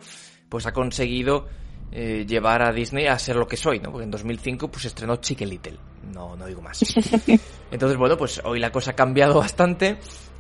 pues 0.50 0.66
ha 0.66 0.72
conseguido 0.72 1.48
eh, 1.92 2.26
llevar 2.28 2.62
a 2.62 2.72
Disney 2.72 3.08
a 3.08 3.18
ser 3.18 3.36
lo 3.36 3.48
que 3.48 3.58
soy, 3.58 3.80
¿no? 3.80 3.92
Porque 3.92 4.06
en 4.06 4.12
2005 4.12 4.70
pues 4.70 4.86
estrenó 4.86 5.18
Chicken 5.18 5.50
Little, 5.50 5.78
no, 6.14 6.36
no 6.36 6.46
digo 6.46 6.62
más. 6.62 6.84
Entonces, 7.72 7.98
bueno, 7.98 8.18
pues 8.18 8.42
hoy 8.44 8.60
la 8.60 8.72
cosa 8.72 8.92
ha 8.92 8.96
cambiado 8.96 9.40
bastante 9.40 9.98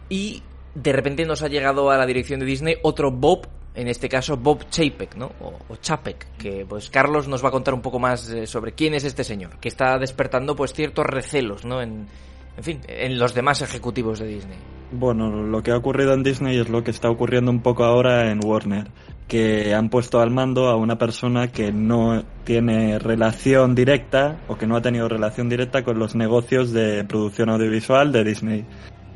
y 0.09 0.43
de 0.73 0.91
repente 0.91 1.25
nos 1.25 1.41
ha 1.41 1.47
llegado 1.47 1.89
a 1.89 1.97
la 1.97 2.05
dirección 2.05 2.39
de 2.39 2.45
Disney 2.45 2.75
otro 2.83 3.11
Bob, 3.11 3.47
en 3.75 3.87
este 3.87 4.09
caso 4.09 4.37
Bob 4.37 4.69
Chapek, 4.69 5.15
¿no? 5.15 5.31
O, 5.39 5.75
Chapek, 5.75 6.37
que 6.37 6.65
pues 6.67 6.89
Carlos 6.89 7.27
nos 7.27 7.43
va 7.43 7.49
a 7.49 7.51
contar 7.51 7.73
un 7.73 7.81
poco 7.81 7.99
más 7.99 8.29
eh, 8.29 8.47
sobre 8.47 8.73
quién 8.73 8.93
es 8.93 9.03
este 9.03 9.23
señor, 9.23 9.57
que 9.59 9.67
está 9.67 9.97
despertando 9.97 10.55
pues 10.55 10.73
ciertos 10.73 11.05
recelos, 11.05 11.65
¿no? 11.65 11.81
En, 11.81 12.07
en 12.57 12.63
fin, 12.63 12.81
en 12.87 13.19
los 13.19 13.33
demás 13.33 13.61
ejecutivos 13.61 14.19
de 14.19 14.27
Disney. 14.27 14.57
Bueno, 14.91 15.29
lo 15.29 15.61
que 15.61 15.71
ha 15.71 15.77
ocurrido 15.77 16.13
en 16.13 16.23
Disney 16.23 16.57
es 16.57 16.69
lo 16.69 16.83
que 16.83 16.91
está 16.91 17.09
ocurriendo 17.09 17.51
un 17.51 17.61
poco 17.61 17.83
ahora 17.83 18.31
en 18.31 18.39
Warner, 18.43 18.87
que 19.27 19.73
han 19.73 19.89
puesto 19.89 20.21
al 20.21 20.31
mando 20.31 20.69
a 20.69 20.75
una 20.75 20.97
persona 20.97 21.51
que 21.51 21.71
no 21.71 22.23
tiene 22.43 22.99
relación 22.99 23.75
directa 23.75 24.37
o 24.47 24.57
que 24.57 24.67
no 24.67 24.77
ha 24.77 24.81
tenido 24.81 25.09
relación 25.09 25.49
directa 25.49 25.83
con 25.83 25.99
los 25.99 26.15
negocios 26.15 26.71
de 26.71 27.03
producción 27.03 27.49
audiovisual 27.49 28.11
de 28.11 28.23
Disney, 28.23 28.65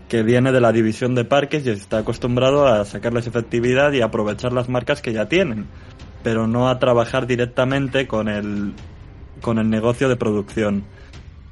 que 0.10 0.24
viene 0.24 0.52
de 0.52 0.60
la 0.60 0.72
división 0.72 1.16
de 1.16 1.24
parques 1.24 1.66
y 1.66 1.70
está 1.70 2.00
acostumbrado 2.00 2.68
a 2.68 2.84
sacarles 2.84 3.28
efectividad 3.28 3.94
y 3.94 4.02
aprovechar 4.02 4.52
las 4.52 4.68
marcas 4.68 5.02
que 5.02 5.14
ya 5.14 5.30
tienen, 5.30 5.68
pero 6.24 6.48
no 6.48 6.68
a 6.68 6.80
trabajar 6.80 7.28
directamente 7.28 8.08
con 8.08 8.28
el 8.28 8.74
con 9.42 9.58
el 9.60 9.70
negocio 9.70 10.10
de 10.10 10.18
producción. 10.18 10.84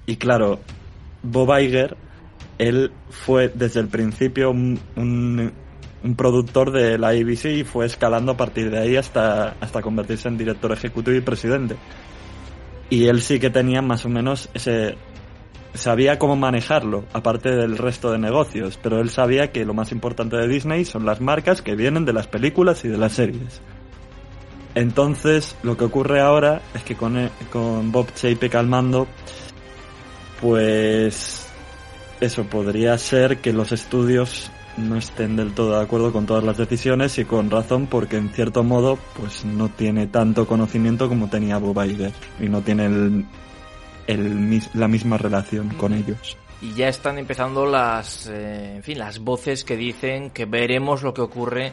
Y 0.05 0.17
claro, 0.17 0.59
Bob 1.23 1.57
Iger 1.57 1.95
él 2.57 2.91
fue 3.09 3.49
desde 3.53 3.79
el 3.79 3.87
principio 3.87 4.49
un, 4.51 4.79
un- 4.95 5.53
productor 6.15 6.71
de 6.71 6.97
la 6.97 7.09
ABC 7.09 7.45
y 7.45 7.63
fue 7.63 7.85
escalando 7.85 8.31
a 8.31 8.37
partir 8.37 8.71
de 8.71 8.79
ahí 8.79 8.95
hasta, 8.95 9.55
hasta 9.59 9.81
convertirse 9.81 10.27
en 10.27 10.37
director 10.37 10.71
ejecutivo 10.71 11.17
y 11.17 11.21
presidente. 11.21 11.75
Y 12.89 13.07
él 13.07 13.21
sí 13.21 13.39
que 13.39 13.49
tenía 13.49 13.81
más 13.81 14.05
o 14.05 14.09
menos 14.09 14.49
ese... 14.53 14.97
Sabía 15.77 16.17
cómo 16.17 16.35
manejarlo, 16.35 17.05
aparte 17.13 17.51
del 17.55 17.77
resto 17.77 18.11
de 18.11 18.17
negocios, 18.17 18.79
pero 18.81 18.99
él 18.99 19.11
sabía 19.11 19.51
que 19.51 19.63
lo 19.63 19.75
más 19.75 19.91
importante 19.91 20.35
de 20.35 20.47
Disney 20.47 20.85
son 20.85 21.05
las 21.05 21.21
marcas 21.21 21.61
que 21.61 21.75
vienen 21.75 22.03
de 22.03 22.13
las 22.13 22.27
películas 22.27 22.83
y 22.83 22.87
de 22.87 22.97
las 22.97 23.13
series. 23.13 23.61
Entonces, 24.73 25.55
lo 25.61 25.77
que 25.77 25.85
ocurre 25.85 26.19
ahora 26.19 26.61
es 26.73 26.83
que 26.83 26.95
con, 26.95 27.17
e- 27.17 27.29
con 27.51 27.91
Bob 27.91 28.07
Chapek 28.15 28.55
al 28.55 28.65
mando, 28.65 29.07
pues 30.41 31.47
eso 32.21 32.43
podría 32.45 32.97
ser 32.97 33.37
que 33.37 33.53
los 33.53 33.71
estudios 33.71 34.49
no 34.77 34.97
estén 34.97 35.35
del 35.35 35.53
todo 35.53 35.77
de 35.77 35.83
acuerdo 35.83 36.11
con 36.11 36.25
todas 36.25 36.43
las 36.43 36.57
decisiones 36.57 37.17
y 37.17 37.25
con 37.25 37.49
razón 37.49 37.87
porque 37.87 38.17
en 38.17 38.29
cierto 38.29 38.63
modo 38.63 38.97
pues 39.15 39.45
no 39.45 39.69
tiene 39.69 40.07
tanto 40.07 40.45
conocimiento 40.45 41.07
como 41.09 41.29
tenía 41.29 41.57
Bob 41.57 41.83
Iger 41.83 42.13
y 42.39 42.49
no 42.49 42.61
tiene 42.61 42.85
el, 42.85 43.25
el 44.07 44.61
la 44.73 44.87
misma 44.87 45.17
relación 45.17 45.69
con 45.69 45.93
ellos. 45.93 46.37
Y 46.61 46.73
ya 46.73 46.87
están 46.87 47.19
empezando 47.19 47.65
las, 47.65 48.27
eh, 48.27 48.77
en 48.77 48.83
fin, 48.83 48.97
las 48.97 49.19
voces 49.19 49.63
que 49.63 49.77
dicen 49.77 50.31
que 50.31 50.45
veremos 50.45 51.03
lo 51.03 51.13
que 51.13 51.21
ocurre 51.21 51.71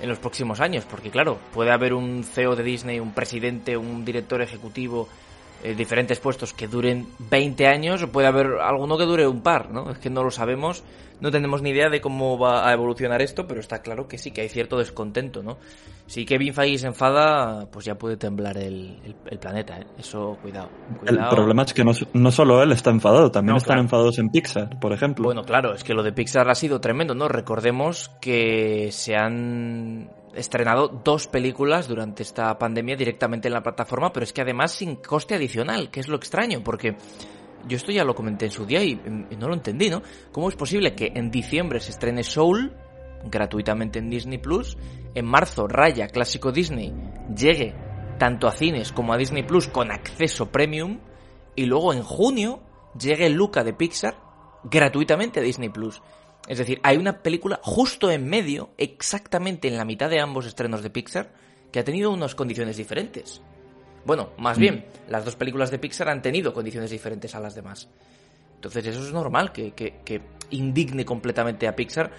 en 0.00 0.08
los 0.08 0.18
próximos 0.18 0.60
años, 0.60 0.84
porque 0.90 1.10
claro, 1.10 1.38
puede 1.52 1.70
haber 1.70 1.94
un 1.94 2.24
CEO 2.24 2.56
de 2.56 2.64
Disney, 2.64 2.98
un 2.98 3.12
presidente, 3.12 3.76
un 3.76 4.04
director 4.04 4.42
ejecutivo 4.42 5.08
eh, 5.64 5.74
diferentes 5.74 6.20
puestos 6.20 6.52
que 6.52 6.68
duren 6.68 7.06
20 7.30 7.66
años, 7.66 8.02
o 8.02 8.08
puede 8.12 8.28
haber 8.28 8.58
alguno 8.60 8.96
que 8.98 9.04
dure 9.04 9.26
un 9.26 9.40
par, 9.42 9.70
¿no? 9.70 9.90
Es 9.90 9.98
que 9.98 10.10
no 10.10 10.22
lo 10.22 10.30
sabemos, 10.30 10.84
no 11.20 11.30
tenemos 11.30 11.62
ni 11.62 11.70
idea 11.70 11.88
de 11.88 12.00
cómo 12.00 12.38
va 12.38 12.68
a 12.68 12.72
evolucionar 12.72 13.22
esto, 13.22 13.46
pero 13.46 13.60
está 13.60 13.80
claro 13.82 14.06
que 14.06 14.18
sí, 14.18 14.30
que 14.30 14.42
hay 14.42 14.48
cierto 14.48 14.78
descontento, 14.78 15.42
¿no? 15.42 15.56
Si 16.06 16.26
Kevin 16.26 16.52
Feige 16.52 16.76
se 16.78 16.86
enfada, 16.86 17.66
pues 17.70 17.86
ya 17.86 17.94
puede 17.94 18.18
temblar 18.18 18.58
el, 18.58 18.98
el- 19.04 19.16
el 19.30 19.38
planeta, 19.38 19.78
¿eh? 19.78 19.86
Eso, 19.98 20.36
cuidado. 20.42 20.68
El 21.02 21.08
cuidado. 21.16 21.34
problema 21.34 21.62
es 21.62 21.72
que 21.72 21.82
no, 21.82 21.92
no 22.12 22.30
solo 22.30 22.62
él 22.62 22.72
está 22.72 22.90
enfadado, 22.90 23.30
también 23.30 23.52
No, 23.52 23.56
están 23.56 23.68
claro. 23.76 23.82
enfadados 23.82 24.18
en 24.18 24.28
Pixar, 24.28 24.78
por 24.80 24.92
ejemplo. 24.92 25.24
Bueno, 25.24 25.44
claro, 25.44 25.72
es 25.74 25.82
que 25.82 25.94
lo 25.94 26.02
de 26.02 26.12
Pixar 26.12 26.50
ha 26.50 26.54
sido 26.54 26.78
tremendo, 26.80 27.14
¿no? 27.14 27.26
Recordemos 27.28 28.10
que 28.20 28.90
se 28.92 29.16
han 29.16 30.10
estrenado 30.36 30.88
dos 30.88 31.26
películas 31.26 31.88
durante 31.88 32.22
esta 32.22 32.56
pandemia 32.58 32.96
directamente 32.96 33.48
en 33.48 33.54
la 33.54 33.62
plataforma, 33.62 34.12
pero 34.12 34.24
es 34.24 34.32
que 34.32 34.42
además 34.42 34.72
sin 34.72 34.96
coste 34.96 35.34
adicional, 35.34 35.90
que 35.90 36.00
es 36.00 36.08
lo 36.08 36.16
extraño, 36.16 36.62
porque 36.62 36.96
yo 37.66 37.76
esto 37.76 37.92
ya 37.92 38.04
lo 38.04 38.14
comenté 38.14 38.46
en 38.46 38.50
su 38.50 38.66
día 38.66 38.82
y, 38.82 38.92
y 39.30 39.36
no 39.36 39.48
lo 39.48 39.54
entendí, 39.54 39.90
¿no? 39.90 40.02
¿Cómo 40.32 40.48
es 40.48 40.56
posible 40.56 40.94
que 40.94 41.12
en 41.14 41.30
diciembre 41.30 41.80
se 41.80 41.90
estrene 41.90 42.22
Soul 42.22 42.72
gratuitamente 43.30 43.98
en 43.98 44.10
Disney 44.10 44.38
Plus, 44.38 44.76
en 45.14 45.24
marzo 45.24 45.66
Raya, 45.66 46.08
clásico 46.08 46.52
Disney, 46.52 46.92
llegue 47.34 47.74
tanto 48.18 48.46
a 48.46 48.52
cines 48.52 48.92
como 48.92 49.12
a 49.12 49.16
Disney 49.16 49.42
Plus 49.42 49.68
con 49.68 49.90
acceso 49.90 50.50
premium 50.50 51.00
y 51.56 51.66
luego 51.66 51.92
en 51.92 52.02
junio 52.02 52.60
llegue 52.98 53.28
Luca 53.28 53.64
de 53.64 53.72
Pixar 53.72 54.16
gratuitamente 54.64 55.40
a 55.40 55.42
Disney 55.42 55.68
Plus. 55.68 56.02
Es 56.46 56.58
decir, 56.58 56.78
hay 56.82 56.96
una 56.98 57.22
película 57.22 57.58
justo 57.62 58.10
en 58.10 58.26
medio, 58.28 58.70
exactamente 58.76 59.68
en 59.68 59.76
la 59.78 59.84
mitad 59.84 60.10
de 60.10 60.20
ambos 60.20 60.46
estrenos 60.46 60.82
de 60.82 60.90
Pixar, 60.90 61.32
que 61.72 61.80
ha 61.80 61.84
tenido 61.84 62.10
unas 62.10 62.34
condiciones 62.34 62.76
diferentes. 62.76 63.40
Bueno, 64.04 64.30
más 64.36 64.58
bien, 64.58 64.84
las 65.08 65.24
dos 65.24 65.36
películas 65.36 65.70
de 65.70 65.78
Pixar 65.78 66.08
han 66.10 66.20
tenido 66.20 66.52
condiciones 66.52 66.90
diferentes 66.90 67.34
a 67.34 67.40
las 67.40 67.54
demás. 67.54 67.88
Entonces 68.56 68.86
eso 68.86 69.02
es 69.02 69.12
normal, 69.12 69.52
que, 69.52 69.72
que- 69.72 70.00
que 70.04 70.20
indigne 70.50 71.04
completamente 71.06 71.66
a 71.66 71.74
Pixar, 71.74 72.10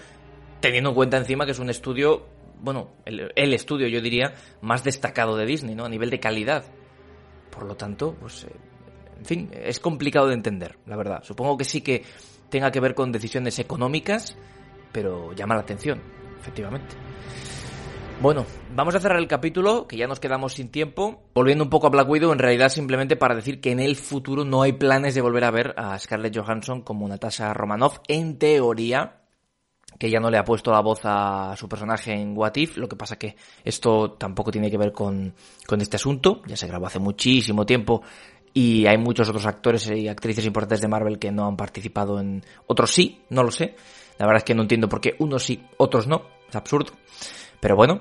teniendo 0.60 0.90
en 0.90 0.96
cuenta 0.96 1.16
encima 1.16 1.44
que 1.44 1.52
es 1.52 1.58
un 1.60 1.70
estudio, 1.70 2.26
bueno, 2.60 2.90
el, 3.04 3.30
el 3.36 3.54
estudio 3.54 3.86
yo 3.86 4.00
diría, 4.00 4.34
más 4.60 4.82
destacado 4.82 5.36
de 5.36 5.46
Disney, 5.46 5.76
¿no? 5.76 5.84
A 5.84 5.88
nivel 5.88 6.10
de 6.10 6.18
calidad. 6.18 6.64
Por 7.50 7.64
lo 7.64 7.76
tanto, 7.76 8.16
pues, 8.20 8.44
eh, 8.44 8.48
en 9.20 9.24
fin, 9.24 9.50
es 9.52 9.78
complicado 9.78 10.26
de 10.26 10.34
entender, 10.34 10.76
la 10.86 10.96
verdad. 10.96 11.22
Supongo 11.22 11.56
que 11.56 11.64
sí 11.64 11.80
que 11.80 12.02
tenga 12.48 12.70
que 12.70 12.80
ver 12.80 12.94
con 12.94 13.12
decisiones 13.12 13.58
económicas, 13.58 14.36
pero 14.92 15.32
llama 15.32 15.54
la 15.54 15.62
atención, 15.62 16.00
efectivamente. 16.40 16.96
Bueno, 18.18 18.46
vamos 18.74 18.94
a 18.94 19.00
cerrar 19.00 19.18
el 19.18 19.28
capítulo, 19.28 19.86
que 19.86 19.98
ya 19.98 20.06
nos 20.06 20.20
quedamos 20.20 20.54
sin 20.54 20.70
tiempo. 20.70 21.24
Volviendo 21.34 21.64
un 21.64 21.70
poco 21.70 21.86
a 21.86 21.90
Black 21.90 22.08
Widow, 22.08 22.32
en 22.32 22.38
realidad 22.38 22.70
simplemente 22.70 23.14
para 23.14 23.34
decir 23.34 23.60
que 23.60 23.72
en 23.72 23.80
el 23.80 23.94
futuro 23.94 24.42
no 24.42 24.62
hay 24.62 24.72
planes 24.72 25.14
de 25.14 25.20
volver 25.20 25.44
a 25.44 25.50
ver 25.50 25.74
a 25.76 25.98
Scarlett 25.98 26.34
Johansson 26.34 26.80
como 26.80 27.06
Natasha 27.06 27.52
Romanoff, 27.52 27.98
en 28.08 28.38
teoría, 28.38 29.20
que 29.98 30.08
ya 30.08 30.18
no 30.18 30.30
le 30.30 30.38
ha 30.38 30.44
puesto 30.44 30.72
la 30.72 30.80
voz 30.80 31.00
a 31.04 31.54
su 31.58 31.68
personaje 31.68 32.14
en 32.14 32.36
What 32.36 32.56
If, 32.56 32.78
lo 32.78 32.88
que 32.88 32.96
pasa 32.96 33.18
que 33.18 33.36
esto 33.62 34.12
tampoco 34.12 34.50
tiene 34.50 34.70
que 34.70 34.78
ver 34.78 34.92
con, 34.92 35.34
con 35.66 35.82
este 35.82 35.96
asunto, 35.96 36.40
ya 36.46 36.56
se 36.56 36.66
grabó 36.66 36.86
hace 36.86 36.98
muchísimo 36.98 37.66
tiempo 37.66 38.02
y 38.58 38.86
hay 38.86 38.96
muchos 38.96 39.28
otros 39.28 39.44
actores 39.44 39.86
y 39.90 40.08
actrices 40.08 40.46
importantes 40.46 40.80
de 40.80 40.88
Marvel 40.88 41.18
que 41.18 41.30
no 41.30 41.46
han 41.46 41.58
participado 41.58 42.18
en... 42.18 42.42
Otros 42.66 42.90
sí, 42.90 43.20
no 43.28 43.42
lo 43.42 43.50
sé. 43.50 43.76
La 44.16 44.24
verdad 44.24 44.38
es 44.38 44.44
que 44.44 44.54
no 44.54 44.62
entiendo 44.62 44.88
por 44.88 44.98
qué 44.98 45.14
unos 45.18 45.42
sí, 45.42 45.62
otros 45.76 46.06
no. 46.06 46.22
Es 46.48 46.56
absurdo. 46.56 46.92
Pero 47.60 47.76
bueno. 47.76 48.00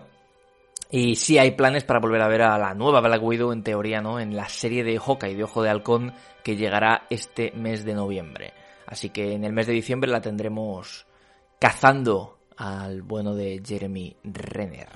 Y 0.89 1.18
sí 1.18 1.38
hay 1.38 1.51
planes 1.51 1.84
para 1.84 1.99
volver 1.99 2.22
a 2.22 2.30
ver 2.30 2.43
a 2.43 2.58
la 2.58 2.74
nueva 2.74 3.01
Black 3.01 3.22
Widow, 3.22 3.51
en 3.51 3.64
teoría, 3.64 3.99
¿no? 3.99 4.18
En 4.18 4.34
la 4.34 4.47
serie 4.47 4.86
de 4.86 4.97
Hawkeye 4.97 5.36
de 5.36 5.43
Ojo 5.43 5.62
de 5.62 5.72
Halcón 5.72 6.14
que 6.41 6.56
llegará 6.56 7.06
este 7.10 7.51
mes 7.51 7.84
de 7.84 7.93
noviembre. 7.93 8.53
Así 8.88 9.10
que 9.10 9.34
en 9.34 9.43
el 9.43 9.51
mes 9.51 9.68
de 9.68 9.74
diciembre 9.74 10.10
la 10.10 10.22
tendremos 10.22 11.06
cazando 11.60 12.38
al 12.56 13.01
bueno 13.01 13.36
de 13.36 13.62
Jeremy 13.62 14.16
Renner. 14.24 14.88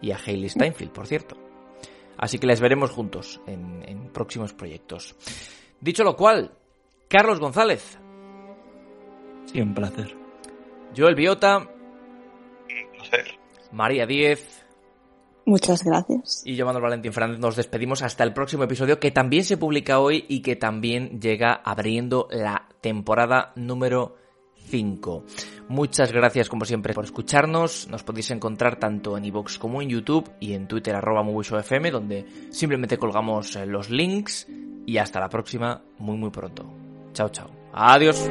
Y 0.00 0.12
a 0.12 0.16
Hailey 0.16 0.48
Steinfeld, 0.48 0.90
por 0.90 1.06
cierto. 1.06 1.49
Así 2.20 2.38
que 2.38 2.46
les 2.46 2.60
veremos 2.60 2.90
juntos 2.90 3.40
en, 3.46 3.82
en 3.88 4.12
próximos 4.12 4.52
proyectos. 4.52 5.16
Dicho 5.80 6.04
lo 6.04 6.14
cual, 6.16 6.52
Carlos 7.08 7.40
González, 7.40 7.98
Sí, 9.46 9.60
un 9.60 9.74
placer. 9.74 10.14
Joel 10.96 11.14
Biota, 11.16 11.58
Un 11.58 12.92
placer. 12.92 13.38
María 13.72 14.06
Díez 14.06 14.64
Muchas 15.46 15.82
gracias. 15.82 16.42
y 16.44 16.54
yo, 16.54 16.66
Manuel 16.66 16.82
Valentín 16.84 17.12
Fernández, 17.12 17.40
nos 17.40 17.56
despedimos 17.56 18.02
hasta 18.02 18.22
el 18.22 18.32
próximo 18.34 18.64
episodio 18.64 19.00
que 19.00 19.10
también 19.10 19.42
se 19.44 19.56
publica 19.56 19.98
hoy 19.98 20.24
y 20.28 20.42
que 20.42 20.54
también 20.56 21.20
llega 21.20 21.54
abriendo 21.64 22.28
la 22.30 22.68
temporada 22.80 23.52
número 23.56 24.14
5. 24.70 25.24
Muchas 25.68 26.12
gracias 26.12 26.48
como 26.48 26.64
siempre 26.64 26.94
por 26.94 27.04
escucharnos. 27.04 27.88
Nos 27.88 28.02
podéis 28.02 28.30
encontrar 28.30 28.76
tanto 28.76 29.16
en 29.16 29.24
iVoox 29.24 29.58
como 29.58 29.82
en 29.82 29.88
YouTube 29.88 30.30
y 30.40 30.54
en 30.54 30.68
Twitter 30.68 30.94
arroba 30.94 31.22
MovieShowFM 31.22 31.90
donde 31.90 32.26
simplemente 32.50 32.96
colgamos 32.96 33.56
eh, 33.56 33.66
los 33.66 33.90
links 33.90 34.46
y 34.86 34.98
hasta 34.98 35.20
la 35.20 35.28
próxima 35.28 35.82
muy 35.98 36.16
muy 36.16 36.30
pronto. 36.30 36.64
Chao 37.12 37.28
chao. 37.28 37.50
Adiós. 37.72 38.30